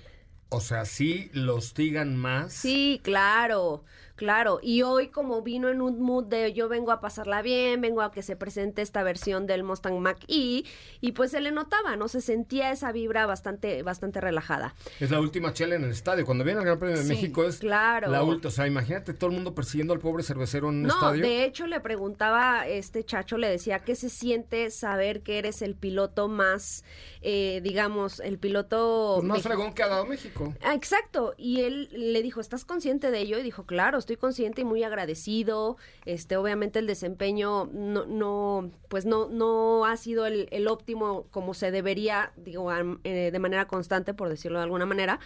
o 0.51 0.61
sea, 0.61 0.85
sí 0.85 1.31
lo 1.33 1.57
hostigan 1.57 2.17
más. 2.17 2.53
Sí, 2.53 3.01
claro, 3.03 3.83
claro. 4.17 4.59
Y 4.63 4.83
hoy 4.83 5.09
como 5.09 5.43
vino 5.43 5.69
en 5.69 5.81
un 5.83 6.01
mood 6.01 6.25
de 6.25 6.53
yo 6.53 6.69
vengo 6.69 6.93
a 6.93 7.01
pasarla 7.01 7.43
bien, 7.43 7.81
vengo 7.81 8.03
a 8.03 8.11
que 8.13 8.23
se 8.23 8.37
presente 8.37 8.83
esta 8.83 9.03
versión 9.03 9.47
del 9.47 9.63
Mustang 9.65 9.99
Mach-E 9.99 10.65
y 11.01 11.13
pues 11.13 11.31
se 11.33 11.41
le 11.41 11.53
notaba, 11.53 11.97
¿no? 11.97 12.09
Se 12.09 12.21
sentía 12.21 12.71
esa 12.71 12.93
vibra 12.93 13.27
bastante, 13.27 13.83
bastante 13.83 14.21
relajada. 14.21 14.75
Es 15.01 15.11
la 15.11 15.21
última 15.21 15.53
chela 15.53 15.75
en 15.77 15.85
el 15.85 15.91
estadio. 15.91 16.25
Cuando 16.25 16.45
viene 16.45 16.61
el 16.61 16.67
Gran 16.67 16.79
Premio 16.79 16.97
de 16.97 17.03
Sí, 17.03 17.09
México 17.09 17.45
es 17.45 17.59
claro. 17.59 18.11
la 18.11 18.23
última. 18.23 18.49
O 18.49 18.51
sea, 18.53 18.67
imagínate 18.67 19.15
todo 19.15 19.31
el 19.31 19.37
mundo 19.37 19.55
persiguiendo 19.55 19.93
al 19.95 20.01
pobre 20.01 20.23
cervecero 20.23 20.69
en 20.69 20.77
un 20.77 20.83
No, 20.85 20.95
estadio. 20.95 21.23
de 21.23 21.45
hecho 21.45 21.67
le 21.67 21.81
preguntaba, 21.81 22.67
este 22.67 23.05
chacho 23.05 23.39
le 23.39 23.49
decía, 23.49 23.81
¿qué 23.81 23.95
se 23.95 24.09
siente 24.09 24.71
saber 24.71 25.23
que 25.23 25.39
eres 25.39 25.63
el 25.63 25.75
piloto 25.75 26.29
más, 26.29 26.85
eh, 27.23 27.61
digamos, 27.63 28.21
el 28.21 28.39
piloto... 28.39 29.15
Pues 29.17 29.27
más 29.29 29.43
fregón 29.43 29.73
que 29.75 29.83
ha 29.83 29.89
dado 29.89 30.07
México. 30.07 30.55
Ah, 30.63 30.75
Exacto, 30.75 31.35
y 31.39 31.63
él 31.63 31.89
le 31.93 32.23
dijo, 32.23 32.41
¿estás 32.41 32.65
consciente 32.65 33.11
de 33.11 33.19
ello? 33.21 33.39
Y 33.39 33.43
dijo, 33.43 33.65
claro, 33.65 33.99
estoy 34.05 34.17
consciente 34.17 34.61
y 34.61 34.65
muy 34.65 34.83
agradecido. 34.83 35.77
Este, 36.05 36.37
obviamente 36.37 36.79
el 36.79 36.87
desempeño 36.87 37.71
no, 37.73 38.05
no 38.05 38.71
pues 38.89 39.07
no, 39.07 39.29
no 39.29 39.87
ha 39.87 39.97
sido 39.97 40.27
el, 40.27 40.47
el 40.53 40.69
óptimo 40.69 41.27
como 41.31 41.53
se 41.55 41.71
debería, 41.71 42.33
digo, 42.37 42.71
eh, 43.03 43.31
de 43.33 43.39
manera 43.39 43.67
constante, 43.67 44.15
por 44.15 44.29
decirlo 44.29 44.59
de 44.59 44.65
alguna 44.65 44.87
manera, 44.87 45.19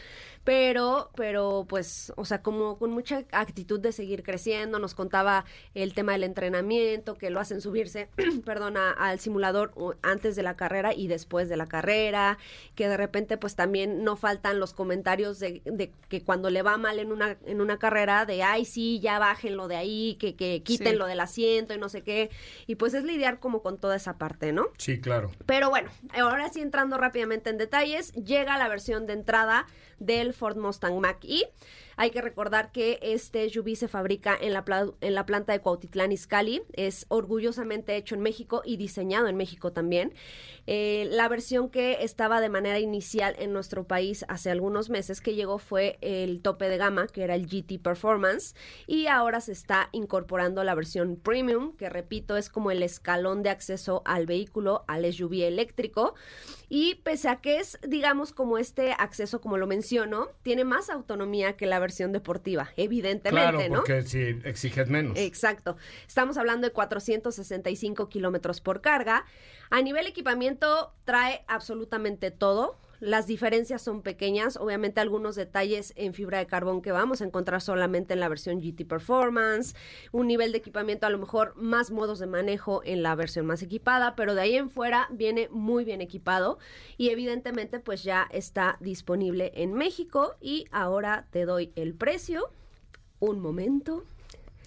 pero, 0.44 1.10
pero 1.14 1.66
pues, 1.68 2.12
o 2.16 2.24
sea, 2.24 2.40
como 2.40 2.78
con 2.78 2.90
mucha 2.90 3.24
actitud 3.32 3.78
de 3.80 3.92
seguir 3.92 4.22
creciendo, 4.22 4.78
nos 4.78 4.94
contaba 4.94 5.44
el 5.74 5.92
tema 5.92 6.12
del 6.12 6.24
entrenamiento, 6.24 7.16
que 7.16 7.28
lo 7.28 7.40
hacen 7.40 7.60
subirse, 7.60 8.08
perdón, 8.46 8.76
al 8.78 9.18
simulador 9.20 9.72
antes 10.00 10.36
de 10.36 10.42
la 10.42 10.56
carrera 10.56 10.94
y 10.94 11.08
después 11.08 11.48
de 11.48 11.56
la 11.56 11.66
carrera, 11.66 12.38
que 12.74 12.88
de 12.88 12.96
repente 12.96 13.36
pues 13.36 13.54
también 13.54 14.04
no 14.04 14.16
faltan 14.16 14.60
los 14.60 14.72
comentarios 14.72 15.38
de, 15.40 15.60
de 15.64 15.92
que 16.08 16.22
cuando 16.22 16.48
le 16.48 16.62
va 16.62 16.78
mal 16.78 16.98
en 16.98 17.12
una, 17.12 17.36
en 17.44 17.60
una 17.60 17.78
carrera, 17.78 18.24
de, 18.24 18.42
ay, 18.42 18.64
sí, 18.68 19.00
ya 19.00 19.18
bájenlo 19.18 19.68
de 19.68 19.76
ahí, 19.76 20.16
que, 20.20 20.36
que 20.36 20.62
quítenlo 20.62 21.06
del 21.06 21.20
asiento 21.20 21.74
y 21.74 21.78
no 21.78 21.88
sé 21.88 22.02
qué, 22.02 22.30
y 22.66 22.76
pues 22.76 22.94
es 22.94 23.04
lidiar 23.04 23.40
como 23.40 23.62
con 23.62 23.78
toda 23.78 23.96
esa 23.96 24.18
parte, 24.18 24.52
¿no? 24.52 24.68
Sí, 24.78 25.00
claro. 25.00 25.30
Pero 25.46 25.70
bueno, 25.70 25.90
ahora 26.14 26.48
sí 26.50 26.60
entrando 26.60 26.98
rápidamente 26.98 27.50
en 27.50 27.58
detalles, 27.58 28.12
llega 28.12 28.56
la 28.58 28.68
versión 28.68 29.06
de 29.06 29.14
entrada 29.14 29.66
del 29.98 30.32
Ford 30.32 30.56
Mustang 30.56 30.98
Mach-E. 31.00 31.50
Hay 32.00 32.12
que 32.12 32.22
recordar 32.22 32.70
que 32.70 33.00
este 33.02 33.50
SUV 33.50 33.74
se 33.74 33.88
fabrica 33.88 34.38
en 34.40 34.52
la, 34.52 34.64
en 35.00 35.14
la 35.14 35.26
planta 35.26 35.52
de 35.52 35.58
Cuautitlán 35.58 36.12
Izcalli. 36.12 36.62
Es 36.74 37.06
orgullosamente 37.08 37.96
hecho 37.96 38.14
en 38.14 38.20
México 38.20 38.62
y 38.64 38.76
diseñado 38.76 39.26
en 39.26 39.36
México 39.36 39.72
también. 39.72 40.14
Eh, 40.68 41.08
la 41.10 41.28
versión 41.28 41.70
que 41.70 42.04
estaba 42.04 42.40
de 42.40 42.50
manera 42.50 42.78
inicial 42.78 43.34
en 43.40 43.52
nuestro 43.52 43.88
país 43.88 44.24
hace 44.28 44.48
algunos 44.48 44.90
meses 44.90 45.20
que 45.20 45.34
llegó 45.34 45.58
fue 45.58 45.98
el 46.00 46.40
tope 46.40 46.68
de 46.68 46.76
gama, 46.76 47.08
que 47.08 47.24
era 47.24 47.34
el 47.34 47.46
GT 47.48 47.82
Performance. 47.82 48.54
Y 48.86 49.08
ahora 49.08 49.40
se 49.40 49.50
está 49.50 49.88
incorporando 49.90 50.62
la 50.62 50.76
versión 50.76 51.16
Premium, 51.16 51.76
que 51.76 51.88
repito 51.88 52.36
es 52.36 52.48
como 52.48 52.70
el 52.70 52.84
escalón 52.84 53.42
de 53.42 53.50
acceso 53.50 54.02
al 54.04 54.24
vehículo, 54.26 54.84
al 54.86 55.12
SUV 55.12 55.42
eléctrico. 55.42 56.14
Y 56.68 56.96
pese 56.96 57.28
a 57.28 57.36
que 57.36 57.58
es, 57.58 57.78
digamos, 57.86 58.32
como 58.32 58.58
este 58.58 58.92
acceso, 58.92 59.40
como 59.40 59.56
lo 59.56 59.66
menciono, 59.66 60.28
tiene 60.42 60.64
más 60.64 60.90
autonomía 60.90 61.56
que 61.56 61.66
la 61.66 61.78
versión 61.78 62.12
deportiva, 62.12 62.70
evidentemente, 62.76 63.52
Claro, 63.52 63.68
¿no? 63.68 63.76
porque 63.76 64.02
si 64.02 64.20
exiges 64.44 64.88
menos. 64.88 65.16
Exacto. 65.18 65.76
Estamos 66.06 66.36
hablando 66.36 66.66
de 66.66 66.72
465 66.72 68.08
kilómetros 68.08 68.60
por 68.60 68.80
carga. 68.82 69.24
A 69.70 69.80
nivel 69.80 70.06
equipamiento, 70.06 70.92
trae 71.04 71.44
absolutamente 71.48 72.30
todo. 72.30 72.78
Las 73.00 73.26
diferencias 73.26 73.80
son 73.82 74.02
pequeñas, 74.02 74.56
obviamente 74.56 75.00
algunos 75.00 75.36
detalles 75.36 75.92
en 75.96 76.14
fibra 76.14 76.38
de 76.38 76.46
carbón 76.46 76.82
que 76.82 76.90
vamos 76.90 77.20
a 77.20 77.24
encontrar 77.24 77.60
solamente 77.60 78.14
en 78.14 78.20
la 78.20 78.28
versión 78.28 78.60
GT 78.60 78.86
Performance, 78.86 79.76
un 80.10 80.26
nivel 80.26 80.50
de 80.50 80.58
equipamiento 80.58 81.06
a 81.06 81.10
lo 81.10 81.18
mejor 81.18 81.54
más 81.56 81.90
modos 81.90 82.18
de 82.18 82.26
manejo 82.26 82.82
en 82.84 83.02
la 83.02 83.14
versión 83.14 83.46
más 83.46 83.62
equipada, 83.62 84.16
pero 84.16 84.34
de 84.34 84.40
ahí 84.40 84.56
en 84.56 84.68
fuera 84.68 85.06
viene 85.10 85.48
muy 85.50 85.84
bien 85.84 86.00
equipado 86.00 86.58
y 86.96 87.10
evidentemente 87.10 87.78
pues 87.78 88.02
ya 88.02 88.26
está 88.32 88.76
disponible 88.80 89.52
en 89.54 89.74
México 89.74 90.36
y 90.40 90.66
ahora 90.72 91.26
te 91.30 91.44
doy 91.44 91.72
el 91.76 91.94
precio. 91.94 92.50
Un 93.20 93.40
momento. 93.40 94.04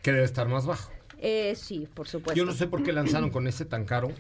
Que 0.01 0.11
debe 0.11 0.25
estar 0.25 0.47
más 0.47 0.65
bajo. 0.65 0.91
Eh, 1.19 1.53
sí, 1.55 1.87
por 1.93 2.07
supuesto. 2.07 2.37
Yo 2.37 2.45
no 2.45 2.53
sé 2.53 2.67
por 2.67 2.83
qué 2.83 2.91
lanzaron 2.91 3.29
con 3.29 3.47
ese 3.47 3.65
tan 3.65 3.85
caro. 3.85 4.11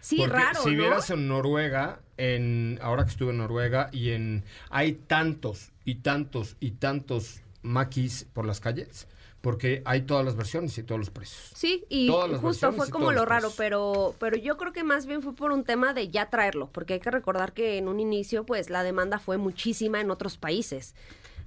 Sí, 0.00 0.16
Porque 0.18 0.32
raro, 0.32 0.62
si 0.62 0.70
¿no? 0.70 0.76
vieras 0.82 1.10
en 1.10 1.28
Noruega, 1.28 2.00
en 2.16 2.78
ahora 2.82 3.04
que 3.04 3.10
estuve 3.10 3.30
en 3.30 3.38
Noruega 3.38 3.88
y 3.92 4.10
en 4.10 4.44
hay 4.70 4.92
tantos 4.92 5.72
y 5.84 5.96
tantos 5.96 6.56
y 6.60 6.72
tantos 6.72 7.40
maquis 7.62 8.26
por 8.32 8.46
las 8.46 8.60
calles, 8.60 9.06
porque 9.40 9.82
hay 9.84 10.02
todas 10.02 10.24
las 10.24 10.36
versiones 10.36 10.76
y 10.78 10.82
todos 10.82 10.98
los 10.98 11.10
precios. 11.10 11.52
Sí, 11.54 11.84
y 11.88 12.10
justo 12.40 12.72
fue 12.72 12.90
como 12.90 13.12
lo 13.12 13.24
raro, 13.24 13.52
pero, 13.56 14.14
pero 14.18 14.36
yo 14.36 14.56
creo 14.56 14.72
que 14.72 14.84
más 14.84 15.06
bien 15.06 15.22
fue 15.22 15.34
por 15.34 15.52
un 15.52 15.64
tema 15.64 15.92
de 15.94 16.08
ya 16.08 16.30
traerlo, 16.30 16.68
porque 16.72 16.94
hay 16.94 17.00
que 17.00 17.10
recordar 17.10 17.52
que 17.52 17.78
en 17.78 17.88
un 17.88 18.00
inicio, 18.00 18.44
pues 18.44 18.70
la 18.70 18.82
demanda 18.82 19.18
fue 19.18 19.36
muchísima 19.36 20.00
en 20.00 20.10
otros 20.10 20.36
países. 20.36 20.94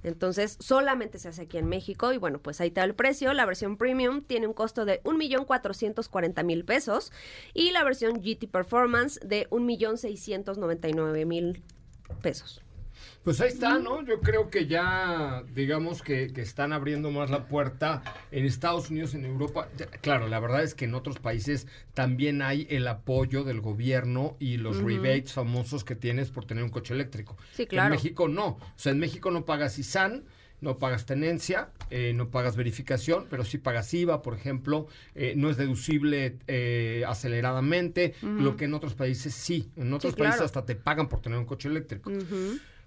Entonces, 0.02 0.56
solamente 0.60 1.18
se 1.18 1.28
hace 1.28 1.42
aquí 1.42 1.58
en 1.58 1.66
México 1.66 2.12
y 2.12 2.18
bueno, 2.18 2.38
pues 2.38 2.60
ahí 2.60 2.68
está 2.68 2.84
el 2.84 2.94
precio. 2.94 3.34
La 3.34 3.46
versión 3.46 3.76
premium 3.76 4.22
tiene 4.22 4.46
un 4.46 4.54
costo 4.54 4.84
de 4.84 5.02
1.440.000 5.02 6.64
pesos 6.64 7.10
y 7.54 7.72
la 7.72 7.82
versión 7.84 8.22
GT 8.22 8.48
Performance 8.50 9.18
de 9.20 9.48
1.699.000 9.50 11.62
pesos. 12.22 12.62
Pues 13.22 13.40
ahí 13.40 13.48
está, 13.48 13.78
¿no? 13.78 14.04
Yo 14.04 14.20
creo 14.20 14.50
que 14.50 14.66
ya, 14.66 15.42
digamos 15.54 16.02
que, 16.02 16.32
que 16.32 16.40
están 16.40 16.72
abriendo 16.72 17.10
más 17.10 17.30
la 17.30 17.48
puerta 17.48 18.02
en 18.30 18.46
Estados 18.46 18.90
Unidos, 18.90 19.14
en 19.14 19.24
Europa. 19.24 19.68
Claro, 20.00 20.28
la 20.28 20.40
verdad 20.40 20.62
es 20.62 20.74
que 20.74 20.86
en 20.86 20.94
otros 20.94 21.18
países 21.18 21.66
también 21.94 22.42
hay 22.42 22.66
el 22.70 22.88
apoyo 22.88 23.44
del 23.44 23.60
gobierno 23.60 24.36
y 24.38 24.56
los 24.56 24.78
rebates 24.78 25.32
famosos 25.32 25.84
que 25.84 25.94
tienes 25.94 26.30
por 26.30 26.46
tener 26.46 26.64
un 26.64 26.70
coche 26.70 26.94
eléctrico. 26.94 27.36
Sí, 27.52 27.66
claro. 27.66 27.88
En 27.88 27.92
México 27.92 28.28
no. 28.28 28.46
O 28.46 28.72
sea, 28.76 28.92
en 28.92 28.98
México 28.98 29.30
no 29.30 29.44
pagas 29.44 29.78
ISAN, 29.78 30.24
no 30.60 30.78
pagas 30.78 31.06
tenencia, 31.06 31.70
eh, 31.90 32.12
no 32.14 32.30
pagas 32.30 32.56
verificación, 32.56 33.26
pero 33.30 33.44
sí 33.44 33.58
pagas 33.58 33.92
IVA, 33.94 34.22
por 34.22 34.34
ejemplo, 34.34 34.86
eh, 35.14 35.34
no 35.36 35.50
es 35.50 35.56
deducible 35.56 36.36
eh, 36.46 37.04
aceleradamente, 37.06 38.14
lo 38.22 38.56
que 38.56 38.66
en 38.66 38.74
otros 38.74 38.94
países 38.94 39.34
sí. 39.34 39.70
En 39.76 39.92
otros 39.92 40.14
países 40.14 40.40
hasta 40.42 40.64
te 40.64 40.74
pagan 40.74 41.08
por 41.08 41.20
tener 41.20 41.38
un 41.38 41.46
coche 41.46 41.68
eléctrico. 41.68 42.10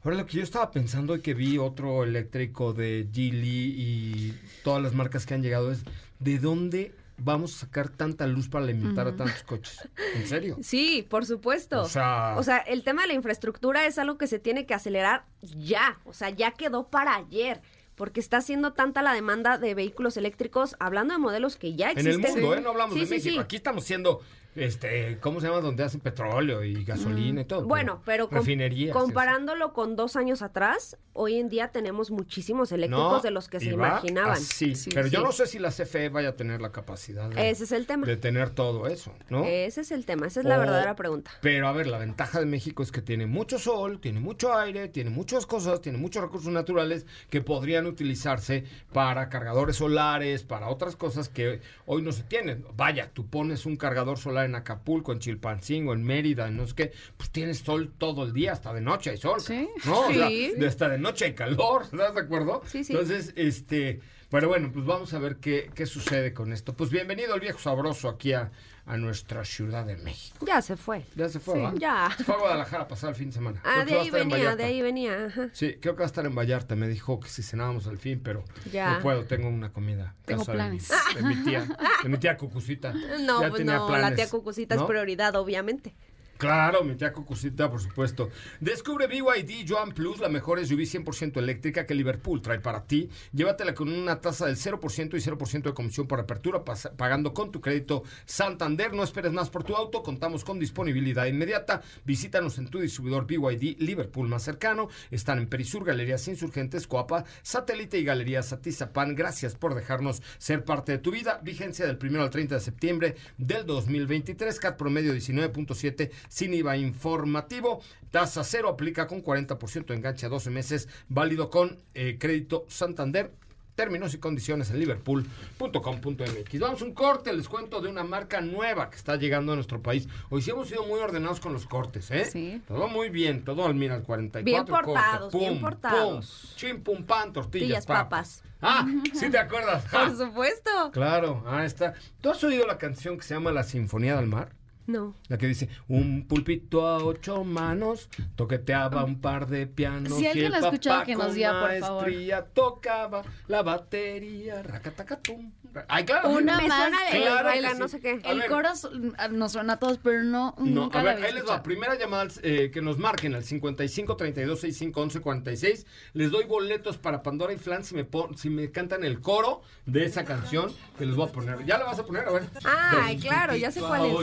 Ahora, 0.04 0.18
lo 0.18 0.26
que 0.26 0.38
yo 0.38 0.44
estaba 0.44 0.70
pensando 0.72 1.16
y 1.16 1.22
que 1.22 1.34
vi 1.34 1.58
otro 1.58 2.04
eléctrico 2.04 2.74
de 2.74 3.08
Geely 3.12 3.74
y 3.78 4.40
todas 4.64 4.82
las 4.84 4.94
marcas 4.94 5.26
que 5.26 5.34
han 5.34 5.42
llegado 5.42 5.72
es, 5.72 5.84
¿de 6.20 6.40
dónde 6.40 6.94
vamos 7.18 7.56
a 7.56 7.60
sacar 7.66 7.88
tanta 7.90 8.28
luz 8.28 8.50
para 8.50 8.66
alimentar 8.66 9.08
a 9.08 9.16
tantos 9.16 9.44
coches? 9.44 9.88
¿En 10.16 10.28
serio? 10.28 10.58
Sí, 10.64 11.06
por 11.10 11.26
supuesto. 11.26 11.82
O 11.84 11.88
sea- 11.88 12.36
O 12.38 12.44
sea, 12.44 12.58
el 12.58 12.84
tema 12.84 13.04
de 13.04 13.10
la 13.10 13.14
infraestructura 13.14 13.86
es 13.86 13.98
algo 13.98 14.18
que 14.18 14.28
se 14.28 14.40
tiene 14.40 14.66
que 14.66 14.74
acelerar 14.74 15.26
ya. 15.42 16.00
O 16.04 16.14
sea, 16.14 16.30
ya 16.30 16.52
quedó 16.52 16.88
para 16.90 17.16
ayer. 17.16 17.62
Porque 17.96 18.20
está 18.20 18.42
siendo 18.42 18.74
tanta 18.74 19.04
la 19.04 19.14
demanda 19.14 19.60
de 19.60 19.76
vehículos 19.76 20.18
eléctricos, 20.18 20.76
hablando 20.80 21.14
de 21.14 21.20
modelos 21.20 21.58
que 21.58 21.76
ya 21.76 21.92
En 21.92 22.00
existen. 22.00 22.26
el 22.26 22.42
mundo, 22.42 22.56
¿eh? 22.56 22.62
No 22.62 22.72
hablamos 22.72 22.96
Sí, 22.96 23.02
de 23.02 23.06
sí, 23.06 23.12
México. 23.14 23.34
sí. 23.36 23.40
Aquí 23.40 23.56
estamos 23.56 23.84
siendo, 23.84 24.20
este, 24.56 25.18
¿cómo 25.20 25.40
se 25.42 25.48
llama? 25.48 25.62
Donde 25.62 25.84
hacen 25.84 26.00
petróleo 26.02 26.64
y 26.64 26.84
gasolina 26.84 27.42
y 27.42 27.46
todo. 27.46 27.66
Bueno, 27.66 28.02
pero 28.06 28.28
com- 28.30 28.38
refinerías. 28.40 28.96
comparándolo 28.96 29.74
con 29.74 29.96
dos 29.96 30.16
años 30.16 30.42
atrás, 30.42 30.98
hoy 31.14 31.36
en 31.36 31.50
día 31.50 31.70
tenemos 31.70 32.12
muchísimos 32.12 32.72
eléctricos 32.72 33.12
No, 33.14 33.20
de 33.22 33.32
los 33.32 33.48
que 33.48 33.60
se 33.60 33.68
imaginaban. 33.72 34.32
así. 34.34 34.74
pero 34.94 35.08
yo 35.08 35.22
no 35.22 35.32
sé 35.32 35.48
si 35.48 35.60
la 35.60 35.70
CFE 35.72 36.10
vaya 36.10 36.30
a 36.30 36.36
tener 36.36 36.62
la 36.62 36.72
capacidad 36.72 37.30
de, 37.30 37.50
Ese 37.50 37.64
es 37.66 37.72
el 37.72 37.86
tema. 37.88 38.06
de 38.06 38.18
tener 38.18 38.50
todo 38.52 38.88
eso, 38.88 39.14
¿no? 39.30 39.44
Ese 39.46 39.82
es 39.82 39.92
el 39.92 40.06
tema, 40.06 40.28
esa 40.28 40.40
es 40.42 40.46
la 40.46 40.58
verdadera 40.58 40.96
pregunta. 40.96 41.32
Pero 41.42 41.68
a 41.68 41.72
ver, 41.72 41.88
la 41.88 41.98
ventaja 41.98 42.40
de 42.40 42.46
México 42.46 42.84
es 42.84 42.92
que 42.92 43.02
tiene 43.02 43.26
mucho 43.26 43.60
sol, 43.60 44.00
tiene 44.00 44.20
mucho 44.20 44.54
aire, 44.58 44.88
tiene 44.88 45.10
muchas 45.10 45.46
cosas, 45.46 45.82
tiene 45.82 45.98
muchos 45.98 46.22
recursos 46.24 46.52
naturales 46.52 47.06
que 47.30 47.42
podrían 47.42 47.86
utilizarse 47.88 48.66
para 48.92 49.30
cargadores 49.30 49.78
solares, 49.78 50.44
para 50.44 50.70
otras 50.70 50.96
cosas 50.96 51.30
que 51.30 51.62
hoy 51.86 52.02
no 52.02 52.12
se 52.12 52.24
tienen. 52.24 52.66
Vaya, 52.76 53.10
tú 53.14 53.28
pones 53.28 53.66
un 53.66 53.76
cargador 53.78 54.18
solar 54.18 54.43
en 54.46 54.56
Acapulco, 54.56 55.12
en 55.14 55.20
Chilpancingo, 55.20 55.94
en 55.94 56.04
Mérida, 56.04 56.48
en 56.48 56.58
no 56.58 56.68
sé 56.68 56.76
qué, 56.76 56.92
pues 57.18 57.30
tienes 57.32 57.60
sol 57.60 57.94
todo 57.98 58.24
el 58.24 58.34
día, 58.34 58.52
hasta 58.54 58.74
de 58.74 58.82
noche 58.82 59.10
hay 59.12 59.18
sol. 59.18 59.42
¿no? 59.86 60.00
O 60.08 60.14
sea, 60.14 60.28
Sí. 60.30 60.54
hasta 60.66 60.90
de 60.90 60.98
noche 60.98 61.26
hay 61.26 61.34
calor, 61.34 61.84
¿estás 61.84 62.16
de 62.16 62.22
acuerdo? 62.22 62.62
Sí, 62.66 62.84
sí. 62.84 62.94
Entonces, 62.94 63.34
este, 63.36 64.00
pero 64.34 64.48
bueno, 64.48 64.72
pues 64.74 64.84
vamos 64.84 65.14
a 65.14 65.20
ver 65.20 65.36
qué, 65.38 65.70
qué 65.76 65.86
sucede 65.86 66.34
con 66.34 66.52
esto. 66.54 66.74
Pues 66.74 66.90
bienvenido 66.90 67.36
el 67.36 67.40
viejo 67.40 67.60
sabroso 67.60 68.10
aquí 68.10 68.34
a, 68.34 68.52
a 68.88 68.98
nuestra 68.98 69.46
Ciudad 69.46 69.86
de 69.86 69.96
México. 69.98 70.44
Ya 70.44 70.60
se 70.64 70.76
fue. 70.76 71.06
Ya 71.16 71.30
se 71.30 71.40
fue, 71.40 71.54
Sí, 71.54 71.62
¿va? 71.62 71.74
ya. 71.78 72.10
Se 72.18 72.24
fue 72.24 72.34
a 72.34 72.38
Guadalajara 72.40 72.84
a 72.84 72.88
pasar 72.88 73.12
el 73.12 73.16
fin 73.16 73.28
de 73.28 73.34
semana. 73.34 73.62
Ah, 73.64 73.84
Creo 73.86 74.00
de 74.00 74.02
ahí 74.02 74.10
venía, 74.10 74.56
de 74.56 74.64
ahí 74.64 74.82
venía. 74.82 75.26
Ajá. 75.28 75.50
Sí, 75.54 75.76
creo 75.80 75.94
que 75.94 76.00
va 76.00 76.06
a 76.06 76.08
estar 76.08 76.26
en 76.26 76.34
Vallarta. 76.34 76.76
Me 76.76 76.88
dijo 76.88 77.20
que 77.20 77.30
si 77.30 77.44
cenábamos 77.44 77.86
al 77.86 78.00
fin, 78.00 78.22
pero 78.24 78.44
Ya. 78.72 78.96
no 78.96 79.00
puedo. 79.02 79.24
Tengo 79.26 79.48
una 79.50 79.72
comida. 79.72 80.16
Tengo 80.26 80.44
casa 80.44 80.54
de 80.64 80.70
mi- 80.72 80.80
planes. 80.80 80.92
De 81.16 81.22
mi, 81.22 81.36
tía, 81.44 81.68
de 82.02 82.10
mi 82.10 82.18
tía 82.18 82.36
Cucucita. 82.36 82.92
No, 83.22 83.40
Ya 83.40 83.50
pues 83.50 83.60
tenía 83.60 83.78
no, 83.78 83.98
la 83.98 84.16
tía 84.16 84.28
Cucucita 84.30 84.74
es 84.76 84.82
prioridad, 84.82 85.36
obviamente. 85.36 85.94
Claro, 86.38 86.84
mi 86.84 86.96
tía 86.96 87.14
Cucucita, 87.14 87.70
por 87.70 87.80
supuesto. 87.80 88.30
Descubre 88.60 89.08
BYD 89.08 89.66
Joan 89.68 89.92
Plus, 89.92 90.20
la 90.20 90.30
mejor 90.30 90.66
SUV 90.66 90.82
100% 90.82 91.38
eléctrica 91.38 91.86
que 91.86 91.96
Liverpool 91.96 92.42
trae 92.42 92.60
para 92.60 92.86
ti. 92.86 93.10
Llévatela 93.32 93.74
con 93.74 93.90
una 93.90 94.20
tasa 94.20 94.48
del 94.48 94.58
0% 94.58 95.14
y 95.14 95.22
0% 95.22 95.62
de 95.64 95.74
comisión 95.74 96.08
por 96.08 96.20
apertura, 96.20 96.64
pagando 96.98 97.34
con 97.34 97.52
tu 97.52 97.62
crédito 97.62 98.04
Santander. 98.26 98.94
No 98.94 99.04
esperes 99.04 99.32
más 99.32 99.50
por 99.50 99.64
tu 99.64 99.76
auto, 99.76 100.04
contamos 100.04 100.44
con 100.44 100.60
disponibilidad 100.60 101.28
inmediata. 101.28 101.82
Visítanos 102.04 102.58
en 102.58 102.68
tu 102.68 102.80
distribuidor 102.80 103.26
BYD 103.26 103.80
Liverpool 103.80 104.28
más 104.28 104.44
cercano. 104.44 104.90
Están 105.12 105.38
en 105.38 105.48
Perisur, 105.48 105.86
Galerías 105.86 106.28
Insurgentes, 106.28 106.88
Coapa, 106.88 107.24
Satélite 107.42 108.00
y 108.00 108.04
Galerías 108.04 108.52
Atizapán. 108.52 109.16
Gracias 109.16 109.56
por 109.56 109.76
dejarnos 109.76 110.22
ser 110.40 110.66
parte 110.66 110.92
de 110.94 110.98
tu 110.98 111.12
vida. 111.12 111.40
Vigencia 111.44 111.86
del 111.86 112.00
1 112.02 112.22
al 112.22 112.30
30 112.30 112.56
de 112.56 112.62
septiembre 112.62 113.16
del 113.38 113.66
2023. 113.66 114.60
CAT 114.60 114.78
promedio 114.78 115.14
19.7 115.14 116.12
sin 116.28 116.54
IVA 116.54 116.78
informativo. 116.78 117.82
Tasa 118.12 118.44
cero 118.44 118.70
aplica 118.70 119.08
con 119.08 119.24
40% 119.24 119.86
de 119.88 119.96
enganche 119.96 120.26
a 120.26 120.30
12 120.30 120.50
meses. 120.50 120.88
Válido 121.10 121.50
con 121.50 121.80
eh, 121.94 122.18
crédito 122.20 122.66
Santander. 122.68 123.32
Términos 123.76 124.14
y 124.14 124.20
condiciones 124.20 124.70
en 124.70 124.78
liverpool.com.mx. 124.78 126.60
Vamos 126.60 126.82
a 126.84 126.86
un 126.86 126.94
corte, 126.94 127.34
les 127.34 127.50
cuento 127.50 127.82
de 127.82 127.90
una 127.90 128.04
marca 128.04 128.40
nueva 128.40 128.92
que 128.92 128.98
está 128.98 129.16
llegando 129.16 129.54
a 129.54 129.56
nuestro 129.56 129.82
país. 129.82 130.08
Hoy 130.30 130.44
sí 130.44 130.52
hemos 130.52 130.68
sido 130.68 130.86
muy 130.86 131.00
ordenados 131.00 131.40
con 131.40 131.54
los 131.54 131.66
cortes, 131.66 132.12
¿eh? 132.12 132.26
Sí. 132.26 132.62
Todo 132.68 132.88
muy 132.88 133.10
bien, 133.10 133.44
todo 133.44 133.66
al 133.66 133.74
mira 133.74 133.96
al 133.96 134.04
44. 134.04 134.46
Bien 134.46 134.66
corte, 134.68 134.86
portados, 134.86 135.34
bien 135.34 135.54
pum, 135.54 135.62
portados. 135.62 136.46
Pum, 136.50 136.56
chim, 136.56 136.84
pum, 136.84 137.04
pan, 137.04 137.34
tortillas, 137.34 137.88
papas. 137.88 138.44
Ah, 138.62 138.88
sí 139.14 139.32
te 139.32 139.40
acuerdas. 139.40 139.86
Por 139.92 140.16
supuesto. 140.16 140.70
Claro, 140.92 141.44
ahí 141.48 141.66
está. 141.66 141.96
¿Tú 142.22 142.30
has 142.30 142.44
oído 142.44 142.68
la 142.68 142.78
canción 142.78 143.18
que 143.18 143.24
se 143.24 143.34
llama 143.34 143.52
La 143.52 143.64
Sinfonía 143.64 144.16
del 144.18 144.28
Mar? 144.28 144.54
No. 144.86 145.14
La 145.30 145.38
que 145.38 145.48
dice, 145.48 145.70
un 145.88 146.28
pulpito 146.28 146.86
a 146.88 146.98
ocho 147.04 147.44
manos, 147.44 148.10
toqueteaba 148.36 149.04
un 149.06 149.22
par 149.22 149.48
de 149.48 149.66
pianos. 149.68 150.18
Si 150.18 150.24
y 150.24 150.28
alguien 150.28 150.46
el 150.48 150.52
la 150.52 150.58
ha 150.58 150.62
escuchado, 150.62 150.96
papá 150.98 151.06
que 151.06 151.16
nos 151.16 151.26
con 151.28 151.36
diga, 151.36 151.60
por 151.62 151.80
favor. 151.80 152.02
maestría 152.04 152.46
tocaba 152.54 153.22
la 153.48 153.62
batería, 153.64 154.62
racatacatum. 154.64 155.52
Ay, 155.88 156.06
claro. 156.06 156.30
Una 156.30 156.58
Me 156.58 156.68
más. 156.68 156.82
suena 156.82 156.98
de 157.12 157.22
Claro 157.22 157.46
baila, 157.46 157.72
que 157.74 157.80
no 157.80 157.88
sé 157.88 158.00
qué. 158.00 158.22
El 158.26 158.40
ver. 158.40 158.48
coro 158.50 158.76
su- 158.76 158.92
nos 159.32 159.54
suena 159.54 159.74
a 159.74 159.80
todos, 159.80 159.98
pero 160.04 160.22
no, 160.22 160.54
No, 160.60 160.66
nunca 160.84 161.00
a 161.00 161.04
la 161.04 161.10
ver, 161.10 161.16
había 161.16 161.28
ahí 161.30 161.34
les 161.34 161.50
va. 161.50 161.64
Primera 161.64 161.96
llamada 161.98 162.28
eh, 162.44 162.70
que 162.72 162.80
nos 162.82 163.00
marquen 163.00 163.34
al 163.34 163.44
55 163.44 164.16
32 164.16 164.60
65 164.60 165.02
11 165.02 165.20
46. 165.22 165.88
Les 166.14 166.30
doy 166.30 166.44
boletos 166.46 166.98
para 166.98 167.24
Pandora 167.24 167.54
y 167.54 167.58
Flan 167.58 167.84
si 167.84 167.96
me, 167.96 168.04
pon- 168.06 168.38
si 168.38 168.52
me 168.52 168.70
cantan 168.70 169.04
el 169.04 169.20
coro 169.20 169.62
de 169.88 170.06
esa 170.06 170.26
canción 170.26 170.72
que 171.00 171.08
les 171.08 171.16
voy 171.16 171.28
a 171.28 171.32
poner. 171.32 171.66
¿Ya 171.66 171.80
la 171.80 171.86
vas 171.86 171.98
a 171.98 172.06
poner? 172.06 172.28
A 172.28 172.32
ver. 172.34 172.44
Ay, 172.66 173.18
claro, 173.18 173.56
ya 173.56 173.72
sé 173.72 173.80
cuál 173.80 174.06
es. 174.06 174.14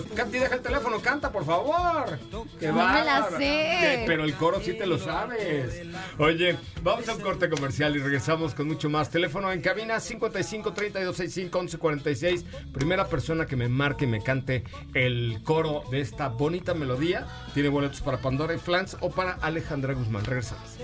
Deja 0.51 0.57
el 0.57 0.63
teléfono, 0.63 1.01
canta, 1.01 1.31
por 1.31 1.45
favor. 1.45 2.19
Que 2.59 2.69
No 2.69 2.75
me 2.75 3.05
la 3.05 3.29
sé. 3.37 4.05
Pero 4.07 4.25
el 4.25 4.35
coro 4.35 4.61
sí 4.61 4.75
te 4.75 4.87
lo 4.87 4.99
sabes. 4.99 5.87
Oye, 6.19 6.57
vamos 6.83 7.09
a 7.09 7.15
un 7.15 7.21
corte 7.21 7.49
comercial 7.49 7.97
y 7.97 8.01
regresamos 8.01 8.55
con 8.55 8.67
mucho 8.67 8.91
más. 8.91 9.11
Teléfono 9.11 9.53
en 9.53 9.61
cabina 9.61 10.01
55 10.01 10.73
32 10.73 11.17
65 11.17 11.59
11 11.59 11.79
46. 11.79 12.45
Primera 12.73 13.07
persona 13.07 13.47
que 13.47 13.57
me 13.57 13.69
marque 13.69 14.05
y 14.05 14.09
me 14.09 14.23
cante 14.23 14.65
el 14.95 15.41
coro 15.45 15.85
de 15.91 16.01
esta 16.01 16.29
bonita 16.29 16.75
melodía 16.75 17.27
tiene 17.55 17.69
boletos 17.69 18.01
para 18.01 18.19
Pandora 18.19 18.55
y 18.55 18.59
Flans 18.59 18.97
o 19.01 19.11
para 19.11 19.33
Alejandra 19.35 19.95
Guzmán. 19.95 20.25
Regresamos. 20.25 20.77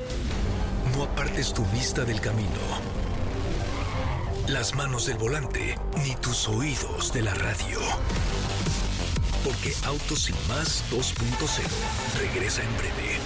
No 0.97 1.05
apartes 1.05 1.53
tu 1.53 1.65
vista 1.67 2.05
del 2.05 2.21
camino. 2.21 2.51
Las 4.49 4.75
manos 4.77 5.07
del 5.07 5.19
volante, 5.19 5.77
ni 6.05 6.15
tus 6.17 6.49
oídos 6.49 7.13
de 7.13 7.23
la 7.23 7.35
radio. 7.35 7.81
Porque 9.47 9.73
Autos 9.85 10.29
y 10.29 10.33
más 10.49 10.83
2.0 10.91 12.19
regresa 12.21 12.63
en 12.65 12.77
breve. 12.79 13.19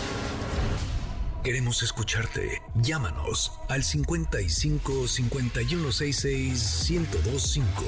Queremos 1.42 1.82
escucharte. 1.82 2.60
Llámanos 2.74 3.52
al 3.70 3.82
55 3.82 5.08
5166 5.08 6.90
1025 6.90 7.84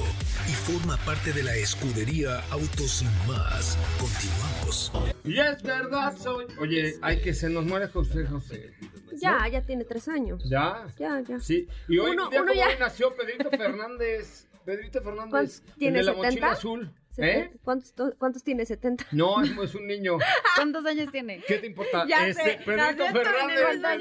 y 0.49 0.51
forma 0.53 0.97
parte 1.05 1.31
de 1.33 1.43
la 1.43 1.55
escudería 1.55 2.43
Autos 2.49 3.03
y 3.03 3.29
más. 3.29 3.77
Continuamos. 3.99 4.91
Y 5.23 5.39
es 5.39 5.61
verdad, 5.61 6.17
soy. 6.17 6.45
Oye, 6.59 6.95
hay 7.03 7.21
que 7.21 7.35
se 7.35 7.49
nos 7.49 7.63
muere 7.65 7.87
José 7.89 8.25
José. 8.25 8.73
Ya, 9.21 9.47
ya 9.47 9.61
tiene 9.61 9.83
tres 9.85 10.07
años. 10.07 10.41
¿Ya? 10.49 10.87
Ya, 10.97 11.21
ya. 11.21 11.39
Sí. 11.39 11.67
Y 11.87 11.99
hoy, 11.99 12.11
Uno- 12.11 12.23
un 12.25 12.29
día 12.31 12.41
uno 12.41 12.51
como 12.51 12.59
ya- 12.59 12.67
hoy 12.69 12.79
nació 12.79 13.15
Pedrito 13.15 13.51
Fernández. 13.51 14.47
Pedrito 14.65 15.01
Fernández. 15.03 15.29
¿Cuántos 15.29 15.59
el 15.59 15.73
tiene, 15.75 15.97
de 15.99 16.03
la 16.05 16.11
70? 16.13 16.29
mochila 16.31 16.51
azul. 16.53 16.91
¿Eh? 17.17 17.51
¿Cuántos, 17.63 17.93
to- 17.93 18.13
¿Cuántos 18.17 18.43
tiene? 18.43 18.63
¿70? 18.63 19.05
No, 19.11 19.41
es, 19.43 19.51
es 19.51 19.75
un 19.75 19.85
niño. 19.87 20.17
¿Cuántos 20.55 20.85
años 20.85 21.11
tiene? 21.11 21.41
¿Qué 21.47 21.59
te 21.59 21.67
importa? 21.67 22.05
Ya 22.07 22.27
Este, 22.27 22.43
sé, 22.43 22.49
Pedrito 22.65 22.75
nació 22.75 23.05
Fernández. 23.13 23.59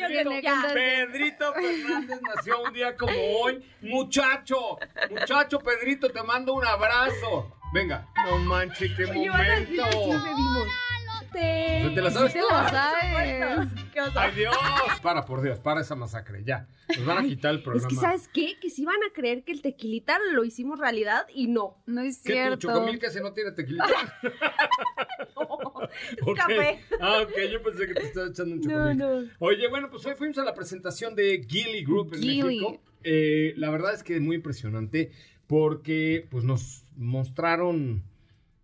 que 0.09 0.75
Pedrito, 0.75 1.53
Fernández 1.53 2.21
nació 2.23 2.63
un 2.63 2.73
día 2.73 2.97
como 2.97 3.13
hoy. 3.43 3.63
Muchacho, 3.83 4.79
muchacho 5.11 5.59
Pedrito, 5.59 6.11
te 6.11 6.23
mando 6.23 6.55
un 6.55 6.65
abrazo. 6.65 7.55
Venga. 7.75 8.09
No 8.27 8.39
manches, 8.39 8.93
qué 8.97 9.05
Oye, 9.05 9.31
momento. 9.31 9.83
que 9.91 10.92
sí 11.33 11.39
bebimos. 11.39 11.89
Te... 11.89 11.95
¿Te 11.95 12.01
la 12.03 12.11
sabes 12.11 12.33
¿Te 12.33 12.41
la 12.41 12.69
sabes? 12.69 13.69
¿Qué 13.93 14.01
vas 14.01 14.17
a- 14.17 14.23
¡Ay, 14.23 14.35
Dios! 14.35 14.57
Para, 15.03 15.25
por 15.25 15.43
Dios, 15.43 15.59
para 15.61 15.81
esa 15.81 15.95
masacre, 15.97 16.43
ya. 16.45 16.67
Nos 16.97 17.07
van 17.07 17.19
a 17.19 17.23
quitar 17.23 17.51
el 17.53 17.59
Es 17.59 17.63
programa. 17.65 17.89
que, 17.89 17.95
¿sabes 17.97 18.29
qué? 18.29 18.57
Que 18.61 18.71
sí 18.71 18.85
van 18.85 18.97
a 19.09 19.13
creer 19.13 19.45
que 19.45 19.53
el 19.53 19.63
tequilita 19.63 20.19
lo 20.33 20.45
hicimos 20.45 20.79
realidad 20.79 21.27
y 21.35 21.49
no. 21.49 21.83
No 21.87 22.01
es 22.03 22.19
¿Qué 22.23 22.33
tu 22.33 22.33
cierto. 22.33 22.57
chocomil 22.69 22.99
que 22.99 23.11
se 23.11 23.21
no 23.21 23.33
tiene 23.33 23.53
tequila? 23.53 23.85
Es 24.23 24.29
Ok. 26.23 26.37
café. 26.37 26.81
Ah, 27.01 27.21
ok, 27.23 27.33
yo 27.51 27.63
pensé 27.63 27.87
que 27.87 27.95
te 27.95 28.03
estaba 28.07 28.29
echando 28.29 28.55
un 28.55 28.61
No, 28.61 28.69
chocomil. 28.71 28.99
no. 28.99 29.31
Oye, 29.39 29.69
bueno, 29.69 29.91
pues 29.91 30.05
hoy 30.07 30.15
fuimos 30.17 30.39
a 30.39 30.45
la 30.45 30.55
presentación 30.55 31.15
de 31.15 31.45
Gilly 31.49 31.85
Group 31.85 32.15
en 32.15 32.21
Gilly. 32.23 32.43
México. 32.43 32.81
Eh, 33.05 33.55
la 33.57 33.71
verdad 33.71 33.95
es 33.95 34.03
que 34.03 34.15
es 34.17 34.21
muy 34.21 34.37
impresionante 34.37 35.11
porque 35.47 36.27
pues 36.31 36.45
nos 36.45 36.85
mostraron 36.97 38.05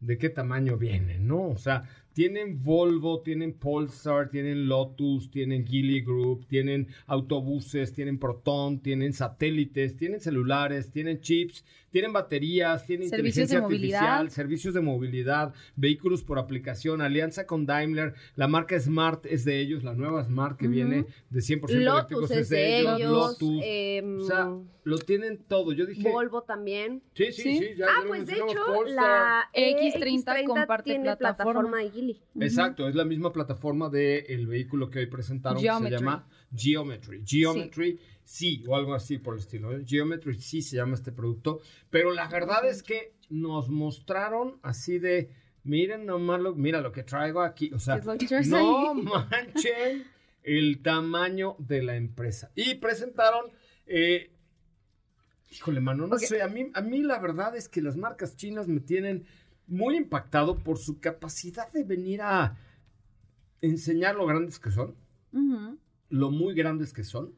de 0.00 0.16
qué 0.16 0.28
tamaño 0.28 0.76
vienen, 0.76 1.26
¿no? 1.26 1.48
O 1.48 1.58
sea, 1.58 1.82
tienen 2.18 2.60
Volvo, 2.60 3.20
tienen 3.20 3.52
Polestar, 3.52 4.28
tienen 4.28 4.66
Lotus, 4.66 5.30
tienen 5.30 5.64
Gilly 5.64 6.00
Group, 6.00 6.48
tienen 6.48 6.88
autobuses, 7.06 7.92
tienen 7.92 8.18
Proton, 8.18 8.80
tienen 8.80 9.12
satélites, 9.12 9.96
tienen 9.96 10.20
celulares, 10.20 10.90
tienen 10.90 11.20
chips, 11.20 11.64
tienen 11.90 12.12
baterías, 12.12 12.84
tienen 12.84 13.08
Servicios 13.08 13.48
de 13.50 13.54
inteligencia 13.54 13.60
movilidad. 13.60 14.00
artificial, 14.02 14.30
servicios 14.32 14.74
de 14.74 14.80
movilidad, 14.80 15.54
vehículos 15.76 16.24
por 16.24 16.40
aplicación, 16.40 17.02
alianza 17.02 17.46
con 17.46 17.66
Daimler, 17.66 18.14
la 18.34 18.48
marca 18.48 18.78
Smart 18.80 19.24
es 19.24 19.44
de 19.44 19.60
ellos, 19.60 19.84
la 19.84 19.94
nueva 19.94 20.24
Smart 20.24 20.58
que 20.58 20.66
Ujú. 20.66 20.74
viene 20.74 21.06
de 21.30 21.40
100% 21.40 21.70
eléctricos 21.70 22.22
Lotus 22.30 22.36
es 22.36 22.48
de 22.48 22.80
ellos. 22.80 23.00
Lotus, 23.40 23.60
em, 23.64 24.18
o 24.18 24.24
sea, 24.24 24.50
lo 24.84 24.98
tienen 24.98 25.38
todo. 25.46 25.72
Yo 25.72 25.86
dije, 25.86 26.10
Volvo 26.10 26.42
también. 26.42 27.00
sí, 27.14 27.26
sí, 27.30 27.42
sí, 27.42 27.58
Sí. 27.58 27.68
ya, 27.76 27.86
ah, 27.86 28.00
ya 28.02 28.08
pues 28.08 28.26
de 28.26 28.32
hecho, 28.34 28.60
Polestar. 28.74 28.94
la 29.04 29.50
X30 29.54 30.44
comparte 30.46 30.90
tiene 30.90 31.04
plataforma. 31.16 31.60
plataforma 31.60 31.78
de 31.78 31.90
Exacto, 32.40 32.88
es 32.88 32.94
la 32.94 33.04
misma 33.04 33.32
plataforma 33.32 33.88
del 33.88 34.46
vehículo 34.46 34.90
que 34.90 35.00
hoy 35.00 35.06
presentaron 35.06 35.60
Geometry. 35.60 35.90
que 35.90 35.98
se 35.98 36.04
llama 36.04 36.28
Geometry. 36.54 37.22
Geometry 37.26 38.00
sí. 38.24 38.64
o 38.66 38.76
algo 38.76 38.94
así 38.94 39.18
por 39.18 39.34
el 39.34 39.40
estilo. 39.40 39.76
¿eh? 39.76 39.84
Geometry 39.86 40.38
sí 40.40 40.62
se 40.62 40.76
llama 40.76 40.94
este 40.94 41.12
producto. 41.12 41.60
Pero 41.90 42.12
la 42.12 42.28
verdad 42.28 42.66
es 42.68 42.82
que 42.82 43.14
nos 43.30 43.68
mostraron 43.68 44.58
así 44.62 44.98
de, 44.98 45.30
miren 45.64 46.06
nomás 46.06 46.40
lo, 46.40 46.54
mira 46.54 46.80
lo 46.80 46.92
que 46.92 47.02
traigo 47.02 47.42
aquí. 47.42 47.70
O 47.72 47.78
sea, 47.78 47.94
¿Qué 47.94 48.00
es 48.00 48.06
lo 48.06 48.16
que 48.18 48.26
traes 48.26 48.48
no 48.48 48.94
manchen 48.94 50.04
el 50.42 50.80
tamaño 50.82 51.56
de 51.58 51.82
la 51.82 51.96
empresa. 51.96 52.50
Y 52.54 52.76
presentaron... 52.76 53.50
eh, 53.86 54.32
Híjole, 55.50 55.80
mano, 55.80 56.06
no 56.06 56.18
sé, 56.18 56.42
a 56.42 56.48
mí, 56.48 56.70
a 56.74 56.82
mí 56.82 57.02
la 57.02 57.18
verdad 57.20 57.56
es 57.56 57.70
que 57.70 57.80
las 57.80 57.96
marcas 57.96 58.36
chinas 58.36 58.68
me 58.68 58.80
tienen 58.80 59.24
muy 59.68 59.96
impactado 59.96 60.58
por 60.58 60.78
su 60.78 60.98
capacidad 60.98 61.70
de 61.72 61.84
venir 61.84 62.20
a 62.22 62.56
enseñar 63.60 64.14
lo 64.16 64.26
grandes 64.26 64.58
que 64.58 64.70
son, 64.70 64.94
lo 66.10 66.30
muy 66.30 66.54
grandes 66.54 66.92
que 66.92 67.04
son. 67.04 67.34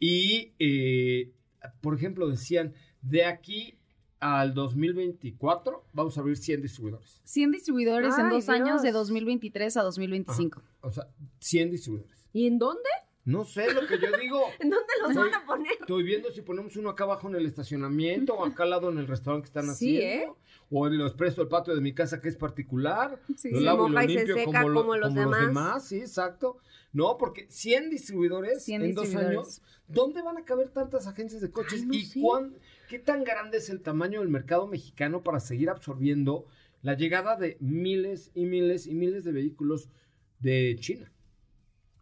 Y, 0.00 0.52
eh, 0.58 1.32
por 1.80 1.94
ejemplo, 1.94 2.28
decían, 2.28 2.74
de 3.02 3.24
aquí 3.24 3.78
al 4.20 4.54
2024 4.54 5.84
vamos 5.92 6.16
a 6.16 6.20
abrir 6.20 6.36
100 6.36 6.62
distribuidores. 6.62 7.20
100 7.24 7.50
distribuidores 7.52 8.16
en 8.18 8.30
dos 8.30 8.48
años 8.48 8.82
de 8.82 8.88
Dios. 8.88 9.08
2023 9.08 9.76
a 9.76 9.82
2025. 9.82 10.62
O 10.80 10.90
sea, 10.90 11.08
100 11.40 11.70
distribuidores. 11.70 12.26
¿Y 12.32 12.46
en 12.46 12.58
dónde? 12.58 12.88
No 13.26 13.44
sé 13.44 13.72
lo 13.72 13.86
que 13.86 13.98
yo 13.98 14.08
digo. 14.20 14.40
¿En 14.60 14.70
dónde 14.70 14.92
los 15.00 15.10
Estoy- 15.10 15.30
van 15.30 15.42
a 15.42 15.46
poner? 15.46 15.72
Estoy 15.80 16.02
viendo 16.02 16.30
si 16.30 16.42
ponemos 16.42 16.76
uno 16.76 16.90
acá 16.90 17.04
abajo 17.04 17.28
en 17.28 17.36
el 17.36 17.46
estacionamiento 17.46 18.34
o 18.38 18.44
acá 18.44 18.64
al 18.64 18.70
lado 18.70 18.90
en 18.90 18.98
el 18.98 19.06
restaurante 19.06 19.44
que 19.44 19.58
están 19.58 19.74
Sí, 19.74 19.96
haciendo. 19.98 20.38
O 20.70 20.86
en 20.86 20.96
los 20.98 21.14
presto 21.14 21.42
el 21.42 21.48
patio 21.48 21.74
de 21.74 21.80
mi 21.80 21.92
casa 21.92 22.20
que 22.20 22.28
es 22.28 22.36
particular. 22.36 23.20
Sí, 23.36 23.50
lo 23.50 23.58
se 23.58 23.64
lavo 23.64 23.86
y 23.86 23.90
lo 23.90 23.94
moja 24.00 24.04
y 24.04 24.14
se 24.14 24.26
seca 24.26 24.44
como, 24.62 24.68
lo- 24.68 24.80
como 24.82 24.96
los 24.96 25.08
como 25.08 25.22
los 25.22 25.30
demás. 25.32 25.46
demás. 25.46 25.88
Sí, 25.88 25.96
exacto. 25.98 26.58
No, 26.92 27.16
porque 27.18 27.46
100 27.50 27.90
distribuidores 27.90 28.64
100 28.64 28.82
en 28.82 28.94
dos 28.94 29.14
años. 29.14 29.62
¿Dónde 29.88 30.22
van 30.22 30.38
a 30.38 30.44
caber 30.44 30.68
tantas 30.70 31.06
agencias 31.06 31.42
de 31.42 31.50
coches? 31.50 31.80
Ay, 31.82 31.86
no 31.86 31.94
¿Y 31.94 32.20
cuán- 32.22 32.54
qué 32.88 32.98
tan 32.98 33.24
grande 33.24 33.58
es 33.58 33.68
el 33.68 33.80
tamaño 33.82 34.20
del 34.20 34.28
mercado 34.30 34.66
mexicano 34.66 35.22
para 35.22 35.40
seguir 35.40 35.68
absorbiendo 35.70 36.46
la 36.82 36.94
llegada 36.94 37.36
de 37.36 37.56
miles 37.60 38.30
y 38.34 38.46
miles 38.46 38.86
y 38.86 38.94
miles 38.94 39.24
de 39.24 39.32
vehículos 39.32 39.88
de 40.38 40.76
China. 40.80 41.10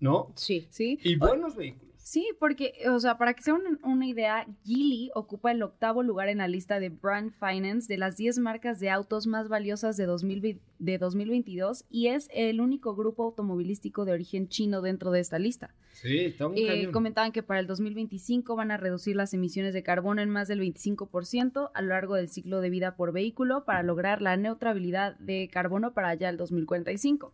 ¿No? 0.00 0.32
Sí. 0.36 0.66
Sí. 0.70 0.98
Y 1.04 1.16
buenos 1.16 1.54
vehículos. 1.56 1.91
Sí, 2.02 2.28
porque, 2.38 2.74
o 2.90 2.98
sea, 2.98 3.16
para 3.16 3.32
que 3.34 3.42
sea 3.42 3.54
una, 3.54 3.78
una 3.84 4.06
idea, 4.06 4.46
Geely 4.64 5.10
ocupa 5.14 5.52
el 5.52 5.62
octavo 5.62 6.02
lugar 6.02 6.28
en 6.28 6.38
la 6.38 6.48
lista 6.48 6.80
de 6.80 6.88
Brand 6.88 7.32
Finance 7.32 7.86
de 7.86 7.96
las 7.96 8.16
10 8.16 8.38
marcas 8.40 8.80
de 8.80 8.90
autos 8.90 9.26
más 9.26 9.48
valiosas 9.48 9.96
de, 9.96 10.06
2020 10.06 10.60
de 10.82 10.98
2022 10.98 11.84
y 11.90 12.08
es 12.08 12.28
el 12.34 12.60
único 12.60 12.96
grupo 12.96 13.22
automovilístico 13.22 14.04
de 14.04 14.12
origen 14.12 14.48
chino 14.48 14.82
dentro 14.82 15.12
de 15.12 15.20
esta 15.20 15.38
lista. 15.38 15.72
Sí, 15.92 16.24
está 16.24 16.48
muy 16.48 16.60
Eh, 16.60 16.90
comentaban 16.90 17.30
que 17.30 17.44
para 17.44 17.60
el 17.60 17.68
2025 17.68 18.56
van 18.56 18.72
a 18.72 18.76
reducir 18.76 19.14
las 19.14 19.32
emisiones 19.32 19.74
de 19.74 19.84
carbono 19.84 20.22
en 20.22 20.30
más 20.30 20.48
del 20.48 20.60
25% 20.60 21.70
a 21.72 21.82
lo 21.82 21.88
largo 21.88 22.16
del 22.16 22.28
ciclo 22.28 22.60
de 22.60 22.70
vida 22.70 22.96
por 22.96 23.12
vehículo 23.12 23.64
para 23.64 23.84
lograr 23.84 24.20
la 24.20 24.36
neutralidad 24.36 25.16
de 25.18 25.48
carbono 25.52 25.94
para 25.94 26.08
allá 26.08 26.28
el 26.28 26.36
2045. 26.36 27.32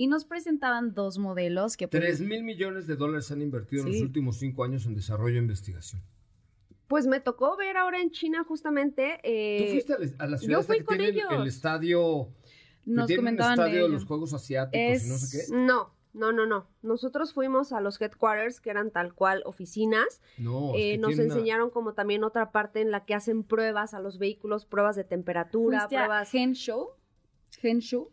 Y 0.00 0.06
nos 0.06 0.24
presentaban 0.24 0.94
dos 0.94 1.18
modelos 1.18 1.76
que... 1.76 1.86
pues, 1.86 2.02
3 2.02 2.20
mil 2.22 2.42
millones 2.42 2.86
de 2.86 2.96
dólares 2.96 3.26
se 3.26 3.34
han 3.34 3.42
invertido 3.42 3.82
en 3.84 3.92
los 3.92 4.00
últimos 4.00 4.38
cinco 4.38 4.64
años 4.64 4.86
en 4.86 4.94
desarrollo 4.94 5.34
e 5.36 5.42
investigación. 5.42 6.00
Pues 6.88 7.06
me 7.06 7.20
tocó 7.20 7.54
ver 7.58 7.76
ahora 7.76 8.00
en 8.00 8.10
China 8.10 8.42
justamente. 8.44 9.20
eh, 9.22 9.62
¿Tú 9.66 9.72
fuiste 9.72 9.92
a 9.92 9.98
la, 9.98 10.24
a 10.24 10.26
la 10.26 10.38
ciudad 10.38 10.58
yo 10.60 10.62
fui 10.62 10.78
que 10.78 10.84
con 10.84 10.96
tiene 10.96 11.10
el- 11.12 11.18
el 11.18 11.32
ellos. 11.34 11.46
estadio, 11.48 12.28
nos 12.86 13.10
comentaban 13.14 13.56
de 13.58 13.62
estadio 13.64 13.82
de 13.82 13.88
los 13.90 14.04
Juegos 14.06 14.32
Asiáticos 14.32 15.04
y 15.04 15.08
no 15.10 15.18
sé 15.18 15.36
qué? 15.50 15.54
No, 15.54 15.94
no, 16.14 16.32
no, 16.32 16.46
no. 16.46 16.66
Nosotros 16.80 17.34
fuimos 17.34 17.72
a 17.74 17.82
los 17.82 18.00
headquarters, 18.00 18.62
que 18.62 18.70
eran 18.70 18.90
tal 18.90 19.12
cual 19.14 19.42
oficinas. 19.44 20.22
No, 20.38 20.70
es 20.74 20.80
Eh, 20.80 20.90
que 20.92 20.98
nos 20.98 21.12
una- 21.14 21.22
enseñaron 21.24 21.68
como 21.68 21.92
también 21.92 22.24
otra 22.24 22.52
parte 22.52 22.80
en 22.80 22.90
la 22.90 23.04
que 23.04 23.12
hacen 23.14 23.44
pruebas 23.44 23.92
a 23.92 24.00
los 24.00 24.18
vehículos, 24.18 24.64
pruebas 24.64 24.96
de 24.96 25.04
temperatura, 25.04 25.80
¿Fuiste 25.80 25.96
a 25.98 26.06
pruebas... 26.06 26.34
Henshaw? 26.34 26.88
Henshaw. 27.62 28.08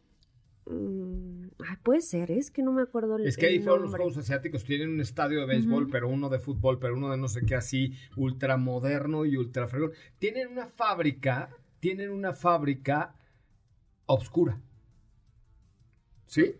Mm, 0.69 1.47
ay, 1.67 1.77
puede 1.81 2.01
ser, 2.01 2.29
es 2.31 2.51
que 2.51 2.61
no 2.61 2.71
me 2.73 2.81
acuerdo 2.81 3.15
el 3.15 3.25
Es 3.25 3.37
que 3.37 3.47
ahí 3.47 3.59
fueron 3.59 3.83
los. 3.83 3.91
Juegos 3.95 4.17
Asiáticos, 4.17 4.63
tienen 4.65 4.89
un 4.89 4.99
estadio 5.01 5.39
de 5.39 5.45
béisbol, 5.45 5.89
pero 5.89 6.09
uno 6.09 6.27
de 6.29 6.39
fútbol, 6.39 6.77
pero 6.79 6.95
uno 6.95 7.09
de 7.09 7.17
no 7.17 7.27
sé 7.29 7.45
qué 7.45 7.55
así, 7.55 7.93
ultramoderno 8.17 9.25
y 9.25 9.37
ultra 9.37 9.67
fregón. 9.67 9.91
Tienen 10.19 10.49
una 10.49 10.67
fábrica, 10.67 11.49
tienen 11.79 12.09
una 12.11 12.33
fábrica 12.33 13.15
obscura. 14.07 14.59
¿Sí? 16.25 16.55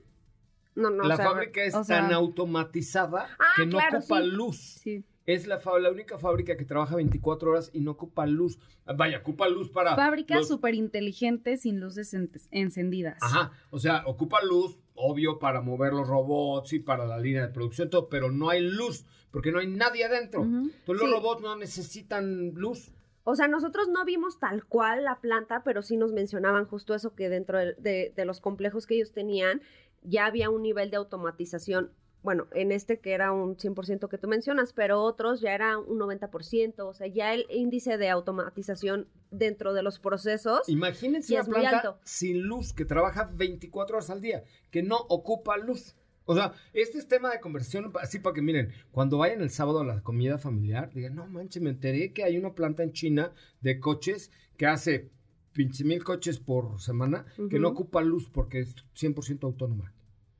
No, 0.76 0.90
no, 0.90 1.04
la 1.04 1.16
o 1.16 1.18
sea, 1.18 1.26
fábrica 1.28 1.64
es 1.64 1.76
o 1.76 1.84
sea- 1.84 2.02
tan 2.02 2.14
automatizada 2.14 3.28
Ah, 3.40 3.46
que 3.58 3.66
no 3.66 3.72
claro, 3.72 3.98
ocupa 4.00 4.22
sí. 4.22 4.28
luz. 4.28 4.58
Sí. 4.82 5.04
Es 5.28 5.46
la, 5.46 5.60
la 5.82 5.92
única 5.92 6.18
fábrica 6.18 6.56
que 6.56 6.64
trabaja 6.64 6.96
24 6.96 7.52
horas 7.52 7.70
y 7.74 7.82
no 7.82 7.92
ocupa 7.92 8.26
luz. 8.26 8.58
Vaya, 8.96 9.18
ocupa 9.20 9.50
luz 9.50 9.70
para... 9.70 9.94
Fábricas 9.96 10.38
los- 10.40 10.48
súper 10.48 10.74
inteligentes 10.74 11.62
sin 11.64 11.82
luces 11.82 12.14
en- 12.14 12.32
encendidas. 12.52 13.18
Ajá, 13.22 13.52
o 13.70 13.78
sea, 13.78 14.04
ocupa 14.06 14.38
luz, 14.44 14.80
obvio, 14.96 15.38
para 15.38 15.60
mover 15.62 15.92
los 15.92 16.08
robots 16.08 16.72
y 16.72 16.80
para 16.80 17.06
la 17.06 17.20
línea 17.20 17.42
de 17.46 17.54
producción, 17.54 17.90
todo, 17.90 18.08
pero 18.08 18.32
no 18.32 18.50
hay 18.50 18.62
luz, 18.62 19.06
porque 19.30 19.52
no 19.52 19.60
hay 19.60 19.68
nadie 19.68 20.06
adentro. 20.06 20.44
Entonces 20.44 20.86
los 20.88 21.02
Sí. 21.02 21.12
robots 21.12 21.42
no 21.42 21.56
necesitan 21.58 22.52
luz. 22.56 22.94
O 23.26 23.36
sea, 23.36 23.50
nosotros 23.50 23.90
no 23.90 24.06
vimos 24.06 24.40
tal 24.40 24.64
cual 24.64 25.04
la 25.04 25.20
planta, 25.20 25.62
pero 25.66 25.82
sí 25.82 25.98
nos 25.98 26.14
mencionaban 26.14 26.64
justo 26.66 26.96
eso 26.96 27.14
que 27.16 27.28
dentro 27.28 27.58
de, 27.58 27.74
de- 27.74 28.14
de 28.16 28.24
los 28.26 28.40
complejos 28.40 28.88
que 28.88 28.96
ellos 28.96 29.12
tenían 29.12 29.62
ya 30.04 30.26
había 30.26 30.50
un 30.50 30.62
nivel 30.62 30.90
de 30.90 30.96
automatización. 30.96 31.92
Bueno, 32.28 32.48
en 32.52 32.74
este 32.74 33.00
que 33.00 33.14
era 33.14 33.32
un 33.32 33.56
100% 33.56 34.10
que 34.10 34.18
tú 34.18 34.28
mencionas, 34.28 34.74
pero 34.74 35.02
otros 35.02 35.40
ya 35.40 35.56
era 35.56 35.78
un 35.78 35.98
90%, 35.98 36.80
o 36.80 36.94
sea, 36.94 37.08
ya 37.08 37.34
el 37.34 37.46
índice 37.50 37.98
de 37.98 38.10
automatización 38.10 39.08
dentro 39.32 39.74
de 39.74 39.82
los 39.82 39.98
procesos. 39.98 40.68
Imagínense 40.68 41.36
una 41.36 41.46
planta 41.46 41.78
alto. 41.78 42.00
sin 42.04 42.42
luz 42.42 42.74
que 42.74 42.84
trabaja 42.84 43.32
24 43.34 43.96
horas 43.96 44.10
al 44.10 44.20
día, 44.20 44.44
que 44.72 44.84
no 44.84 44.98
ocupa 45.08 45.56
luz. 45.56 45.96
O 46.26 46.36
sea, 46.36 46.52
este 46.74 46.98
es 46.98 47.08
tema 47.08 47.32
de 47.32 47.40
conversión, 47.40 47.94
así 48.02 48.20
para 48.20 48.34
que 48.34 48.42
miren, 48.42 48.74
cuando 48.92 49.20
vayan 49.20 49.40
el 49.40 49.50
sábado 49.50 49.80
a 49.80 49.86
la 49.86 50.04
comida 50.04 50.38
familiar, 50.38 50.92
digan, 50.94 51.16
no 51.16 51.28
manches, 51.28 51.64
me 51.64 51.70
enteré 51.70 52.12
que 52.12 52.26
hay 52.26 52.38
una 52.38 52.54
planta 52.54 52.84
en 52.84 52.92
China 52.92 53.32
de 53.62 53.80
coches 53.80 54.32
que 54.58 54.66
hace 54.66 55.12
pinche 55.54 55.86
mil 55.86 56.04
coches 56.04 56.40
por 56.40 56.82
semana 56.82 57.26
que 57.50 57.58
no 57.58 57.70
ocupa 57.70 58.02
luz 58.02 58.28
porque 58.30 58.60
es 58.60 58.76
100% 58.96 59.46
autónoma. 59.46 59.94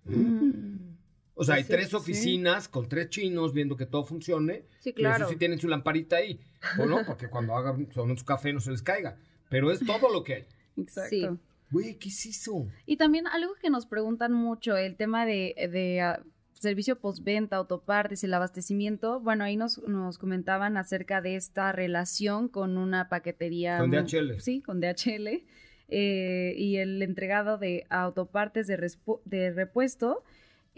Mm. 0.04 0.97
O 1.38 1.44
sea, 1.44 1.56
hay 1.56 1.64
Sí, 1.64 1.70
tres 1.70 1.90
sí. 1.90 1.96
oficinas 1.96 2.68
con 2.68 2.90
tres 2.90 3.10
chinos 3.10 3.54
viendo 3.54 3.78
que 3.78 3.86
todo 3.86 4.04
funcione. 4.04 4.64
Sí, 4.80 4.90
Y 4.90 4.94
claro. 4.94 5.26
eso 5.26 5.32
sí 5.34 5.38
tienen 5.38 5.60
su 5.60 5.68
lamparita 5.68 6.18
ahí. 6.18 6.40
¿O 6.80 6.86
no? 6.86 7.06
Porque 7.06 7.30
cuando 7.30 7.56
hagan 7.56 7.88
su 8.18 8.26
café 8.26 8.52
no 8.54 8.60
se 8.60 8.72
les 8.72 8.82
caiga. 8.82 9.18
Pero 9.50 9.72
es 9.72 9.80
todo 9.86 10.12
lo 10.12 10.24
que 10.24 10.34
hay. 10.34 10.46
Exacto. 10.78 11.10
Sí. 11.10 11.28
Güey, 11.70 11.96
¿qué 12.00 12.10
es 12.10 12.26
eso? 12.26 12.68
Y 12.86 12.98
también 12.98 13.28
algo 13.28 13.54
que 13.62 13.70
nos 13.70 13.86
preguntan 13.86 14.34
mucho, 14.34 14.76
el 14.78 14.96
tema 14.96 15.26
de, 15.26 15.54
de, 15.72 16.02
ah, 16.02 16.24
servicio 16.54 16.98
postventa, 17.00 17.58
autopartes, 17.58 18.24
el 18.24 18.34
abastecimiento. 18.34 19.20
Bueno, 19.20 19.44
ahí 19.44 19.58
nos, 19.58 19.80
nos 19.88 20.18
comentaban 20.18 20.76
acerca 20.78 21.22
de 21.22 21.36
esta 21.36 21.72
relación 21.72 22.48
con 22.48 22.78
una 22.78 23.10
paquetería. 23.10 23.78
Con 23.80 23.92
DHL. 23.92 24.40
Sí, 24.40 24.62
con 24.62 24.80
DHL. 24.82 25.44
eh, 25.90 26.54
y 26.58 26.78
el 26.78 27.02
entregado 27.04 27.58
de 27.58 27.86
autopartes 27.90 28.68
de 28.68 29.52
repuesto. 29.54 30.24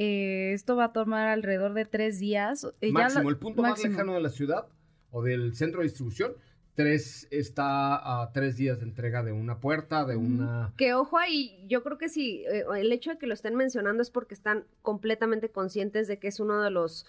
Eh, 0.02 0.54
esto 0.54 0.76
va 0.78 0.86
a 0.86 0.94
tomar 0.94 1.28
alrededor 1.28 1.74
de 1.74 1.84
tres 1.86 2.20
días. 2.20 2.64
eh, 2.82 2.88
ya 2.88 2.94
máximo, 2.94 3.24
lo- 3.26 3.30
el 3.30 3.38
punto 3.38 3.62
más 3.62 3.84
lejano 3.84 4.14
de 4.14 4.22
la 4.22 4.30
ciudad 4.30 4.68
o 5.12 5.22
del 5.22 5.54
centro 5.56 5.82
de 5.82 5.88
distribución, 5.88 6.34
tres 6.74 7.28
está 7.32 8.22
a 8.22 8.32
tres 8.32 8.56
días 8.56 8.80
de 8.80 8.86
entrega 8.86 9.22
de 9.22 9.34
una 9.34 9.60
puerta, 9.60 10.06
de 10.06 10.16
una... 10.16 10.72
Que 10.78 10.94
ojo 10.94 11.18
ahí, 11.18 11.66
yo 11.68 11.84
creo 11.84 11.98
que 11.98 12.08
sí, 12.08 12.46
eh, 12.50 12.64
el 12.78 12.92
hecho 12.94 13.12
de 13.12 13.18
que 13.18 13.28
lo 13.28 13.34
estén 13.34 13.56
mencionando 13.56 14.02
es 14.02 14.10
porque 14.10 14.34
están 14.34 14.64
completamente 14.82 15.52
conscientes 15.52 16.08
de 16.08 16.20
que 16.20 16.30
es 16.30 16.40
uno 16.40 16.62
de 16.64 16.72
los 16.72 17.06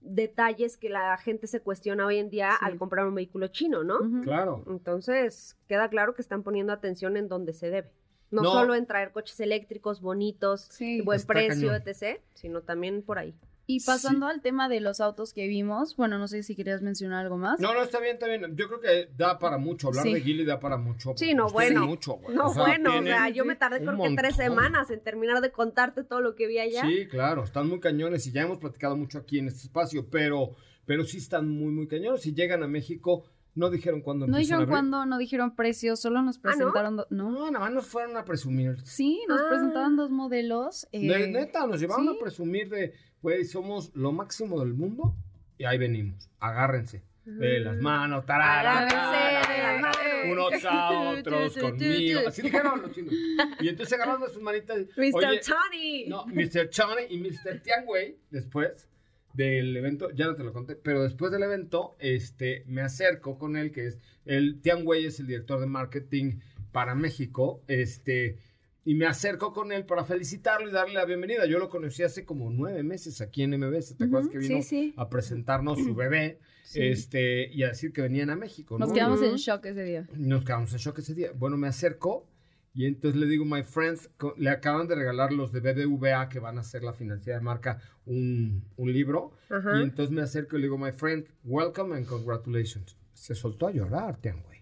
detalles 0.00 0.78
que 0.78 0.88
la 0.88 1.18
gente 1.18 1.46
se 1.46 1.60
cuestiona 1.60 2.06
hoy 2.06 2.16
en 2.16 2.30
día 2.30 2.52
Sí. 2.52 2.56
al 2.62 2.78
comprar 2.78 3.06
un 3.06 3.14
vehículo 3.14 3.48
chino, 3.48 3.84
¿no? 3.84 3.98
Claro. 4.22 4.64
Entonces, 4.66 5.58
queda 5.68 5.90
claro 5.90 6.14
que 6.14 6.22
están 6.22 6.42
poniendo 6.42 6.72
atención 6.72 7.18
en 7.18 7.28
donde 7.28 7.52
se 7.52 7.68
debe. 7.68 7.90
No, 8.30 8.42
No. 8.42 8.52
solo 8.52 8.74
en 8.74 8.86
traer 8.86 9.10
coches 9.12 9.38
eléctricos 9.40 10.00
bonitos, 10.00 10.68
Sí. 10.70 11.00
buen 11.02 11.20
precio, 11.22 11.68
cañón. 11.70 11.82
etc., 11.86 12.20
sino 12.34 12.60
también 12.62 13.02
por 13.02 13.18
ahí. 13.18 13.34
Y 13.66 13.78
pasando 13.84 14.26
al 14.26 14.40
tema 14.42 14.68
de 14.68 14.80
los 14.80 15.00
autos 15.00 15.32
que 15.32 15.46
vimos, 15.46 15.94
bueno, 15.94 16.18
no 16.18 16.26
sé 16.26 16.42
si 16.42 16.56
querías 16.56 16.82
mencionar 16.82 17.22
algo 17.24 17.36
más. 17.36 17.60
No, 17.60 17.72
no, 17.72 17.82
está 17.84 18.00
bien, 18.00 18.14
está 18.14 18.26
bien. 18.26 18.56
Yo 18.56 18.66
creo 18.66 18.80
que 18.80 19.08
da 19.16 19.38
para 19.38 19.58
mucho. 19.58 19.88
Hablar 19.88 20.02
Sí. 20.02 20.14
de 20.14 20.20
Gilly 20.22 20.44
da 20.44 20.58
para 20.58 20.76
mucho. 20.76 21.12
Sí, 21.16 21.34
no, 21.34 21.48
bueno. 21.50 21.86
mucho, 21.86 22.14
güey. 22.14 22.34
No, 22.36 22.46
O 22.48 22.54
sea, 22.54 22.64
bueno, 22.64 22.98
o 22.98 23.02
sea, 23.02 23.28
yo 23.28 23.44
me 23.44 23.54
tardé 23.54 23.78
creo 23.84 23.96
que 23.96 24.16
tres 24.16 24.34
semanas 24.34 24.90
en 24.90 25.00
terminar 25.00 25.40
de 25.40 25.52
contarte 25.52 26.02
todo 26.02 26.20
lo 26.20 26.34
que 26.34 26.48
vi 26.48 26.58
allá. 26.58 26.82
Sí, 26.82 27.06
claro, 27.06 27.44
están 27.44 27.68
muy 27.68 27.78
cañones 27.78 28.26
y 28.26 28.32
ya 28.32 28.42
hemos 28.42 28.58
platicado 28.58 28.96
mucho 28.96 29.18
aquí 29.18 29.38
en 29.38 29.46
este 29.46 29.60
espacio, 29.60 30.04
pero, 30.10 30.56
pero 30.84 31.04
sí 31.04 31.18
están 31.18 31.48
muy, 31.48 31.70
muy 31.70 31.86
cañones. 31.86 32.22
Si 32.22 32.34
llegan 32.34 32.64
a 32.64 32.66
México, 32.66 33.24
no 33.54 33.68
dijeron 33.70 34.00
cuándo 34.00 34.26
No 34.26 34.38
dijeron 34.38 34.62
a 34.64 34.66
cuándo, 34.66 35.06
no 35.06 35.18
dijeron 35.18 35.54
precios, 35.56 36.00
solo 36.00 36.22
nos 36.22 36.36
¿no? 36.36 36.42
presentaron. 36.42 36.96
do- 36.96 37.06
no? 37.10 37.30
No, 37.30 37.50
nada 37.50 37.64
más 37.64 37.72
nos 37.72 37.86
fueron 37.86 38.16
a 38.16 38.24
presumir. 38.24 38.76
Sí, 38.84 39.20
nos 39.28 39.40
Ah. 39.40 39.44
presentaban 39.48 39.96
dos 39.96 40.10
modelos. 40.10 40.86
eh, 40.92 41.06
De 41.08 41.26
neta, 41.28 41.66
nos 41.66 41.80
llevaron 41.80 42.06
sí. 42.06 42.16
a 42.16 42.20
presumir 42.22 42.68
de, 42.68 42.94
güey, 43.22 43.44
somos 43.44 43.90
lo 43.94 44.12
máximo 44.12 44.60
del 44.60 44.74
mundo 44.74 45.14
y 45.58 45.64
ahí 45.64 45.78
venimos. 45.78 46.28
Agárrense. 46.38 47.02
De 47.24 47.60
las 47.60 47.76
manos, 47.76 48.24
tarara, 48.24 48.78
Agárrense 48.78 48.96
tarara, 48.96 49.54
de 49.54 49.62
las 49.62 49.80
manos. 49.82 50.50
unos 50.50 50.64
a 50.64 50.90
otros 51.20 51.56
conmigo. 51.58 52.20
Así 52.26 52.42
dijeron 52.42 52.82
los 52.82 52.92
chinos. 52.92 53.14
Y 53.60 53.68
entonces 53.68 53.92
agarraron 53.92 54.28
sus 54.32 54.42
manitas. 54.42 54.78
Mr. 54.96 55.14
Oye, 55.14 55.40
Tony. 55.46 56.06
No, 56.08 56.26
Mr. 56.26 56.70
Chone 56.70 57.06
y 57.10 57.18
Mr. 57.18 57.60
Tiangwei, 57.62 58.16
después 58.30 58.88
del 59.32 59.76
evento, 59.76 60.10
ya 60.10 60.26
no 60.26 60.34
te 60.34 60.42
lo 60.44 60.52
conté, 60.52 60.76
pero 60.76 61.02
después 61.02 61.30
del 61.30 61.42
evento, 61.42 61.96
este, 61.98 62.64
me 62.66 62.82
acerco 62.82 63.38
con 63.38 63.56
él, 63.56 63.70
que 63.70 63.86
es, 63.86 63.98
el 64.24 64.60
Tiangwei 64.60 65.06
es 65.06 65.20
el 65.20 65.26
director 65.26 65.60
de 65.60 65.66
marketing 65.66 66.38
para 66.72 66.94
México, 66.94 67.62
este, 67.68 68.38
y 68.84 68.94
me 68.94 69.06
acerco 69.06 69.52
con 69.52 69.72
él 69.72 69.84
para 69.84 70.04
felicitarlo 70.04 70.68
y 70.68 70.72
darle 70.72 70.94
la 70.94 71.04
bienvenida. 71.04 71.46
Yo 71.46 71.58
lo 71.58 71.68
conocí 71.68 72.02
hace 72.02 72.24
como 72.24 72.50
nueve 72.50 72.82
meses 72.82 73.20
aquí 73.20 73.42
en 73.42 73.58
MBS, 73.58 73.96
¿te 73.96 74.04
acuerdas 74.04 74.30
que 74.30 74.38
vino 74.38 74.56
sí, 74.56 74.62
sí. 74.62 74.94
a 74.96 75.08
presentarnos 75.08 75.78
su 75.78 75.94
bebé, 75.94 76.38
Sí. 76.62 76.82
este, 76.82 77.50
y 77.52 77.64
a 77.64 77.68
decir 77.68 77.92
que 77.92 78.00
venían 78.00 78.30
a 78.30 78.36
México, 78.36 78.78
¿no? 78.78 78.86
Nos 78.86 78.94
quedamos 78.94 79.20
en 79.22 79.34
shock 79.34 79.66
ese 79.66 79.82
día. 79.82 80.06
Nos 80.14 80.44
quedamos 80.44 80.72
en 80.72 80.78
shock 80.78 81.00
ese 81.00 81.14
día. 81.14 81.32
Bueno, 81.34 81.56
me 81.56 81.66
acerco 81.66 82.29
y 82.72 82.86
entonces 82.86 83.20
le 83.20 83.26
digo, 83.26 83.44
my 83.44 83.62
friends, 83.62 84.08
le 84.36 84.50
acaban 84.50 84.86
de 84.86 84.94
regalar 84.94 85.32
los 85.32 85.52
de 85.52 85.60
BBVA 85.60 86.28
que 86.28 86.38
van 86.38 86.56
a 86.56 86.60
hacer 86.60 86.82
la 86.84 86.92
financiera 86.92 87.38
de 87.38 87.44
marca 87.44 87.80
un, 88.06 88.64
un 88.76 88.92
libro. 88.92 89.32
Y 89.50 89.82
entonces 89.82 90.10
me 90.14 90.22
acerco 90.22 90.56
y 90.56 90.60
le 90.60 90.66
digo, 90.66 90.78
my 90.78 90.92
friend, 90.92 91.26
welcome 91.44 91.94
and 91.96 92.06
congratulations. 92.06 92.96
Se 93.12 93.34
soltó 93.34 93.66
a 93.66 93.72
llorar, 93.72 94.16
Tiangüey, 94.18 94.60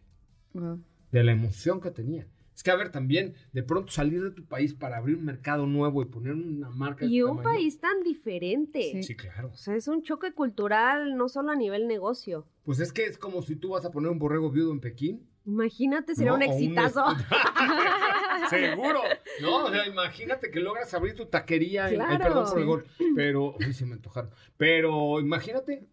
de 1.12 1.22
la 1.24 1.32
emoción 1.32 1.80
que 1.80 1.90
tenía. 1.90 2.26
Es 2.54 2.64
que, 2.64 2.72
a 2.72 2.76
ver, 2.76 2.90
también, 2.90 3.34
de 3.52 3.62
pronto 3.62 3.92
salir 3.92 4.20
de 4.20 4.32
tu 4.32 4.44
país 4.44 4.74
para 4.74 4.96
abrir 4.96 5.14
un 5.16 5.24
mercado 5.24 5.64
nuevo 5.66 6.02
y 6.02 6.06
poner 6.06 6.32
una 6.34 6.70
marca 6.70 7.04
de 7.06 7.12
Y 7.12 7.20
tu 7.20 7.26
un 7.30 7.36
tamaño. 7.36 7.56
país 7.56 7.78
tan 7.78 8.02
diferente. 8.02 8.80
Sí. 8.94 9.02
Sí, 9.04 9.14
claro. 9.16 9.50
O 9.52 9.56
sea, 9.56 9.76
es 9.76 9.86
un 9.86 10.02
choque 10.02 10.32
cultural, 10.32 11.16
no 11.16 11.28
solo 11.28 11.52
a 11.52 11.56
nivel 11.56 11.86
negocio. 11.86 12.48
Pues 12.64 12.80
es 12.80 12.92
que 12.92 13.04
es 13.04 13.16
como 13.16 13.42
si 13.42 13.54
tú 13.54 13.68
vas 13.70 13.84
a 13.84 13.92
poner 13.92 14.10
un 14.10 14.18
borrego 14.18 14.50
viudo 14.50 14.72
en 14.72 14.80
Pekín 14.80 15.24
Imagínate, 15.48 16.14
sería 16.14 16.30
No, 16.32 16.36
un 16.36 16.42
exitazo. 16.42 17.02
Seguro. 18.50 19.00
No, 19.40 19.64
o 19.64 19.70
sea, 19.70 19.86
imagínate 19.86 20.50
que 20.50 20.60
logras 20.60 20.92
abrir 20.94 21.14
tu 21.14 21.26
taquería. 21.26 21.90
en- 21.90 22.00
ay, 22.02 22.16
Claro. 22.16 22.22
perdón 22.34 22.50
por 22.50 22.58
el 22.60 22.66
gol. 22.66 22.86
Pero, 23.16 23.56
uy, 23.58 23.72
se 23.72 23.86
me 23.86 23.94
antojaron. 23.94 24.30
Pero 24.56 25.20
imagínate. 25.20 25.86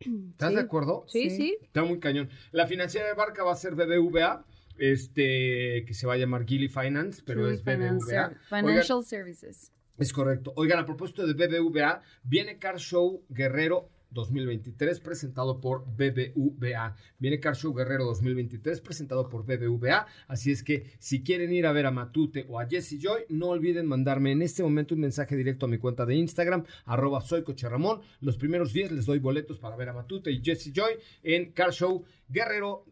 ¿Estás 0.00 0.48
Sí. 0.50 0.54
de 0.56 0.60
acuerdo? 0.62 1.04
Sí, 1.08 1.30
sí. 1.30 1.58
Está 1.62 1.84
muy 1.84 2.00
cañón. 2.00 2.28
La 2.50 2.66
financiera 2.66 3.06
de 3.06 3.14
Barca 3.14 3.44
va 3.44 3.52
a 3.52 3.56
ser 3.56 3.74
BBVA, 3.76 4.44
este, 4.78 5.84
que 5.86 5.94
se 5.94 6.06
va 6.06 6.14
a 6.14 6.16
llamar 6.16 6.44
Gilly 6.44 6.68
Finance, 6.68 7.22
pero 7.24 7.42
Gilly 7.42 7.54
es 7.54 7.62
BBVA. 7.62 7.74
Financial- 7.76 8.30
Oigan, 8.50 8.64
Financial 8.66 9.04
Services. 9.04 9.72
es 9.98 10.12
correcto. 10.12 10.52
Oigan, 10.56 10.80
a 10.80 10.86
propósito 10.86 11.24
de 11.26 11.34
BBVA, 11.34 12.02
viene 12.24 12.58
Car 12.58 12.78
Show 12.78 13.22
Guerrero 13.28 13.90
2023 14.12 15.00
presentado 15.00 15.60
por 15.60 15.84
BBVA. 15.84 16.96
Viene 17.18 17.40
Car 17.40 17.56
Show 17.56 17.74
Guerrero 17.74 18.04
2023 18.04 18.80
presentado 18.80 19.28
por 19.28 19.44
BBVA. 19.44 20.06
Así 20.28 20.50
es 20.50 20.62
que 20.62 20.92
si 20.98 21.22
quieren 21.22 21.52
ir 21.52 21.66
a 21.66 21.72
ver 21.72 21.86
a 21.86 21.90
Matute 21.90 22.46
o 22.48 22.60
a 22.60 22.66
Jesse 22.66 22.98
Joy, 23.00 23.22
no 23.28 23.48
olviden 23.48 23.86
mandarme 23.86 24.32
en 24.32 24.42
este 24.42 24.62
momento 24.62 24.94
un 24.94 25.00
mensaje 25.00 25.36
directo 25.36 25.66
a 25.66 25.68
mi 25.68 25.78
cuenta 25.78 26.06
de 26.06 26.14
Instagram, 26.14 26.64
arroba 26.84 27.20
soy 27.20 27.42
Coche 27.42 27.68
Ramón. 27.68 28.00
Los 28.20 28.36
primeros 28.36 28.72
10 28.72 28.92
les 28.92 29.06
doy 29.06 29.18
boletos 29.18 29.58
para 29.58 29.76
ver 29.76 29.88
a 29.88 29.92
Matute 29.92 30.30
y 30.30 30.42
Jesse 30.42 30.72
Joy 30.72 30.92
en 31.22 31.52
Car 31.52 31.72
Show 31.72 32.02
Guerrero 32.02 32.21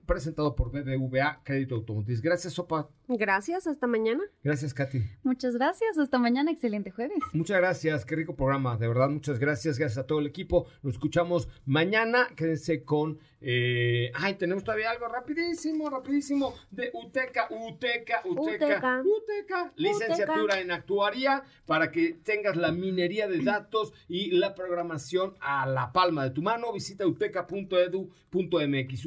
presentado 0.07 0.55
por 0.55 0.70
BBVA 0.70 1.41
Crédito 1.45 1.76
Automotriz. 1.76 2.20
Gracias, 2.20 2.55
Sopa. 2.55 2.88
Gracias, 3.09 3.66
hasta 3.66 3.86
mañana. 3.86 4.22
Gracias, 4.43 4.74
Katy. 4.74 5.03
Muchas 5.22 5.55
gracias. 5.55 5.99
Hasta 5.99 6.18
mañana. 6.18 6.51
Excelente 6.51 6.91
jueves. 6.91 7.18
Muchas 7.32 7.59
gracias, 7.59 8.05
qué 8.05 8.16
rico 8.16 8.36
programa, 8.36 8.76
de 8.76 8.88
verdad, 8.88 9.09
muchas 9.09 9.38
gracias, 9.38 9.78
gracias 9.78 9.99
a 9.99 10.07
todo 10.07 10.20
el 10.20 10.26
equipo. 10.26 10.66
Nos 10.82 10.95
escuchamos 10.95 11.49
mañana, 11.64 12.28
quédense 12.36 12.84
con... 12.84 13.18
eh, 13.41 14.11
ay, 14.14 14.34
tenemos 14.34 14.64
todavía 14.64 14.91
algo 14.91 15.09
rapidísimo, 15.09 15.88
rapidísimo, 15.88 16.55
de 16.70 16.91
UTECA, 16.93 17.49
UTECA, 17.51 18.22
UTECA, 18.24 18.66
Uteca. 18.70 19.03
UTECA, 19.05 19.72
licenciatura 19.76 20.61
en 20.61 20.70
actuaría, 20.70 21.43
para 21.66 21.91
que 21.91 22.14
tengas 22.22 22.57
la 22.57 22.72
minería 22.72 23.28
de 23.28 23.43
datos 23.43 23.93
y 24.09 24.32
la 24.32 24.55
programación 24.55 25.34
a 25.41 25.66
la 25.66 25.93
palma 25.93 26.24
de 26.24 26.30
tu 26.30 26.43
mano. 26.43 26.72
Visita 26.72 27.07
uteca.edu.mx, 27.07 29.07